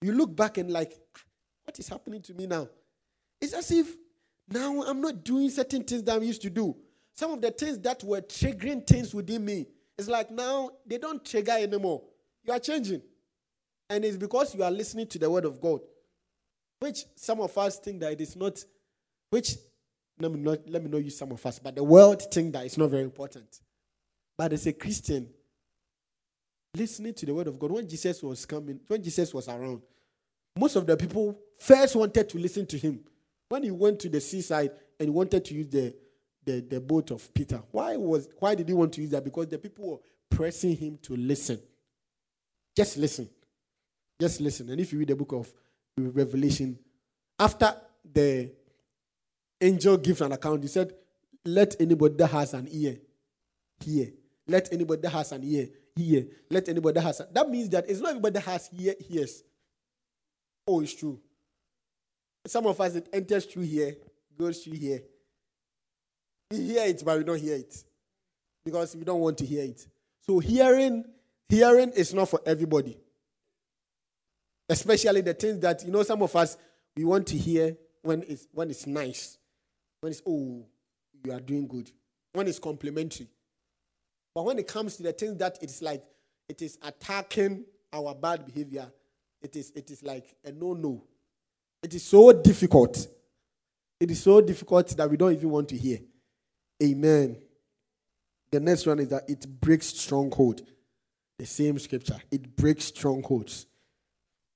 you 0.00 0.12
look 0.12 0.34
back 0.34 0.58
and 0.58 0.70
like, 0.70 0.92
ah, 1.16 1.20
what 1.64 1.78
is 1.78 1.88
happening 1.88 2.22
to 2.22 2.34
me 2.34 2.46
now? 2.46 2.68
It's 3.40 3.54
as 3.54 3.70
if 3.70 3.96
now 4.48 4.82
I'm 4.82 5.00
not 5.00 5.24
doing 5.24 5.50
certain 5.50 5.82
things 5.82 6.02
that 6.04 6.20
I 6.20 6.22
used 6.22 6.42
to 6.42 6.50
do. 6.50 6.76
Some 7.14 7.32
of 7.32 7.40
the 7.40 7.50
things 7.50 7.78
that 7.80 8.02
were 8.04 8.20
triggering 8.20 8.86
things 8.86 9.14
within 9.14 9.44
me, 9.44 9.66
it's 9.98 10.08
like 10.08 10.30
now 10.30 10.70
they 10.86 10.98
don't 10.98 11.24
trigger 11.24 11.52
anymore. 11.52 12.02
You 12.44 12.52
are 12.52 12.58
changing. 12.58 13.02
And 13.90 14.04
it's 14.04 14.16
because 14.16 14.54
you 14.54 14.62
are 14.62 14.70
listening 14.70 15.06
to 15.08 15.18
the 15.18 15.30
word 15.30 15.44
of 15.44 15.60
God, 15.60 15.80
which 16.80 17.04
some 17.16 17.40
of 17.40 17.56
us 17.58 17.78
think 17.78 18.00
that 18.00 18.12
it 18.12 18.20
is 18.20 18.34
not, 18.36 18.64
which 19.30 19.56
let 20.18 20.30
me 20.30 20.40
not 20.40 20.58
let 20.68 20.82
me 20.82 20.90
not 20.90 21.04
use 21.04 21.18
some 21.18 21.32
of 21.32 21.44
us, 21.44 21.58
but 21.58 21.74
the 21.74 21.84
world 21.84 22.22
think 22.32 22.52
that 22.52 22.64
it's 22.64 22.78
not 22.78 22.90
very 22.90 23.02
important. 23.02 23.60
But 24.36 24.52
as 24.52 24.66
a 24.66 24.72
Christian, 24.72 25.28
listening 26.74 27.14
to 27.14 27.26
the 27.26 27.34
word 27.34 27.46
of 27.46 27.58
God, 27.58 27.72
when 27.72 27.88
Jesus 27.88 28.22
was 28.22 28.44
coming, 28.46 28.80
when 28.86 29.02
Jesus 29.02 29.32
was 29.32 29.48
around, 29.48 29.82
most 30.56 30.76
of 30.76 30.86
the 30.86 30.96
people 30.96 31.38
first 31.58 31.96
wanted 31.96 32.28
to 32.28 32.38
listen 32.38 32.66
to 32.66 32.78
him. 32.78 33.00
When 33.48 33.62
he 33.62 33.70
went 33.70 34.00
to 34.00 34.08
the 34.08 34.20
seaside 34.20 34.70
and 34.98 35.12
wanted 35.12 35.44
to 35.44 35.54
use 35.54 35.68
the, 35.68 35.94
the, 36.44 36.60
the 36.60 36.80
boat 36.80 37.10
of 37.10 37.32
Peter, 37.34 37.60
why 37.70 37.96
was 37.96 38.28
why 38.38 38.54
did 38.54 38.68
he 38.68 38.74
want 38.74 38.92
to 38.94 39.00
use 39.00 39.10
that? 39.10 39.24
Because 39.24 39.48
the 39.48 39.58
people 39.58 39.90
were 39.90 39.98
pressing 40.30 40.76
him 40.76 40.98
to 41.02 41.16
listen. 41.16 41.60
Just 42.76 42.96
listen. 42.96 43.28
Just 44.20 44.40
listen. 44.40 44.70
And 44.70 44.80
if 44.80 44.92
you 44.92 44.98
read 44.98 45.08
the 45.08 45.16
book 45.16 45.32
of 45.32 45.52
Revelation, 45.96 46.78
after 47.38 47.74
the 48.12 48.52
angel 49.60 49.96
gives 49.96 50.20
an 50.20 50.32
account, 50.32 50.62
he 50.62 50.68
said, 50.68 50.92
Let 51.44 51.80
anybody 51.80 52.14
that 52.16 52.28
has 52.28 52.54
an 52.54 52.68
ear 52.70 52.96
hear. 53.80 54.08
Let 54.46 54.72
anybody 54.72 55.02
that 55.02 55.10
has 55.10 55.32
an 55.32 55.42
ear 55.44 55.68
hear. 55.96 56.26
Let 56.50 56.68
anybody 56.68 56.94
that 56.94 57.02
has 57.02 57.22
that 57.32 57.48
means 57.48 57.70
that 57.70 57.88
it's 57.88 58.00
not 58.00 58.10
everybody 58.10 58.34
that 58.34 58.44
has 58.44 58.70
ear 58.78 58.94
hears. 59.00 59.42
Oh, 60.66 60.80
it's 60.80 60.94
true. 60.94 61.20
Some 62.46 62.66
of 62.66 62.80
us 62.80 62.94
it 62.94 63.08
enters 63.12 63.46
through 63.46 63.62
here, 63.62 63.96
goes 64.38 64.62
through 64.62 64.76
here. 64.76 65.02
We 66.50 66.58
hear 66.58 66.84
it, 66.84 67.02
but 67.04 67.18
we 67.18 67.24
don't 67.24 67.40
hear 67.40 67.56
it. 67.56 67.74
Because 68.64 68.94
we 68.96 69.04
don't 69.04 69.20
want 69.20 69.38
to 69.38 69.46
hear 69.46 69.64
it. 69.64 69.86
So 70.26 70.38
hearing, 70.38 71.04
hearing 71.48 71.90
is 71.90 72.14
not 72.14 72.28
for 72.28 72.40
everybody. 72.46 72.98
Especially 74.68 75.20
the 75.20 75.34
things 75.34 75.60
that, 75.60 75.84
you 75.84 75.92
know, 75.92 76.02
some 76.02 76.22
of 76.22 76.34
us 76.36 76.56
we 76.96 77.04
want 77.04 77.26
to 77.28 77.36
hear 77.36 77.76
when 78.02 78.22
it's 78.28 78.46
when 78.52 78.70
it's 78.70 78.86
nice. 78.86 79.38
When 80.00 80.12
it's 80.12 80.22
oh, 80.26 80.64
you 81.24 81.32
are 81.32 81.40
doing 81.40 81.66
good. 81.66 81.90
When 82.32 82.46
it's 82.46 82.58
complimentary. 82.58 83.28
But 84.34 84.44
when 84.44 84.58
it 84.58 84.66
comes 84.66 84.96
to 84.96 85.02
the 85.02 85.12
things 85.12 85.38
that 85.38 85.58
it's 85.62 85.80
like 85.80 86.02
it 86.48 86.62
is 86.62 86.78
attacking 86.82 87.64
our 87.92 88.14
bad 88.14 88.44
behavior, 88.44 88.90
it 89.42 89.56
is 89.56 89.72
it 89.74 89.90
is 89.90 90.02
like 90.02 90.34
a 90.44 90.52
no-no. 90.52 91.04
It 91.82 91.94
is 91.94 92.02
so 92.02 92.32
difficult. 92.32 93.06
It 94.00 94.10
is 94.10 94.22
so 94.22 94.40
difficult 94.40 94.88
that 94.96 95.08
we 95.10 95.16
don't 95.16 95.32
even 95.32 95.50
want 95.50 95.68
to 95.68 95.76
hear. 95.76 95.98
Amen. 96.82 97.36
The 98.50 98.60
next 98.60 98.86
one 98.86 99.00
is 99.00 99.08
that 99.08 99.28
it 99.28 99.46
breaks 99.60 99.86
stronghold. 99.86 100.62
The 101.38 101.46
same 101.46 101.78
scripture. 101.78 102.18
It 102.30 102.56
breaks 102.56 102.86
strongholds. 102.86 103.66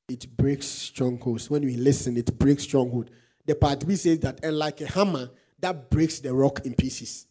It 0.09 0.37
breaks 0.37 0.67
strongholds. 0.67 1.51
When 1.51 1.65
we 1.65 1.77
listen, 1.77 2.17
it 2.17 2.39
breaks 2.39 2.63
stronghold. 2.63 3.11
The 3.45 3.55
part 3.55 3.87
B 3.87 3.97
says 3.97 4.21
that, 4.21 4.43
and 4.43 4.59
like 4.59 4.81
a 4.81 4.87
hammer 4.87 5.31
that 5.61 5.91
breaks 5.91 6.21
the 6.21 6.33
rock 6.33 6.65
in 6.65 6.75
pieces. 6.75 7.27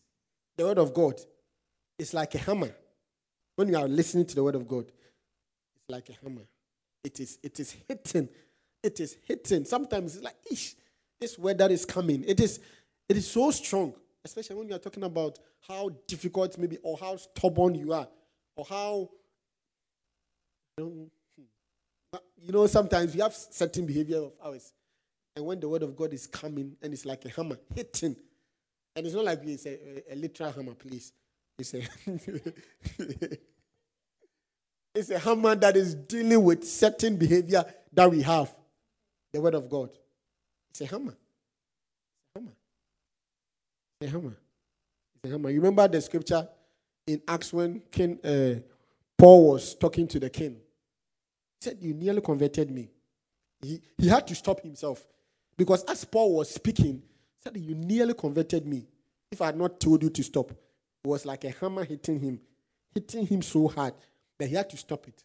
The 0.57 0.65
word 0.65 0.77
of 0.77 0.93
God 0.93 1.19
is 1.97 2.13
like 2.13 2.35
a 2.35 2.39
hammer. 2.39 2.75
When 3.55 3.69
you 3.69 3.77
are 3.77 3.87
listening 3.87 4.25
to 4.25 4.35
the 4.35 4.43
word 4.43 4.55
of 4.55 4.67
God, 4.67 4.85
it's 4.87 5.89
like 5.89 6.09
a 6.09 6.13
hammer. 6.23 6.43
It 7.03 7.19
is, 7.19 7.39
it 7.41 7.59
is 7.59 7.75
hitting. 7.87 8.29
It 8.83 8.99
is 8.99 9.17
hitting. 9.23 9.65
Sometimes 9.65 10.15
it's 10.15 10.23
like, 10.23 10.35
ish, 10.51 10.75
this 11.19 11.35
that 11.35 11.71
is 11.71 11.85
coming. 11.85 12.23
It 12.27 12.39
is, 12.39 12.59
it 13.09 13.17
is 13.17 13.29
so 13.29 13.49
strong, 13.51 13.93
especially 14.23 14.55
when 14.55 14.69
you 14.69 14.75
are 14.75 14.79
talking 14.79 15.03
about 15.03 15.39
how 15.67 15.89
difficult 16.07 16.57
maybe 16.57 16.77
or 16.83 16.97
how 16.97 17.15
stubborn 17.15 17.75
you 17.75 17.93
are 17.93 18.07
or 18.55 18.65
how 18.65 19.09
you 20.77 20.83
know, 20.83 21.09
you 22.37 22.51
know 22.51 22.67
sometimes 22.67 23.13
we 23.13 23.21
have 23.21 23.33
certain 23.33 23.85
behavior 23.85 24.17
of 24.17 24.33
ours. 24.43 24.73
And 25.35 25.45
when 25.45 25.59
the 25.59 25.69
word 25.69 25.83
of 25.83 25.95
god 25.95 26.13
is 26.13 26.27
coming 26.27 26.75
and 26.81 26.93
it's 26.93 27.05
like 27.05 27.23
a 27.25 27.29
hammer 27.29 27.57
hitting 27.75 28.15
and 28.95 29.05
it's 29.05 29.13
not 29.15 29.25
like 29.25 29.39
it's 29.43 29.65
a, 29.65 30.11
a, 30.11 30.15
literal 30.15 30.51
hammer 30.51 30.73
please. 30.73 31.13
It's 31.59 31.73
a 31.73 31.81
it's 34.95 35.09
a 35.11 35.19
hammer 35.19 35.55
that 35.55 35.77
is 35.77 35.93
dealing 35.93 36.43
with 36.43 36.67
certain 36.67 37.15
behavior 37.17 37.63
that 37.93 38.09
we 38.09 38.23
have. 38.23 38.53
The 39.33 39.41
word 39.41 39.53
of 39.53 39.69
god. 39.69 39.89
It's 40.71 40.81
a 40.81 40.85
hammer. 40.87 41.15
It's 41.15 42.35
a 42.35 42.39
hammer. 42.39 42.53
It's 44.01 44.09
a 44.09 44.11
hammer. 44.11 44.37
It's 45.15 45.29
a 45.29 45.29
hammer. 45.29 45.49
You 45.51 45.61
remember 45.61 45.87
the 45.87 46.01
scripture 46.01 46.47
in 47.05 47.21
acts 47.27 47.53
when 47.53 47.81
king 47.91 48.19
uh, 48.23 48.59
paul 49.17 49.51
was 49.51 49.75
talking 49.75 50.07
to 50.07 50.19
the 50.19 50.29
king 50.29 50.57
said 51.59 51.77
you 51.81 51.93
nearly 51.93 52.21
converted 52.21 52.71
me 52.71 52.89
he, 53.61 53.81
he 53.97 54.07
had 54.07 54.27
to 54.27 54.35
stop 54.35 54.61
himself 54.61 55.05
because 55.57 55.83
as 55.85 56.05
paul 56.05 56.35
was 56.35 56.49
speaking 56.49 57.01
said 57.43 57.57
you 57.57 57.75
nearly 57.75 58.13
converted 58.13 58.65
me 58.65 58.87
if 59.31 59.41
i 59.41 59.47
had 59.47 59.57
not 59.57 59.79
told 59.79 60.03
you 60.03 60.09
to 60.09 60.23
stop 60.23 60.51
it 61.07 61.07
was 61.07 61.25
like 61.25 61.43
a 61.45 61.51
hammer 61.51 61.85
hitting 61.85 62.19
him, 62.19 62.39
hitting 62.93 63.25
him 63.25 63.41
so 63.41 63.67
hard 63.69 63.93
that 64.37 64.47
he 64.49 64.55
had 64.55 64.69
to 64.69 64.77
stop 64.77 65.07
it. 65.07 65.23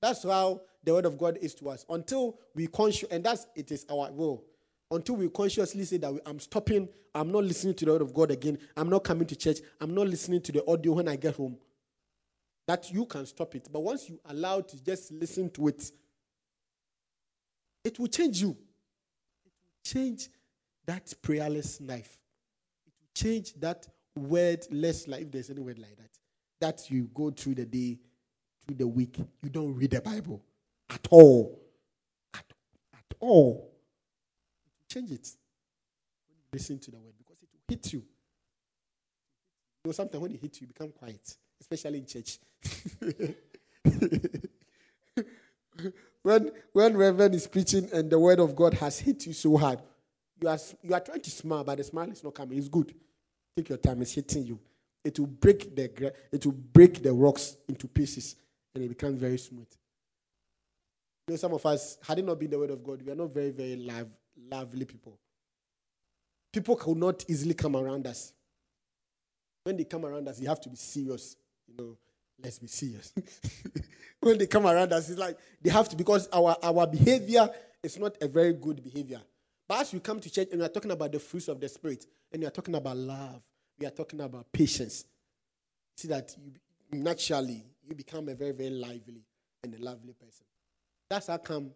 That's 0.00 0.22
how 0.22 0.60
the 0.84 0.94
word 0.94 1.04
of 1.04 1.18
God 1.18 1.38
is 1.40 1.54
to 1.56 1.70
us. 1.70 1.84
Until 1.88 2.38
we 2.54 2.68
conscious, 2.68 3.08
and 3.10 3.24
that's 3.24 3.46
it 3.56 3.72
is 3.72 3.84
our 3.90 4.10
will. 4.12 4.44
Until 4.90 5.16
we 5.16 5.28
consciously 5.28 5.84
say 5.84 5.96
that 5.96 6.12
we, 6.12 6.20
I'm 6.24 6.38
stopping, 6.38 6.88
I'm 7.12 7.32
not 7.32 7.44
listening 7.44 7.74
to 7.74 7.84
the 7.84 7.92
word 7.92 8.02
of 8.02 8.14
God 8.14 8.30
again. 8.30 8.58
I'm 8.76 8.88
not 8.88 9.02
coming 9.02 9.26
to 9.26 9.34
church. 9.34 9.58
I'm 9.80 9.94
not 9.94 10.06
listening 10.06 10.42
to 10.42 10.52
the 10.52 10.64
audio 10.70 10.92
when 10.92 11.08
I 11.08 11.16
get 11.16 11.34
home. 11.34 11.56
That 12.66 12.90
you 12.92 13.06
can 13.06 13.26
stop 13.26 13.54
it. 13.54 13.68
But 13.72 13.80
once 13.80 14.08
you 14.08 14.18
allow 14.24 14.60
to 14.60 14.84
just 14.84 15.12
listen 15.12 15.50
to 15.50 15.68
it, 15.68 15.90
it 17.84 17.98
will 17.98 18.08
change 18.08 18.40
you. 18.40 18.50
It 18.50 19.52
will 19.52 20.02
change 20.02 20.28
that 20.84 21.14
prayerless 21.22 21.80
life. 21.80 22.18
It 22.86 22.92
will 22.98 23.08
change 23.14 23.54
that 23.60 23.86
wordless 24.16 25.06
life, 25.06 25.22
if 25.22 25.30
there's 25.30 25.50
any 25.50 25.60
word 25.60 25.78
like 25.78 25.96
that 25.96 26.10
that 26.60 26.90
you 26.90 27.08
go 27.14 27.30
through 27.30 27.54
the 27.54 27.66
day 27.66 27.98
through 28.66 28.76
the 28.76 28.86
week 28.86 29.18
you 29.42 29.50
don't 29.50 29.74
read 29.74 29.90
the 29.90 30.00
bible 30.00 30.42
at 30.90 31.06
all 31.10 31.60
at, 32.34 32.44
at 32.94 33.16
all 33.20 33.72
change 34.90 35.10
it 35.10 35.28
listen 36.52 36.78
to 36.78 36.90
the 36.90 36.98
word 36.98 37.12
because 37.18 37.42
it 37.42 37.48
will 37.52 37.60
hit 37.68 37.92
you 37.92 37.98
you 38.00 38.04
know 39.88 39.92
sometimes 39.92 40.22
when 40.22 40.32
it 40.32 40.40
hits 40.40 40.60
you, 40.60 40.66
you 40.66 40.72
become 40.72 40.90
quiet 40.90 41.36
especially 41.60 41.98
in 41.98 42.06
church 42.06 42.38
when 46.22 46.50
when 46.72 46.96
reverend 46.96 47.34
is 47.34 47.46
preaching 47.46 47.88
and 47.92 48.10
the 48.10 48.18
word 48.18 48.40
of 48.40 48.56
god 48.56 48.74
has 48.74 48.98
hit 48.98 49.26
you 49.26 49.32
so 49.32 49.56
hard 49.56 49.78
you 50.40 50.48
are 50.48 50.58
you 50.82 50.94
are 50.94 51.00
trying 51.00 51.20
to 51.20 51.30
smile 51.30 51.64
but 51.64 51.78
the 51.78 51.84
smile 51.84 52.10
is 52.10 52.24
not 52.24 52.34
coming 52.34 52.58
it's 52.58 52.68
good 52.68 52.92
Take 53.56 53.70
your 53.70 53.78
time. 53.78 54.02
It's 54.02 54.12
hitting 54.12 54.44
you. 54.44 54.60
It 55.02 55.18
will 55.18 55.26
break 55.26 55.74
the 55.74 56.12
it 56.30 56.44
will 56.44 56.52
break 56.52 57.02
the 57.02 57.12
rocks 57.12 57.56
into 57.68 57.88
pieces, 57.88 58.36
and 58.74 58.84
it 58.84 58.88
becomes 58.88 59.18
very 59.18 59.38
smooth. 59.38 59.68
You 61.26 61.32
know, 61.32 61.36
some 61.36 61.54
of 61.54 61.64
us, 61.64 61.96
had 62.06 62.18
it 62.18 62.24
not 62.24 62.38
been 62.38 62.50
the 62.50 62.58
word 62.58 62.70
of 62.70 62.84
God, 62.84 63.02
we 63.02 63.10
are 63.10 63.16
not 63.16 63.32
very, 63.32 63.50
very 63.50 63.76
live, 63.76 64.08
lively 64.50 64.84
people. 64.84 65.18
People 66.52 66.76
could 66.76 66.96
not 66.96 67.24
easily 67.28 67.54
come 67.54 67.76
around 67.76 68.06
us. 68.06 68.32
When 69.64 69.76
they 69.76 69.84
come 69.84 70.04
around 70.04 70.28
us, 70.28 70.40
you 70.40 70.48
have 70.48 70.60
to 70.60 70.68
be 70.68 70.76
serious. 70.76 71.36
You 71.68 71.74
know, 71.76 71.96
let's 72.42 72.58
be 72.58 72.66
serious. 72.66 73.12
when 74.20 74.38
they 74.38 74.46
come 74.46 74.66
around 74.66 74.92
us, 74.92 75.08
it's 75.10 75.18
like 75.18 75.38
they 75.62 75.70
have 75.70 75.88
to 75.88 75.96
because 75.96 76.28
our, 76.32 76.56
our 76.62 76.86
behavior 76.86 77.48
is 77.82 77.98
not 77.98 78.16
a 78.20 78.28
very 78.28 78.52
good 78.52 78.82
behavior. 78.82 79.20
But 79.68 79.80
as 79.80 79.92
we 79.92 80.00
come 80.00 80.20
to 80.20 80.30
church 80.30 80.48
and 80.50 80.60
we 80.60 80.66
are 80.66 80.70
talking 80.70 80.90
about 80.90 81.12
the 81.12 81.18
fruits 81.18 81.48
of 81.48 81.60
the 81.60 81.68
Spirit, 81.68 82.06
and 82.32 82.40
we 82.40 82.46
are 82.46 82.50
talking 82.50 82.74
about 82.74 82.96
love, 82.96 83.42
we 83.78 83.86
are 83.86 83.90
talking 83.90 84.20
about 84.20 84.52
patience, 84.52 85.04
see 85.96 86.08
that 86.08 86.34
you 86.38 86.52
naturally 86.98 87.64
you 87.88 87.94
become 87.94 88.28
a 88.28 88.34
very, 88.34 88.52
very 88.52 88.70
lively 88.70 89.22
and 89.62 89.74
a 89.74 89.78
lovely 89.82 90.12
person. 90.12 90.44
That's 91.08 91.28
how 91.28 91.38
come 91.38 91.70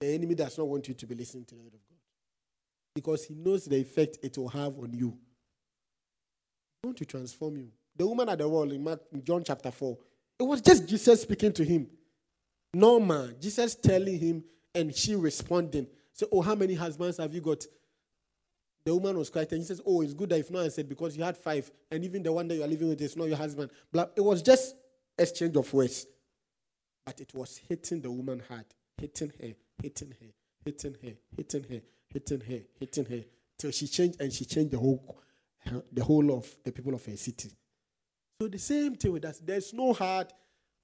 the 0.00 0.08
enemy 0.08 0.34
does 0.34 0.58
not 0.58 0.66
want 0.68 0.88
you 0.88 0.94
to 0.94 1.06
be 1.06 1.14
listening 1.14 1.44
to 1.46 1.54
the 1.54 1.62
word 1.62 1.74
of 1.74 1.80
God. 1.88 1.98
Because 2.94 3.24
he 3.24 3.34
knows 3.34 3.64
the 3.64 3.76
effect 3.76 4.18
it 4.22 4.36
will 4.36 4.48
have 4.48 4.78
on 4.78 4.92
you. 4.92 5.16
Want 6.84 6.98
to 6.98 7.04
transform 7.04 7.56
you. 7.56 7.70
The 7.96 8.06
woman 8.06 8.28
at 8.28 8.38
the 8.38 8.48
wall 8.48 8.70
in, 8.70 8.82
Mark, 8.82 9.00
in 9.12 9.24
John 9.24 9.42
chapter 9.44 9.70
4, 9.70 9.96
it 10.38 10.42
was 10.42 10.60
just 10.60 10.86
Jesus 10.86 11.22
speaking 11.22 11.52
to 11.54 11.64
him. 11.64 11.88
No 12.74 13.00
man, 13.00 13.36
Jesus 13.40 13.74
telling 13.74 14.18
him 14.18 14.44
and 14.74 14.94
she 14.94 15.14
responding. 15.14 15.86
So, 16.12 16.26
oh, 16.30 16.42
how 16.42 16.54
many 16.54 16.74
husbands 16.74 17.16
have 17.16 17.32
you 17.32 17.40
got? 17.40 17.64
The 18.84 18.94
woman 18.94 19.18
was 19.18 19.30
quiet 19.30 19.50
and 19.52 19.60
he 19.60 19.66
says, 19.66 19.80
Oh, 19.84 20.00
it's 20.02 20.14
good 20.14 20.28
that 20.30 20.38
if 20.38 20.50
not 20.50 20.62
answered 20.62 20.88
because 20.88 21.16
you 21.16 21.24
had 21.24 21.36
five, 21.36 21.70
and 21.90 22.04
even 22.04 22.22
the 22.22 22.32
one 22.32 22.46
that 22.48 22.54
you 22.54 22.62
are 22.62 22.68
living 22.68 22.88
with 22.88 23.00
is 23.00 23.16
not 23.16 23.26
your 23.26 23.36
husband. 23.36 23.70
Blah. 23.90 24.06
It 24.14 24.20
was 24.20 24.42
just 24.42 24.76
exchange 25.18 25.56
of 25.56 25.72
words. 25.72 26.06
But 27.04 27.20
it 27.20 27.34
was 27.34 27.60
hitting 27.68 28.00
the 28.00 28.10
woman 28.10 28.42
hard, 28.48 28.66
hitting 28.96 29.32
her, 29.40 29.54
hitting 29.82 30.10
her, 30.20 30.26
hitting 30.64 30.96
her, 31.02 31.12
hitting 31.36 31.64
her, 31.68 31.80
hitting 32.12 32.40
her, 32.40 32.60
hitting 32.78 33.04
her, 33.06 33.24
till 33.58 33.70
she 33.70 33.88
changed 33.88 34.20
and 34.20 34.32
she 34.32 34.44
changed 34.44 34.70
the 34.72 34.78
whole 34.78 35.20
the 35.92 36.04
whole 36.04 36.36
of 36.36 36.46
the 36.64 36.70
people 36.70 36.94
of 36.94 37.04
her 37.06 37.16
city. 37.16 37.50
So 38.40 38.48
the 38.48 38.58
same 38.58 38.94
thing 38.96 39.12
with 39.12 39.24
us. 39.24 39.38
There's 39.38 39.72
no 39.72 39.92
heart, 39.92 40.32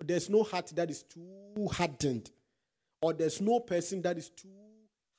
there's 0.01 0.31
no 0.31 0.43
heart 0.43 0.69
that 0.75 0.91
is 0.91 1.03
too 1.03 1.69
hardened, 1.71 2.31
or 3.01 3.13
there's 3.13 3.41
no 3.41 3.61
person 3.61 4.01
that 4.03 4.17
is 4.17 4.31
too 4.31 4.49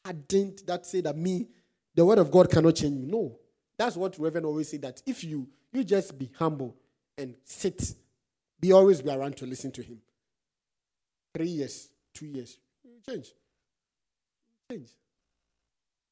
hardened 0.03 0.63
that 0.65 0.86
say 0.86 1.01
that 1.01 1.15
me, 1.15 1.47
the 1.93 2.03
word 2.03 2.17
of 2.17 2.31
God 2.31 2.49
cannot 2.49 2.75
change 2.75 2.95
me. 2.95 3.05
No. 3.05 3.38
That's 3.77 3.95
what 3.95 4.17
Reverend 4.17 4.45
always 4.45 4.69
say 4.69 4.77
that 4.77 5.01
if 5.05 5.23
you 5.23 5.47
you 5.71 5.84
just 5.84 6.17
be 6.17 6.31
humble 6.38 6.75
and 7.17 7.36
sit, 7.43 7.95
be 8.59 8.71
always 8.71 9.01
be 9.01 9.09
around 9.09 9.38
to 9.38 9.45
listen 9.45 9.71
to 9.71 9.81
him. 9.81 9.99
Three 11.36 11.47
years, 11.47 11.89
two 12.13 12.27
years, 12.27 12.57
change. 13.07 13.31
Change. 14.71 14.89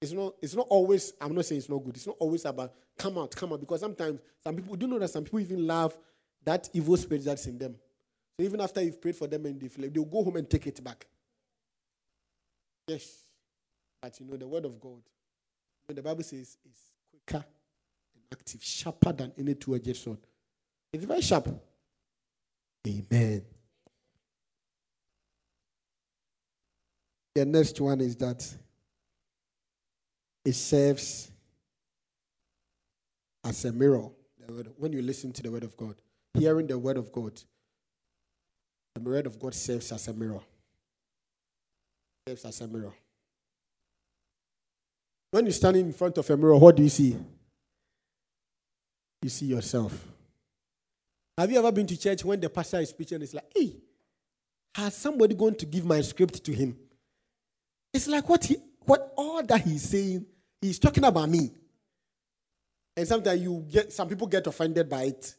It's 0.01 0.11
not, 0.13 0.34
it's 0.41 0.55
not 0.55 0.65
always, 0.67 1.13
I'm 1.22 1.36
not 1.36 1.45
saying 1.45 1.59
it's 1.59 1.69
not 1.69 1.84
good. 1.84 1.95
It's 1.95 2.07
not 2.07 2.15
always 2.19 2.43
about 2.45 2.74
come 2.97 3.19
out, 3.19 3.36
come 3.36 3.53
out. 3.53 3.59
Because 3.59 3.82
sometimes 3.82 4.19
some 4.43 4.55
people 4.55 4.76
do 4.76 4.88
know 4.88 4.97
that 4.97 5.09
some 5.09 5.24
people 5.24 5.39
even 5.39 5.67
love 5.67 5.95
that 6.44 6.70
evil 6.74 6.98
spirit 6.98 7.26
that's 7.26 7.46
in 7.46 7.58
them. 7.58 7.76
So 8.39 8.46
even 8.46 8.62
after 8.62 8.82
you've 8.82 9.02
prayed 9.02 9.16
for 9.16 9.28
them 9.28 9.46
and 9.46 9.60
they've 9.60 9.94
they'll 9.94 10.06
go 10.06 10.24
home 10.24 10.38
and 10.38 10.50
take 10.50 10.68
it 10.68 10.84
back. 10.84 11.06
Yes. 12.88 13.24
But 14.02 14.20
you 14.20 14.26
know, 14.26 14.38
the 14.38 14.48
word 14.48 14.66
of 14.66 14.80
God, 14.80 15.02
when 15.86 15.96
the 15.96 16.02
Bible 16.02 16.24
says 16.24 16.58
is 16.66 16.80
quicker 17.12 17.46
and 18.16 18.24
active, 18.32 18.64
sharper 18.64 19.14
than 19.14 19.32
any 19.38 19.54
two-edged 19.54 19.96
sword. 19.96 20.20
It's 20.92 21.06
very 21.06 21.22
sharp. 21.22 21.48
Amen. 22.88 23.44
The 27.36 27.46
next 27.46 27.80
one 27.80 28.02
is 28.02 28.16
that 28.18 28.46
it 30.44 30.54
serves 30.54 31.32
as 33.44 33.66
a 33.66 33.72
mirror. 33.72 34.10
When 34.78 34.92
you 34.92 35.02
listen 35.02 35.32
to 35.34 35.44
the 35.44 35.52
word 35.52 35.64
of 35.64 35.78
God, 35.78 35.96
hearing 36.34 36.67
the 36.67 36.77
word 36.77 36.97
of 36.97 37.11
God, 37.11 37.41
the 38.95 39.01
word 39.01 39.25
of 39.25 39.39
God 39.39 39.53
serves 39.53 39.91
as 39.91 40.07
a 40.07 40.13
mirror. 40.13 40.41
Serves 42.27 42.45
as 42.45 42.61
a 42.61 42.67
mirror. 42.67 42.93
When 45.32 45.45
you're 45.45 45.53
standing 45.53 45.86
in 45.86 45.93
front 45.93 46.17
of 46.17 46.29
a 46.29 46.38
mirror, 46.38 46.57
what 46.57 46.75
do 46.75 46.84
you 46.84 46.89
see? 46.89 47.17
You 49.21 49.29
see 49.29 49.45
yourself. 49.45 50.07
Have 51.38 51.51
you 51.51 51.59
ever 51.59 51.71
been 51.71 51.88
to 51.88 51.97
church 51.97 52.25
when 52.25 52.39
the 52.39 52.49
pastor 52.49 52.79
is 52.79 52.91
preaching 52.91 53.21
it's 53.21 53.34
like, 53.34 53.49
hey, 53.55 53.75
has 54.75 54.95
somebody 54.95 55.36
going 55.36 55.55
to 55.55 55.65
give 55.65 55.86
my 55.86 56.01
script 56.01 56.43
to 56.43 56.53
him? 56.53 56.77
It's 57.93 58.07
like 58.07 58.27
what 58.27 58.43
he 58.45 58.57
what 58.86 59.13
all 59.15 59.43
that 59.43 59.61
he's 59.61 59.84
saying, 59.84 60.25
he's 60.61 60.79
talking 60.79 61.03
about 61.03 61.29
me. 61.29 61.51
And 62.97 63.07
sometimes 63.07 63.41
you 63.41 63.65
get 63.71 63.93
some 63.93 64.07
people 64.07 64.27
get 64.27 64.47
offended 64.47 64.89
by 64.89 65.03
it. 65.03 65.36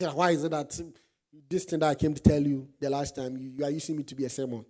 Like, 0.00 0.10
ah, 0.10 0.14
Why 0.14 0.30
is 0.30 0.44
it 0.44 0.50
that 0.50 0.80
this 1.48 1.64
thing 1.64 1.80
that 1.80 1.88
I 1.88 1.94
came 1.94 2.14
to 2.14 2.22
tell 2.22 2.40
you 2.40 2.68
the 2.78 2.90
last 2.90 3.16
time, 3.16 3.36
you, 3.36 3.50
you 3.56 3.64
are 3.64 3.70
using 3.70 3.96
me 3.96 4.04
to 4.04 4.14
be 4.14 4.24
a 4.24 4.30
sermon? 4.30 4.64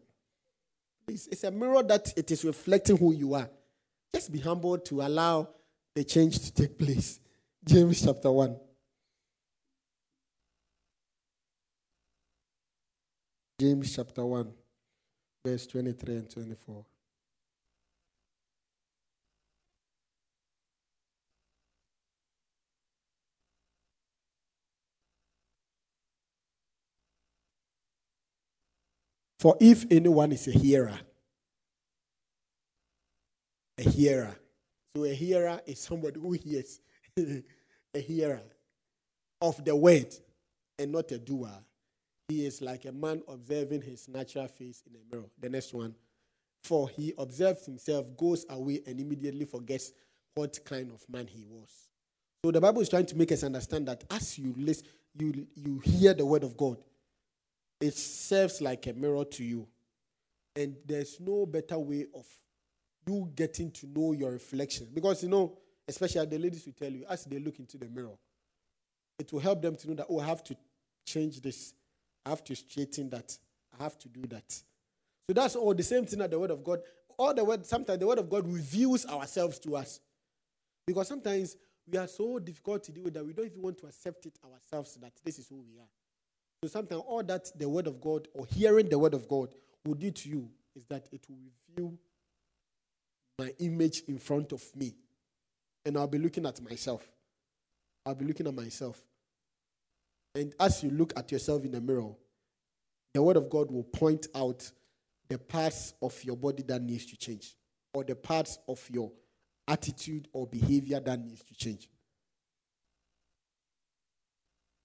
It's, 1.07 1.27
it's 1.27 1.45
a 1.45 1.51
mirror 1.51 1.83
that 1.83 2.13
it 2.17 2.31
is 2.31 2.45
reflecting 2.45 2.97
who 2.97 3.13
you 3.13 3.35
are. 3.35 3.49
Just 4.15 4.33
be 4.33 4.39
humble 4.39 4.79
to 4.79 5.03
allow 5.03 5.49
the 5.95 6.05
change 6.05 6.39
to 6.41 6.53
take 6.53 6.79
place. 6.79 7.21
James 7.65 8.03
chapter 8.05 8.31
1. 8.31 8.57
James 13.61 13.95
chapter 13.95 14.25
1, 14.25 14.53
verse 15.45 15.67
23 15.67 16.15
and 16.15 16.31
24. 16.31 16.85
For 29.39 29.57
if 29.61 29.87
anyone 29.91 30.33
is 30.33 30.49
a 30.49 30.53
hearer, 30.53 30.99
a 33.79 33.83
hearer. 33.83 34.37
So 34.97 35.05
a 35.05 35.15
hearer 35.15 35.61
is 35.67 35.81
somebody 35.81 36.19
who 36.21 36.33
hears, 36.33 36.81
a 37.17 38.01
hearer 38.01 38.43
of 39.41 39.65
the 39.65 39.77
word 39.77 40.13
and 40.79 40.93
not 40.93 41.13
a 41.13 41.19
doer. 41.19 41.53
He 42.29 42.45
is 42.45 42.61
like 42.61 42.85
a 42.85 42.93
man 42.93 43.23
observing 43.29 43.83
his 43.83 44.09
natural 44.09 44.49
face 44.49 44.83
in 44.87 44.97
a 44.97 45.15
mirror. 45.15 45.31
The 45.39 45.49
next 45.49 45.73
one. 45.73 45.95
For 46.65 46.89
he 46.89 47.15
observes 47.17 47.65
himself, 47.65 48.17
goes 48.17 48.45
away, 48.51 48.83
and 48.87 49.01
immediately 49.01 49.45
forgets 49.45 49.93
what 50.35 50.59
kind 50.65 50.91
of 50.91 51.09
man 51.09 51.27
he 51.27 51.45
was. 51.49 51.71
So 52.45 52.51
the 52.51 52.61
Bible 52.61 52.83
is 52.83 52.89
trying 52.89 53.07
to 53.07 53.17
make 53.17 53.33
us 53.33 53.45
understand 53.45 53.89
that 53.89 54.05
as 54.11 54.39
you 54.39 54.55
listen, 54.59 54.87
you, 55.15 55.47
you 55.55 55.79
hear 55.79 56.15
the 56.15 56.27
word 56.27 56.45
of 56.45 56.57
God, 56.57 56.79
it 57.81 57.95
serves 57.95 58.61
like 58.61 58.87
a 58.87 58.93
mirror 58.93 59.25
to 59.25 59.45
you. 59.45 59.67
And 60.57 60.77
there's 60.85 61.21
no 61.21 61.47
better 61.47 61.79
way 61.79 62.07
of 62.15 62.27
you 63.07 63.31
getting 63.35 63.71
to 63.73 63.87
know 63.87 64.13
your 64.13 64.33
reflection. 64.33 64.89
Because, 64.93 65.23
you 65.23 65.29
know, 65.29 65.57
especially 65.87 66.27
the 66.27 66.39
ladies 66.39 66.67
will 66.67 66.73
tell 66.73 66.91
you, 66.91 67.05
as 67.09 67.25
they 67.25 67.39
look 67.39 67.59
into 67.59 67.79
the 67.79 67.89
mirror, 67.89 68.17
it 69.19 69.33
will 69.33 69.41
help 69.41 69.63
them 69.63 69.77
to 69.77 69.89
know 69.89 69.95
that, 69.95 70.07
oh, 70.09 70.21
I 70.21 70.27
have 70.27 70.43
to 70.45 70.57
change 71.07 71.41
this. 71.41 71.75
I 72.27 72.31
have 72.31 72.45
to 72.45 72.55
straighten 72.55 73.09
that. 73.11 73.37
I 73.79 73.85
have 73.85 73.99
to 73.99 74.09
do 74.09 74.23
that. 74.29 74.51
So 74.51 75.35
that's 75.35 75.57
all 75.57 75.75
the 75.75 75.83
same 75.83 76.07
thing 76.07 76.19
that 76.21 76.31
the 76.31 76.39
Word 76.39 76.51
of 76.51 76.65
God, 76.65 76.81
all 77.17 77.35
the 77.35 77.45
Word, 77.45 77.65
sometimes 77.67 77.99
the 77.99 78.07
Word 78.07 78.19
of 78.19 78.29
God 78.29 78.47
reveals 78.47 79.07
ourselves 79.07 79.59
to 79.61 79.77
us. 79.77 80.01
Because 80.87 81.09
sometimes 81.09 81.57
we 81.91 81.99
are 81.99 82.09
so 82.09 82.39
difficult 82.39 82.83
to 82.85 82.93
deal 82.93 83.05
with 83.05 83.15
that 83.15 83.25
we 83.25 83.33
don't 83.33 83.47
even 83.47 83.63
want 83.63 83.79
to 83.79 83.87
accept 83.87 84.27
it 84.27 84.39
ourselves 84.45 84.95
that 85.01 85.13
this 85.25 85.39
is 85.39 85.49
who 85.49 85.57
we 85.57 85.79
are. 85.79 85.89
So 86.63 86.69
sometimes 86.69 87.03
all 87.07 87.23
that 87.23 87.51
the 87.57 87.69
word 87.69 87.87
of 87.87 88.01
God 88.01 88.27
or 88.35 88.47
hearing 88.47 88.89
the 88.89 88.99
word 88.99 89.15
of 89.15 89.29
God 89.29 89.49
will 89.85 89.95
do 89.95 90.11
to 90.11 90.29
you 90.29 90.51
is 90.75 90.85
that 90.87 91.07
it 91.13 91.25
will 91.29 91.39
reveal 91.77 91.95
my 93.39 93.53
image 93.61 94.03
in 94.09 94.19
front 94.19 94.53
of 94.53 94.65
me. 94.75 94.95
And 95.87 95.97
I'll 95.97 96.09
be 96.09 96.19
looking 96.19 96.47
at 96.47 96.61
myself. 96.61 97.09
I'll 98.05 98.17
be 98.17 98.25
looking 98.25 98.49
at 98.49 98.55
myself. 98.55 99.01
And 100.35 100.53
as 100.59 100.83
you 100.83 100.91
look 100.91 101.13
at 101.17 101.31
yourself 101.31 101.65
in 101.65 101.71
the 101.71 101.81
mirror, 101.81 102.11
the 103.15 103.23
word 103.23 103.37
of 103.37 103.49
God 103.49 103.71
will 103.71 103.85
point 103.85 104.27
out 104.35 104.69
the 105.29 105.39
parts 105.39 105.95
of 106.03 106.23
your 106.25 106.37
body 106.37 106.63
that 106.65 106.83
needs 106.83 107.07
to 107.07 107.17
change, 107.17 107.55
or 107.95 108.03
the 108.03 108.15
parts 108.15 108.59
of 108.69 108.83
your 108.91 109.13
attitude 109.67 110.27
or 110.33 110.47
behavior 110.47 110.99
that 111.01 111.21
needs 111.21 111.43
to 111.45 111.55
change. 111.55 111.89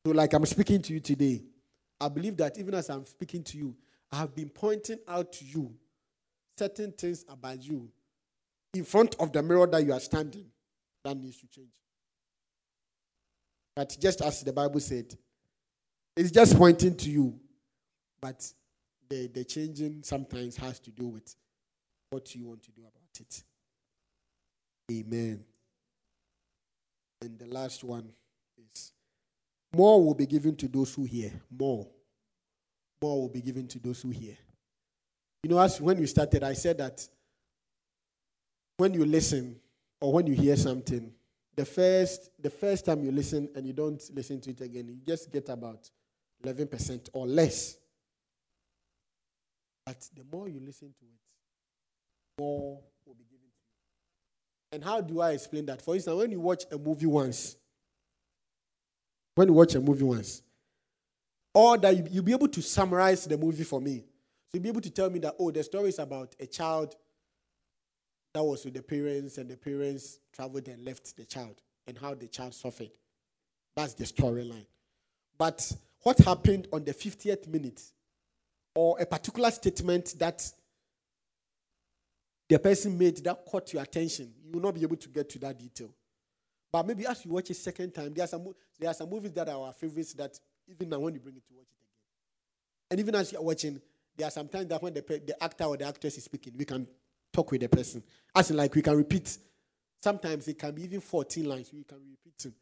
So, 0.05 0.11
like 0.11 0.33
I'm 0.33 0.45
speaking 0.45 0.81
to 0.81 0.93
you 0.93 0.99
today, 0.99 1.43
I 2.03 2.09
believe 2.09 2.35
that 2.37 2.57
even 2.59 2.73
as 2.73 2.89
I'm 2.89 3.05
speaking 3.05 3.43
to 3.43 3.57
you, 3.57 3.73
I 4.11 4.17
have 4.17 4.35
been 4.35 4.49
pointing 4.49 4.99
out 5.07 5.31
to 5.33 5.45
you 5.45 5.73
certain 6.57 6.91
things 6.91 7.23
about 7.29 7.63
you 7.63 7.89
in 8.73 8.83
front 8.83 9.15
of 9.19 9.31
the 9.31 9.41
mirror 9.41 9.65
that 9.67 9.85
you 9.85 9.93
are 9.93 10.01
standing 10.01 10.45
that 11.05 11.15
needs 11.15 11.37
to 11.37 11.47
change. 11.47 11.71
But 13.73 13.95
just 14.01 14.21
as 14.21 14.41
the 14.43 14.51
Bible 14.51 14.81
said, 14.81 15.15
it's 16.17 16.29
just 16.29 16.57
pointing 16.57 16.95
to 16.97 17.09
you, 17.09 17.39
but 18.19 18.51
the, 19.09 19.27
the 19.27 19.45
changing 19.45 20.03
sometimes 20.03 20.57
has 20.57 20.79
to 20.81 20.91
do 20.91 21.07
with 21.07 21.35
what 22.09 22.35
you 22.35 22.47
want 22.47 22.63
to 22.63 22.71
do 22.71 22.81
about 22.81 23.19
it. 23.19 23.43
Amen. 24.91 25.43
And 27.21 27.39
the 27.39 27.47
last 27.47 27.83
one 27.83 28.09
is 28.57 28.92
more 29.73 30.03
will 30.03 30.13
be 30.13 30.25
given 30.25 30.55
to 30.57 30.67
those 30.67 30.93
who 30.93 31.03
hear. 31.03 31.31
More. 31.49 31.87
More 33.01 33.21
will 33.21 33.29
be 33.29 33.41
given 33.41 33.67
to 33.67 33.79
those 33.79 34.01
who 34.01 34.11
hear. 34.11 34.37
You 35.43 35.49
know, 35.49 35.59
as 35.59 35.81
when 35.81 35.99
we 35.99 36.05
started, 36.05 36.43
I 36.43 36.53
said 36.53 36.77
that 36.77 37.05
when 38.77 38.93
you 38.93 39.05
listen 39.05 39.59
or 39.99 40.13
when 40.13 40.27
you 40.27 40.33
hear 40.33 40.55
something, 40.55 41.11
the 41.55 41.65
first 41.65 42.31
the 42.39 42.49
first 42.49 42.85
time 42.85 43.03
you 43.03 43.11
listen 43.11 43.49
and 43.55 43.65
you 43.65 43.73
don't 43.73 44.01
listen 44.13 44.39
to 44.41 44.51
it 44.51 44.61
again, 44.61 44.87
you 44.87 44.97
just 45.05 45.31
get 45.31 45.49
about 45.49 45.89
11% 46.43 47.09
or 47.13 47.27
less. 47.27 47.77
But 49.85 49.97
the 50.15 50.23
more 50.31 50.47
you 50.47 50.59
listen 50.59 50.93
to 50.99 51.05
it, 51.05 52.39
more 52.39 52.79
will 53.05 53.15
be 53.15 53.25
given 53.25 53.47
to 53.47 53.57
you. 53.69 54.75
And 54.75 54.83
how 54.83 55.01
do 55.01 55.19
I 55.21 55.31
explain 55.31 55.65
that? 55.67 55.81
For 55.81 55.95
instance, 55.95 56.15
when 56.17 56.31
you 56.31 56.39
watch 56.39 56.63
a 56.71 56.77
movie 56.77 57.05
once, 57.05 57.57
when 59.35 59.47
you 59.47 59.53
watch 59.53 59.75
a 59.75 59.79
movie 59.79 60.03
once, 60.03 60.41
or 61.53 61.77
that 61.77 61.95
you, 61.95 62.07
you'll 62.11 62.23
be 62.23 62.33
able 62.33 62.47
to 62.47 62.61
summarize 62.61 63.25
the 63.25 63.37
movie 63.37 63.63
for 63.63 63.81
me. 63.81 63.99
So 63.99 64.53
you'll 64.53 64.63
be 64.63 64.69
able 64.69 64.81
to 64.81 64.89
tell 64.91 65.09
me 65.09 65.19
that, 65.19 65.35
oh, 65.39 65.51
the 65.51 65.63
story 65.63 65.89
is 65.89 65.99
about 65.99 66.35
a 66.39 66.45
child 66.45 66.95
that 68.33 68.43
was 68.43 68.65
with 68.65 68.73
the 68.73 68.81
parents, 68.83 69.37
and 69.37 69.49
the 69.49 69.57
parents 69.57 70.19
traveled 70.31 70.67
and 70.67 70.83
left 70.83 71.15
the 71.15 71.25
child, 71.25 71.61
and 71.87 71.97
how 71.97 72.13
the 72.13 72.27
child 72.27 72.53
suffered. 72.53 72.91
That's 73.75 73.93
the 73.93 74.05
storyline. 74.05 74.65
But 75.37 75.71
what 76.01 76.17
happened 76.19 76.67
on 76.71 76.83
the 76.83 76.93
50th 76.93 77.47
minute, 77.47 77.81
or 78.75 78.99
a 78.99 79.05
particular 79.05 79.51
statement 79.51 80.15
that 80.19 80.51
the 82.49 82.59
person 82.59 82.97
made 82.97 83.17
that 83.23 83.45
caught 83.45 83.71
your 83.73 83.81
attention, 83.81 84.31
you 84.43 84.51
will 84.51 84.61
not 84.61 84.75
be 84.75 84.81
able 84.81 84.97
to 84.97 85.09
get 85.09 85.29
to 85.29 85.39
that 85.39 85.57
detail. 85.57 85.89
But 86.73 86.85
maybe 86.87 87.05
as 87.05 87.23
you 87.23 87.31
watch 87.31 87.49
it 87.49 87.53
second 87.53 87.93
time, 87.93 88.13
there 88.13 88.25
are 88.25 88.27
some 88.27 88.53
there 88.77 88.89
are 88.89 88.93
some 88.93 89.09
movies 89.09 89.31
that 89.31 89.47
are 89.47 89.67
our 89.67 89.73
favorites 89.73 90.11
that 90.13 90.37
even 90.67 90.89
now 90.89 90.99
when 90.99 91.13
you 91.13 91.21
bring 91.21 91.37
it 91.37 91.47
to 91.47 91.53
watch 91.53 91.67
it 91.71 91.77
again. 91.79 92.91
And 92.91 92.99
even 92.99 93.15
as 93.15 93.31
you're 93.31 93.41
watching, 93.41 93.79
there 94.17 94.27
are 94.27 94.31
some 94.31 94.49
times 94.49 94.67
that 94.67 94.83
when 94.83 94.93
the, 94.93 95.01
the 95.01 95.41
actor 95.41 95.63
or 95.63 95.77
the 95.77 95.87
actress 95.87 96.17
is 96.17 96.25
speaking, 96.25 96.53
we 96.57 96.65
can 96.65 96.85
talk 97.31 97.49
with 97.49 97.61
the 97.61 97.69
person. 97.69 98.03
As 98.35 98.51
in, 98.51 98.57
like, 98.57 98.75
we 98.75 98.81
can 98.81 98.97
repeat 98.97 99.37
Sometimes 100.03 100.49
it 100.49 100.59
can 100.59 100.75
be 100.75 100.83
even 100.83 100.99
14 100.99 101.45
lines. 101.47 101.71
We 101.71 101.85
can 101.85 101.97
repeat 101.99 102.37
them. 102.39 102.53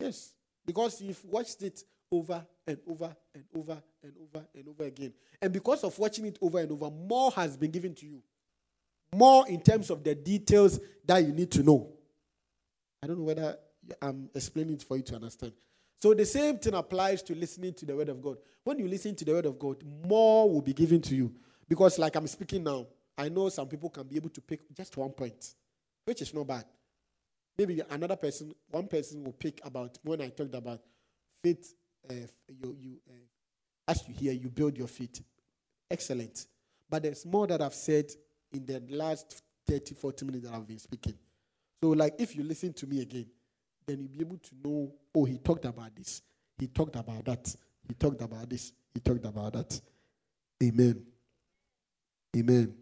Yes. 0.00 0.32
Because 0.66 1.00
you've 1.00 1.24
watched 1.24 1.62
it 1.62 1.80
over 2.10 2.44
and 2.66 2.78
over 2.88 3.16
and 3.32 3.44
over 3.54 3.80
and 4.02 4.12
over 4.20 4.44
and 4.52 4.68
over 4.70 4.82
again. 4.82 5.12
And 5.40 5.52
because 5.52 5.84
of 5.84 5.96
watching 5.96 6.26
it 6.26 6.36
over 6.42 6.58
and 6.58 6.72
over, 6.72 6.90
more 6.90 7.30
has 7.30 7.56
been 7.56 7.70
given 7.70 7.94
to 7.94 8.06
you. 8.06 8.20
More 9.14 9.46
in 9.46 9.60
terms 9.60 9.90
of 9.90 10.02
the 10.02 10.16
details 10.16 10.80
that 11.04 11.18
you 11.18 11.32
need 11.32 11.52
to 11.52 11.62
know. 11.62 11.95
I 13.02 13.06
don't 13.06 13.18
know 13.18 13.24
whether 13.24 13.56
I'm 14.02 14.30
explaining 14.34 14.74
it 14.74 14.82
for 14.82 14.96
you 14.96 15.02
to 15.04 15.16
understand. 15.16 15.52
So 16.00 16.12
the 16.14 16.26
same 16.26 16.58
thing 16.58 16.74
applies 16.74 17.22
to 17.22 17.34
listening 17.34 17.74
to 17.74 17.86
the 17.86 17.96
word 17.96 18.08
of 18.08 18.20
God. 18.20 18.38
When 18.64 18.78
you 18.78 18.88
listen 18.88 19.14
to 19.16 19.24
the 19.24 19.32
word 19.32 19.46
of 19.46 19.58
God, 19.58 19.82
more 20.04 20.50
will 20.50 20.62
be 20.62 20.72
given 20.72 21.00
to 21.02 21.14
you. 21.14 21.32
Because, 21.68 21.98
like 21.98 22.14
I'm 22.16 22.26
speaking 22.26 22.64
now, 22.64 22.86
I 23.16 23.28
know 23.28 23.48
some 23.48 23.66
people 23.66 23.90
can 23.90 24.04
be 24.06 24.16
able 24.16 24.28
to 24.30 24.40
pick 24.40 24.72
just 24.74 24.96
one 24.96 25.10
point, 25.10 25.54
which 26.04 26.20
is 26.22 26.32
not 26.34 26.46
bad. 26.46 26.64
Maybe 27.56 27.80
another 27.88 28.16
person, 28.16 28.54
one 28.70 28.86
person 28.86 29.24
will 29.24 29.32
pick 29.32 29.60
about 29.64 29.98
when 30.02 30.20
I 30.20 30.28
talked 30.28 30.54
about 30.54 30.80
faith. 31.42 31.74
Uh, 32.08 32.14
you, 32.48 32.76
you 32.78 32.96
uh, 33.08 33.90
as 33.90 34.06
you 34.06 34.14
hear, 34.14 34.32
you 34.32 34.48
build 34.48 34.76
your 34.76 34.88
faith. 34.88 35.22
Excellent. 35.90 36.46
But 36.88 37.02
there's 37.02 37.24
more 37.24 37.46
that 37.46 37.62
I've 37.62 37.74
said 37.74 38.10
in 38.52 38.66
the 38.66 38.82
last 38.90 39.42
30, 39.66 39.94
40 39.94 40.26
minutes 40.26 40.44
that 40.46 40.54
I've 40.54 40.66
been 40.66 40.78
speaking. 40.78 41.14
So, 41.82 41.90
like, 41.90 42.14
if 42.18 42.34
you 42.34 42.42
listen 42.42 42.72
to 42.74 42.86
me 42.86 43.02
again, 43.02 43.26
then 43.86 43.98
you'll 44.00 44.08
be 44.08 44.20
able 44.20 44.38
to 44.38 44.50
know, 44.64 44.92
oh, 45.14 45.24
he 45.24 45.38
talked 45.38 45.64
about 45.64 45.94
this. 45.94 46.22
He 46.58 46.66
talked 46.66 46.96
about 46.96 47.24
that. 47.24 47.54
He 47.86 47.94
talked 47.94 48.20
about 48.20 48.48
this. 48.48 48.72
He 48.94 49.00
talked 49.00 49.24
about 49.24 49.52
that. 49.52 49.80
Amen. 50.62 51.04
Amen. 52.36 52.74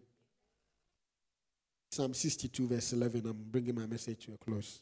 Psalm 1.91 2.13
62, 2.13 2.67
verse 2.67 2.93
11. 2.93 3.21
I'm 3.25 3.45
bringing 3.49 3.75
my 3.75 3.85
message 3.85 4.25
to 4.25 4.33
a 4.33 4.37
close. 4.37 4.81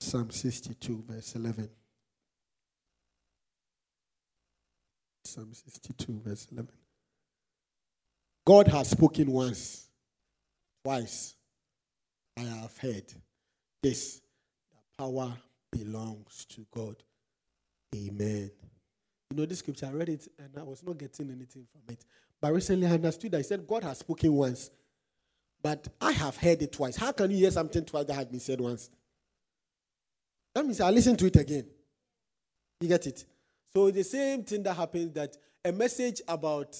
Psalm 0.00 0.30
62, 0.30 1.04
verse 1.08 1.34
11. 1.36 1.68
Psalm 5.24 5.52
62, 5.52 6.20
verse 6.24 6.48
11. 6.52 6.70
God 8.44 8.68
has 8.68 8.90
spoken 8.90 9.30
once, 9.30 9.88
twice. 10.84 11.34
I 12.36 12.42
have 12.42 12.76
heard 12.78 13.04
this. 13.82 14.20
Power 14.98 15.32
belongs 15.70 16.44
to 16.50 16.66
God. 16.70 16.96
Amen. 17.94 18.50
You 19.30 19.36
know, 19.36 19.46
this 19.46 19.60
scripture, 19.60 19.86
I 19.86 19.90
read 19.90 20.08
it 20.10 20.28
and 20.38 20.50
I 20.58 20.62
was 20.62 20.82
not 20.82 20.98
getting 20.98 21.30
anything 21.30 21.66
from 21.72 21.82
it. 21.88 22.04
But 22.40 22.52
recently 22.52 22.86
I 22.86 22.92
understood 22.92 23.32
that 23.32 23.38
I 23.38 23.42
said 23.42 23.66
God 23.66 23.84
has 23.84 23.98
spoken 23.98 24.32
once, 24.32 24.70
but 25.62 25.88
I 26.00 26.12
have 26.12 26.36
heard 26.36 26.60
it 26.62 26.72
twice. 26.72 26.96
How 26.96 27.12
can 27.12 27.30
you 27.30 27.38
hear 27.38 27.50
something 27.50 27.84
twice 27.84 28.04
that 28.06 28.14
has 28.14 28.26
been 28.26 28.40
said 28.40 28.60
once? 28.60 28.90
That 30.54 30.64
means 30.64 30.80
I 30.80 30.90
listen 30.90 31.16
to 31.16 31.26
it 31.26 31.36
again. 31.36 31.66
You 32.80 32.88
get 32.88 33.06
it? 33.06 33.24
So 33.72 33.90
the 33.90 34.04
same 34.04 34.42
thing 34.42 34.62
that 34.64 34.74
happens 34.74 35.12
that 35.14 35.36
a 35.64 35.72
message 35.72 36.20
about 36.28 36.76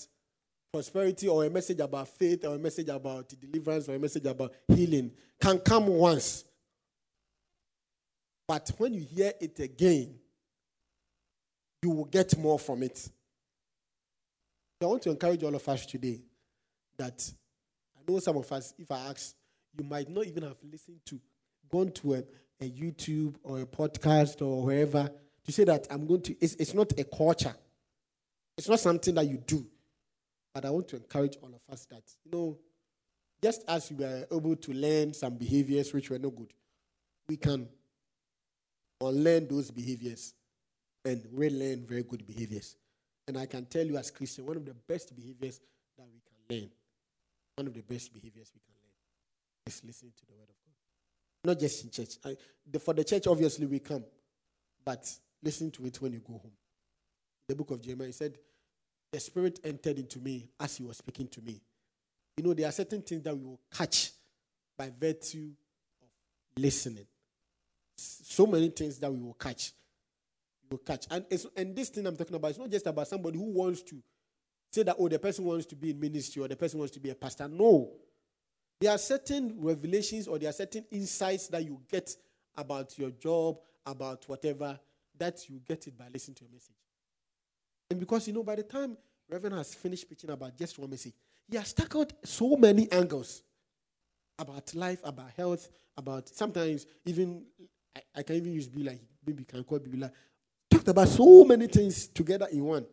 prosperity 0.72 1.28
or 1.28 1.44
a 1.44 1.50
message 1.50 1.80
about 1.80 2.08
faith 2.08 2.46
or 2.46 2.54
a 2.54 2.58
message 2.58 2.88
about 2.88 3.28
deliverance 3.38 3.88
or 3.90 3.94
a 3.94 3.98
message 3.98 4.24
about 4.24 4.54
healing 4.68 5.12
can 5.38 5.58
come 5.58 5.86
once. 5.86 6.44
But 8.48 8.72
when 8.78 8.94
you 8.94 9.00
hear 9.00 9.32
it 9.38 9.60
again, 9.60 10.14
you 11.82 11.90
will 11.90 12.06
get 12.06 12.38
more 12.38 12.58
from 12.58 12.82
it. 12.82 13.06
I 14.80 14.86
want 14.86 15.02
to 15.02 15.10
encourage 15.10 15.42
all 15.42 15.54
of 15.54 15.68
us 15.68 15.84
today 15.84 16.20
that 16.96 17.30
I 17.96 18.10
know 18.10 18.18
some 18.18 18.38
of 18.38 18.50
us, 18.50 18.72
if 18.78 18.90
I 18.90 18.98
ask, 19.10 19.34
you 19.76 19.84
might 19.84 20.08
not 20.08 20.26
even 20.26 20.42
have 20.42 20.56
listened 20.70 21.00
to, 21.06 21.20
gone 21.70 21.92
to 21.92 22.14
a, 22.14 22.18
a 22.60 22.70
YouTube 22.70 23.34
or 23.42 23.60
a 23.60 23.66
podcast 23.66 24.40
or 24.40 24.64
wherever 24.64 25.08
to 25.44 25.52
say 25.52 25.64
that 25.64 25.86
I'm 25.90 26.06
going 26.06 26.22
to, 26.22 26.36
it's, 26.40 26.54
it's 26.54 26.74
not 26.74 26.98
a 26.98 27.04
culture. 27.04 27.54
It's 28.56 28.68
not 28.68 28.80
something 28.80 29.14
that 29.14 29.26
you 29.26 29.36
do. 29.36 29.66
But 30.54 30.64
I 30.64 30.70
want 30.70 30.88
to 30.88 30.96
encourage 30.96 31.36
all 31.42 31.48
of 31.48 31.72
us 31.72 31.86
that, 31.86 32.02
you 32.24 32.30
know, 32.30 32.58
just 33.42 33.64
as 33.66 33.90
we 33.90 34.04
were 34.04 34.26
able 34.30 34.56
to 34.56 34.72
learn 34.72 35.14
some 35.14 35.36
behaviors 35.36 35.92
which 35.92 36.10
were 36.10 36.18
no 36.18 36.30
good, 36.30 36.52
we 37.28 37.36
can 37.36 37.68
unlearn 39.00 39.48
those 39.48 39.70
behaviors 39.70 40.34
and 41.04 41.26
relearn 41.32 41.84
very 41.84 42.02
good 42.02 42.26
behaviors. 42.26 42.76
And 43.26 43.38
I 43.38 43.46
can 43.46 43.66
tell 43.66 43.84
you 43.84 43.96
as 43.96 44.10
Christian, 44.10 44.46
one 44.46 44.56
of 44.56 44.64
the 44.64 44.74
best 44.74 45.14
behaviors 45.16 45.60
that 45.96 46.06
we 46.12 46.20
can 46.20 46.56
learn, 46.56 46.70
one 47.56 47.66
of 47.66 47.74
the 47.74 47.82
best 47.82 48.12
behaviors 48.12 48.50
we 48.54 48.60
can 48.60 48.74
learn 48.82 48.92
is 49.66 49.82
listening 49.84 50.12
to 50.18 50.26
the 50.26 50.34
word 50.34 50.48
of 50.48 50.56
God. 50.64 51.50
Not 51.50 51.58
just 51.58 51.84
in 51.84 51.90
church. 51.90 52.18
I, 52.24 52.36
the, 52.70 52.78
for 52.78 52.94
the 52.94 53.04
church, 53.04 53.26
obviously, 53.26 53.66
we 53.66 53.80
come, 53.80 54.04
but 54.84 55.10
listen 55.42 55.70
to 55.72 55.86
it 55.86 56.00
when 56.00 56.12
you 56.12 56.20
go 56.20 56.34
home. 56.34 56.52
The 57.48 57.56
book 57.56 57.70
of 57.72 57.82
Jeremiah 57.82 58.12
said, 58.12 58.38
The 59.12 59.20
Spirit 59.20 59.60
entered 59.64 59.98
into 59.98 60.18
me 60.18 60.48
as 60.58 60.76
He 60.76 60.84
was 60.84 60.96
speaking 60.98 61.28
to 61.28 61.42
me. 61.42 61.60
You 62.36 62.44
know, 62.44 62.54
there 62.54 62.68
are 62.68 62.72
certain 62.72 63.02
things 63.02 63.22
that 63.22 63.36
we 63.36 63.44
will 63.44 63.60
catch 63.70 64.12
by 64.76 64.90
virtue 64.98 65.50
of 66.02 66.08
listening 66.62 67.06
so 67.96 68.46
many 68.46 68.68
things 68.68 68.98
that 68.98 69.12
we 69.12 69.20
will 69.20 69.34
catch. 69.34 69.72
We 70.70 70.76
will 70.76 70.84
catch. 70.84 71.06
And, 71.10 71.24
and 71.56 71.76
this 71.76 71.90
thing 71.90 72.06
I'm 72.06 72.16
talking 72.16 72.34
about 72.34 72.50
is 72.50 72.58
not 72.58 72.70
just 72.70 72.86
about 72.86 73.08
somebody 73.08 73.38
who 73.38 73.52
wants 73.52 73.82
to 73.82 73.96
say 74.70 74.82
that, 74.84 74.96
oh, 74.98 75.08
the 75.08 75.18
person 75.18 75.44
wants 75.44 75.66
to 75.66 75.76
be 75.76 75.90
in 75.90 76.00
ministry 76.00 76.42
or 76.42 76.48
the 76.48 76.56
person 76.56 76.78
wants 76.78 76.94
to 76.94 77.00
be 77.00 77.10
a 77.10 77.14
pastor. 77.14 77.48
No. 77.48 77.90
There 78.80 78.90
are 78.90 78.98
certain 78.98 79.54
revelations 79.58 80.26
or 80.26 80.38
there 80.38 80.48
are 80.48 80.54
certain 80.54 80.84
insights 80.90 81.48
that 81.48 81.64
you 81.64 81.80
get 81.90 82.10
about 82.56 82.98
your 82.98 83.10
job, 83.10 83.58
about 83.86 84.24
whatever, 84.28 84.78
that 85.18 85.48
you 85.48 85.60
get 85.66 85.86
it 85.86 85.96
by 85.96 86.06
listening 86.12 86.34
to 86.36 86.44
a 86.44 86.52
message. 86.52 86.76
And 87.92 88.00
because, 88.00 88.26
you 88.26 88.32
know, 88.32 88.42
by 88.42 88.54
the 88.54 88.62
time 88.62 88.96
Reverend 89.28 89.54
has 89.54 89.74
finished 89.74 90.06
preaching 90.06 90.30
about 90.30 90.56
just 90.56 90.78
one 90.78 90.88
message, 90.88 91.12
he 91.46 91.58
has 91.58 91.74
out 91.94 92.10
so 92.24 92.56
many 92.56 92.90
angles 92.90 93.42
about 94.38 94.74
life, 94.74 95.00
about 95.04 95.30
health, 95.36 95.68
about 95.94 96.26
sometimes 96.30 96.86
even 97.04 97.44
I, 97.94 98.00
I 98.16 98.22
can 98.22 98.36
even 98.36 98.54
use 98.54 98.66
Bila. 98.66 98.98
Maybe 99.26 99.44
can 99.44 99.62
call 99.62 99.78
Bila. 99.78 100.10
Talked 100.70 100.88
about 100.88 101.06
so 101.06 101.44
many 101.44 101.66
things 101.66 102.06
together 102.06 102.48
in 102.50 102.64
one. 102.64 102.86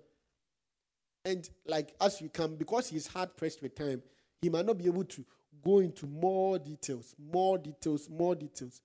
And 1.24 1.50
like 1.66 1.96
as 2.02 2.20
you 2.20 2.28
come, 2.28 2.58
because 2.58 2.90
he's 2.90 3.08
hard 3.08 3.38
pressed 3.38 3.62
with 3.62 3.76
time, 3.76 4.04
he 4.42 4.50
might 4.50 4.66
not 4.66 4.78
be 4.78 4.88
able 4.88 5.06
to 5.06 5.24
go 5.64 5.80
into 5.80 6.08
more 6.08 6.60
details, 6.60 7.16
more 7.18 7.58
details, 7.58 8.10
more 8.10 8.36
details. 8.36 8.82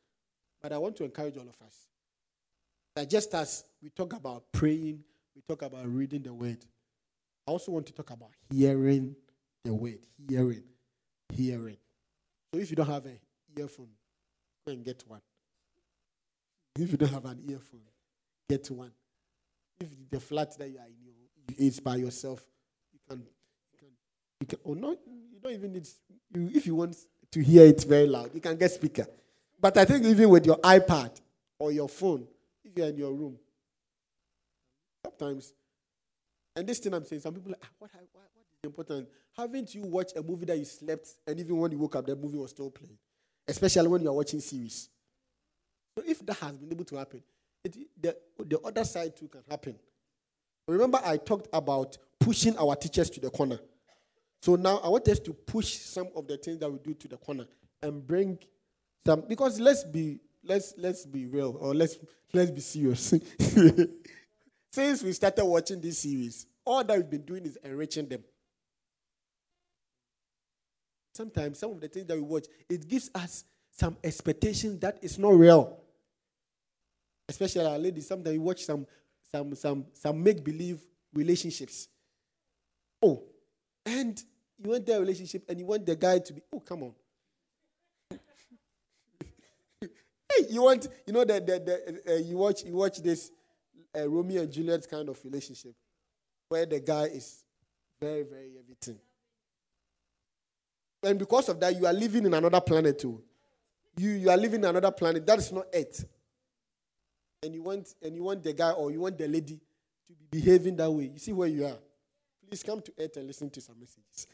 But 0.63 0.75
I 0.75 0.79
want 0.79 0.95
to 0.95 1.05
encourage 1.05 1.37
all 1.37 1.49
of 1.49 1.61
us 1.67 1.89
that 2.95 3.11
just 3.11 3.35
as 3.35 3.65
we 3.83 3.89
talk 3.89 4.13
about 4.13 4.45
praying, 4.53 5.03
we 5.35 5.43
talk 5.49 5.63
about 5.63 5.87
reading 5.87 6.23
the 6.23 6.33
word, 6.33 6.59
I 7.47 7.51
also 7.51 7.73
want 7.73 7.87
to 7.87 7.93
talk 7.93 8.11
about 8.11 8.31
hearing 8.51 9.17
the 9.65 9.75
word. 9.75 9.99
Hearing. 10.29 10.63
Hearing. 11.33 11.77
So 12.53 12.61
if 12.61 12.71
you 12.71 12.77
don't 12.77 12.87
have 12.87 13.05
an 13.07 13.19
earphone, 13.57 13.89
go 14.67 14.73
and 14.73 14.85
get 14.85 15.03
one. 15.07 15.21
If 16.77 16.91
you 16.91 16.97
don't 16.97 17.13
have 17.13 17.25
an 17.25 17.43
earphone, 17.49 17.81
get 18.49 18.71
one. 18.71 18.93
If 19.81 19.89
the 20.11 20.21
flat 20.21 20.57
that 20.59 20.69
you 20.69 20.79
are 20.79 20.87
in 20.87 21.55
is 21.59 21.81
by 21.81 21.97
yourself, 21.97 22.43
you 22.93 23.01
can, 23.09 23.19
you 23.19 23.79
can, 23.79 23.89
you 24.41 24.47
can, 24.47 24.59
oh, 24.65 24.71
or 24.71 24.77
not, 24.77 24.99
you 25.33 25.39
don't 25.43 25.53
even 25.53 25.73
need, 25.73 25.89
you, 26.35 26.51
if 26.55 26.67
you 26.67 26.75
want 26.75 26.97
to 27.31 27.43
hear 27.43 27.67
it 27.67 27.85
very 27.85 28.07
loud, 28.07 28.31
you 28.33 28.41
can 28.41 28.57
get 28.57 28.71
speaker. 28.71 29.07
But 29.61 29.77
I 29.77 29.85
think 29.85 30.05
even 30.05 30.29
with 30.29 30.47
your 30.47 30.59
iPad 30.59 31.21
or 31.59 31.73
your 31.73 31.89
phone, 31.89 32.27
if 32.65 32.77
you're 32.77 32.89
in 32.89 32.97
your 32.97 33.13
room, 33.13 33.39
sometimes, 35.05 35.53
and 36.57 36.67
this 36.67 36.79
thing 36.79 36.95
I'm 36.95 37.05
saying, 37.05 37.23
some 37.23 37.35
people 37.35 37.51
are 37.51 37.55
like, 37.55 37.63
ah, 37.65 37.69
what, 37.79 37.91
what, 37.95 38.05
what 38.13 38.25
is 38.37 38.65
important? 38.65 39.09
Haven't 39.37 39.75
you 39.75 39.83
watched 39.83 40.17
a 40.17 40.23
movie 40.23 40.47
that 40.47 40.59
you 40.59 40.65
slept 40.65 41.09
and 41.27 41.39
even 41.39 41.57
when 41.57 41.73
you 41.73 41.79
woke 41.79 41.97
up, 41.97 42.07
that 42.07 42.21
movie 42.21 42.39
was 42.39 42.51
still 42.51 42.71
playing? 42.71 42.99
Especially 43.47 43.89
when 43.89 44.03
you 44.03 44.09
are 44.09 44.15
watching 44.15 44.41
series. 44.41 44.89
So 45.97 46.05
if 46.07 46.25
that 46.27 46.37
has 46.39 46.53
been 46.53 46.73
able 46.73 46.85
to 46.85 46.97
happen, 46.97 47.23
it, 47.65 47.77
the, 48.01 48.17
the 48.45 48.59
other 48.61 48.85
side 48.85 49.17
too 49.17 49.29
can 49.29 49.43
happen. 49.51 49.77
Remember, 50.67 50.99
I 51.05 51.17
talked 51.19 51.49
about 51.53 51.99
pushing 52.19 52.57
our 52.57 52.75
teachers 52.75 53.11
to 53.11 53.21
the 53.21 53.31
corner. 53.31 53.59
So 54.41 54.57
now 54.57 54.79
I 54.79 54.89
want 54.89 55.09
us 55.09 55.19
to 55.21 55.33
push 55.33 55.75
some 55.75 56.09
of 56.17 56.27
the 56.27 56.37
things 56.37 56.59
that 56.59 56.71
we 56.71 56.79
do 56.79 56.95
to 56.95 57.09
the 57.09 57.17
corner 57.17 57.47
and 57.83 58.07
bring 58.07 58.39
some 59.07 59.23
because 59.29 59.59
let's 59.61 59.85
be 59.85 60.21
let's 60.43 60.75
let's 60.77 61.07
be 61.07 61.27
real 61.27 61.57
or 61.61 61.75
let's 61.75 61.99
let's 62.33 62.51
be 62.51 62.61
serious. 62.61 63.15
Since 64.75 65.03
we 65.03 65.13
started 65.13 65.45
watching 65.45 65.81
this 65.81 66.01
series, 66.01 66.47
all 66.65 66.83
that 66.83 66.97
we've 66.97 67.11
been 67.11 67.23
doing 67.23 67.45
is 67.45 67.57
enriching 67.63 68.09
them. 68.09 68.25
Sometimes 71.15 71.61
some 71.61 71.73
of 71.73 71.81
the 71.81 71.89
things 71.89 72.07
that 72.07 72.17
we 72.17 72.23
watch, 72.23 72.47
it 72.69 72.89
gives 72.89 73.11
us 73.15 73.45
some 73.71 73.97
expectation 74.03 74.79
that 74.81 74.99
is 75.03 75.19
not 75.19 75.35
real 75.35 75.85
especially 77.29 77.67
our 77.67 77.79
ladies, 77.79 78.07
sometimes 78.07 78.33
we 78.33 78.39
watch 78.39 78.65
some 78.65 78.87
some 79.31 79.55
some 79.55 79.87
some 79.93 80.23
make 80.23 80.45
believe 80.45 80.81
relationships. 81.13 81.89
Oh, 83.03 83.23
and 83.85 84.23
you 84.59 84.71
want 84.71 84.87
their 84.87 85.01
relationship 85.01 85.45
and 85.49 85.59
you 85.59 85.67
want 85.67 85.85
the 85.85 85.97
guy 85.97 86.19
to 86.19 86.33
be, 86.33 86.41
oh, 86.53 86.61
come 86.61 86.85
on. 86.85 86.95
Hey, 90.37 90.47
you 90.51 90.63
want, 90.63 90.89
you 91.07 91.13
know 91.13 91.25
that 91.25 91.47
the, 91.47 91.61
the, 91.61 92.15
uh, 92.15 92.17
you 92.17 92.37
watch 92.39 92.65
you 92.65 92.75
watch 92.75 93.01
this 93.01 93.31
uh, 93.97 94.09
Romeo 94.09 94.43
and 94.43 94.53
Juliet 94.53 94.89
kind 94.89 95.09
of 95.09 95.19
relationship 95.25 95.75
where 96.49 96.67
the 96.67 96.81
guy 96.81 97.05
is 97.05 97.45
very 98.01 98.23
very 98.23 98.53
everything, 98.59 98.99
and 101.03 101.19
because 101.19 101.49
of 101.49 101.61
that, 101.61 101.77
you 101.77 101.87
are 101.87 101.93
living 101.93 102.27
in 102.27 102.35
another 102.35 102.61
planet 102.61 102.99
too. 102.99 103.23
You 103.97 104.11
you 104.11 104.31
are 104.31 104.37
living 104.37 104.61
in 104.61 104.67
another 104.67 104.91
planet 104.91 105.27
that 105.27 105.39
is 105.39 105.53
not 105.53 105.67
Earth, 105.73 106.05
and 107.43 107.55
you 107.55 107.63
want 107.63 107.95
and 108.03 108.15
you 108.15 108.23
want 108.25 108.43
the 108.43 108.53
guy 108.53 108.71
or 108.73 108.91
you 108.91 109.01
want 109.01 109.19
the 109.19 109.29
lady 109.29 109.61
to 110.07 110.15
be 110.31 110.41
behaving 110.41 110.77
that 110.77 110.91
way. 110.91 111.11
You 111.13 111.19
see 111.19 111.33
where 111.33 111.49
you 111.49 111.67
are. 111.67 111.79
Please 112.49 112.63
come 112.63 112.81
to 112.83 112.93
Earth 112.99 113.17
and 113.17 113.27
listen 113.27 113.51
to 113.51 113.61
some 113.61 113.77
messages. 113.81 114.27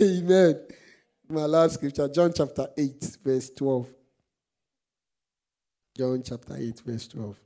Amen. 0.02 0.60
My 1.28 1.46
last 1.46 1.74
scripture, 1.74 2.08
John 2.08 2.32
chapter 2.34 2.68
8, 2.76 3.18
verse 3.24 3.50
12. 3.50 3.86
John 5.96 6.22
chapter 6.24 6.56
8, 6.56 6.80
verse 6.84 7.08
12. 7.08 7.36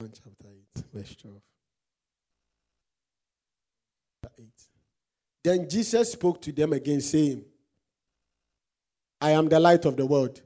John 0.00 0.12
chapter 0.14 0.46
8, 0.76 0.84
verse 0.94 1.16
12. 1.16 1.36
8. 4.38 4.46
Then 5.42 5.68
Jesus 5.68 6.12
spoke 6.12 6.40
to 6.42 6.52
them 6.52 6.72
again, 6.72 7.00
saying, 7.00 7.44
I 9.20 9.32
am 9.32 9.48
the 9.48 9.58
light 9.58 9.84
of 9.86 9.96
the 9.96 10.06
world. 10.06 10.40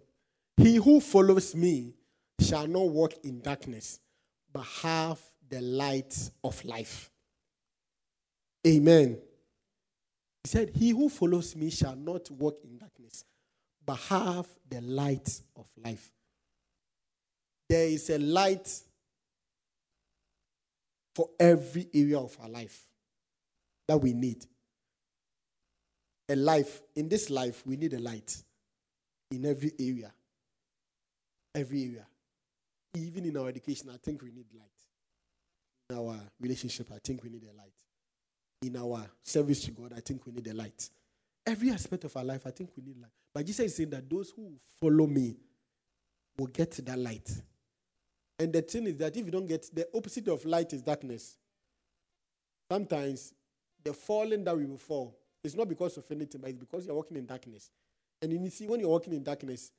He 0.56 0.76
who 0.76 1.00
follows 1.00 1.54
me 1.54 1.92
shall 2.40 2.66
not 2.66 2.88
walk 2.88 3.12
in 3.24 3.42
darkness, 3.42 4.00
but 4.50 4.64
have 4.82 5.20
the 5.50 5.60
light 5.60 6.16
of 6.42 6.64
life. 6.64 7.10
Amen. 8.66 9.18
He 10.44 10.48
said, 10.48 10.70
He 10.74 10.90
who 10.90 11.10
follows 11.10 11.54
me 11.54 11.68
shall 11.68 11.96
not 11.96 12.30
walk 12.30 12.58
in 12.64 12.78
darkness, 12.78 13.26
but 13.84 13.96
have 13.96 14.46
the 14.70 14.80
light 14.80 15.42
of 15.56 15.66
life. 15.84 16.10
There 17.68 17.88
is 17.88 18.08
a 18.08 18.18
light 18.18 18.82
for 21.14 21.28
every 21.38 21.88
area 21.94 22.18
of 22.18 22.36
our 22.42 22.48
life 22.48 22.86
that 23.88 23.98
we 23.98 24.12
need. 24.12 24.44
A 26.28 26.36
life, 26.36 26.80
in 26.96 27.08
this 27.08 27.28
life, 27.30 27.62
we 27.66 27.76
need 27.76 27.92
a 27.92 27.98
light 27.98 28.36
in 29.30 29.44
every 29.44 29.72
area. 29.78 30.12
Every 31.54 31.84
area. 31.84 32.06
Even 32.94 33.26
in 33.26 33.36
our 33.36 33.48
education, 33.48 33.90
I 33.92 33.96
think 33.96 34.22
we 34.22 34.30
need 34.30 34.46
light. 34.54 34.68
In 35.90 35.96
our 35.98 36.18
relationship, 36.40 36.88
I 36.94 36.98
think 37.04 37.22
we 37.22 37.30
need 37.30 37.42
a 37.42 37.56
light 37.56 37.72
in 38.62 38.76
our 38.76 39.04
service 39.22 39.64
to 39.64 39.72
God, 39.72 39.92
I 39.96 40.00
think 40.00 40.24
we 40.24 40.32
need 40.32 40.46
a 40.46 40.54
light. 40.54 40.88
Every 41.44 41.70
aspect 41.70 42.04
of 42.04 42.16
our 42.16 42.24
life, 42.24 42.46
I 42.46 42.50
think 42.50 42.70
we 42.76 42.82
need 42.84 43.00
light. 43.00 43.10
But 43.34 43.44
Jesus 43.44 43.66
is 43.66 43.76
saying 43.76 43.90
that 43.90 44.08
those 44.08 44.30
who 44.30 44.52
follow 44.80 45.06
me 45.06 45.36
will 46.38 46.46
get 46.46 46.70
that 46.86 46.98
light. 46.98 47.28
And 48.38 48.52
the 48.52 48.62
thing 48.62 48.86
is 48.86 48.96
that 48.96 49.16
if 49.16 49.24
you 49.24 49.30
don't 49.30 49.46
get 49.46 49.68
the 49.74 49.86
opposite 49.94 50.28
of 50.28 50.44
light 50.44 50.72
is 50.72 50.82
darkness. 50.82 51.36
Sometimes 52.70 53.34
the 53.84 53.92
falling 53.92 54.44
that 54.44 54.56
we 54.56 54.64
will 54.64 54.78
fall 54.78 55.16
is 55.44 55.54
not 55.54 55.68
because 55.68 55.96
of 55.96 56.04
anything, 56.10 56.40
but 56.40 56.50
it's 56.50 56.58
because 56.58 56.86
you're 56.86 56.94
walking 56.94 57.16
in 57.16 57.26
darkness. 57.26 57.70
And 58.20 58.32
you 58.32 58.50
see, 58.50 58.66
when 58.66 58.80
you're 58.80 58.88
walking 58.88 59.12
in 59.12 59.22
darkness, 59.22 59.70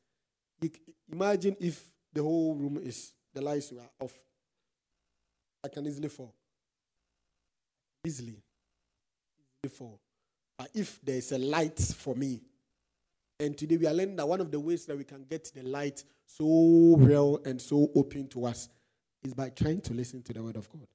you 0.61 0.69
imagine 1.11 1.55
if 1.59 1.83
the 2.11 2.21
whole 2.21 2.53
room 2.53 2.79
is 2.83 3.13
the 3.33 3.41
lights 3.41 3.71
are 3.71 3.89
off. 4.05 4.13
I 5.63 5.69
can 5.69 5.87
easily 5.87 6.09
fall. 6.09 6.33
Easily 8.05 8.35
before. 9.61 9.97
But 10.57 10.69
if 10.73 10.99
there 11.01 11.15
is 11.15 11.31
a 11.31 11.37
light 11.37 11.79
for 11.79 12.15
me, 12.15 12.41
and 13.39 13.57
today 13.57 13.77
we 13.77 13.87
are 13.87 13.93
learning 13.93 14.17
that 14.17 14.27
one 14.27 14.41
of 14.41 14.51
the 14.51 14.59
ways 14.59 14.85
that 14.85 14.97
we 14.97 15.03
can 15.03 15.23
get 15.23 15.51
the 15.55 15.63
light 15.63 16.03
so 16.37 16.95
real 16.97 17.39
and 17.45 17.61
so 17.61 17.89
open 17.95 18.27
to 18.29 18.45
us 18.45 18.69
is 19.23 19.33
by 19.33 19.49
trying 19.49 19.81
to 19.81 19.93
listen 19.93 20.21
to 20.23 20.33
the 20.33 20.41
word 20.41 20.55
of 20.55 20.69
God. 20.69 20.87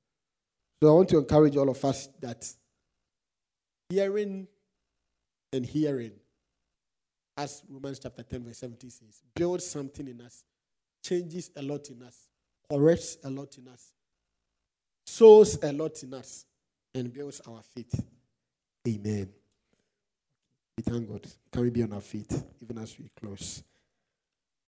So 0.82 0.88
I 0.88 0.92
want 0.92 1.08
to 1.10 1.18
encourage 1.18 1.56
all 1.56 1.68
of 1.68 1.84
us 1.84 2.08
that 2.20 2.52
hearing 3.88 4.46
and 5.52 5.64
hearing, 5.64 6.12
as 7.36 7.62
Romans 7.68 8.00
chapter 8.00 8.22
10, 8.22 8.44
verse 8.44 8.58
17 8.58 8.90
says, 8.90 9.22
builds 9.34 9.66
something 9.66 10.08
in 10.08 10.20
us, 10.20 10.44
changes 11.04 11.50
a 11.56 11.62
lot 11.62 11.88
in 11.88 12.02
us, 12.02 12.28
corrects 12.68 13.18
a 13.24 13.30
lot 13.30 13.56
in 13.58 13.68
us, 13.68 13.92
sows 15.06 15.58
a 15.62 15.72
lot 15.72 16.02
in 16.02 16.14
us, 16.14 16.44
and 16.94 17.12
builds 17.12 17.40
our 17.48 17.62
faith. 17.62 18.04
Amen. 18.86 19.28
We 20.76 20.82
thank 20.82 21.08
God. 21.08 21.26
Can 21.52 21.62
we 21.62 21.70
be 21.70 21.82
on 21.82 21.92
our 21.92 22.00
feet 22.00 22.32
even 22.60 22.78
as 22.78 22.98
we 22.98 23.10
close? 23.20 23.62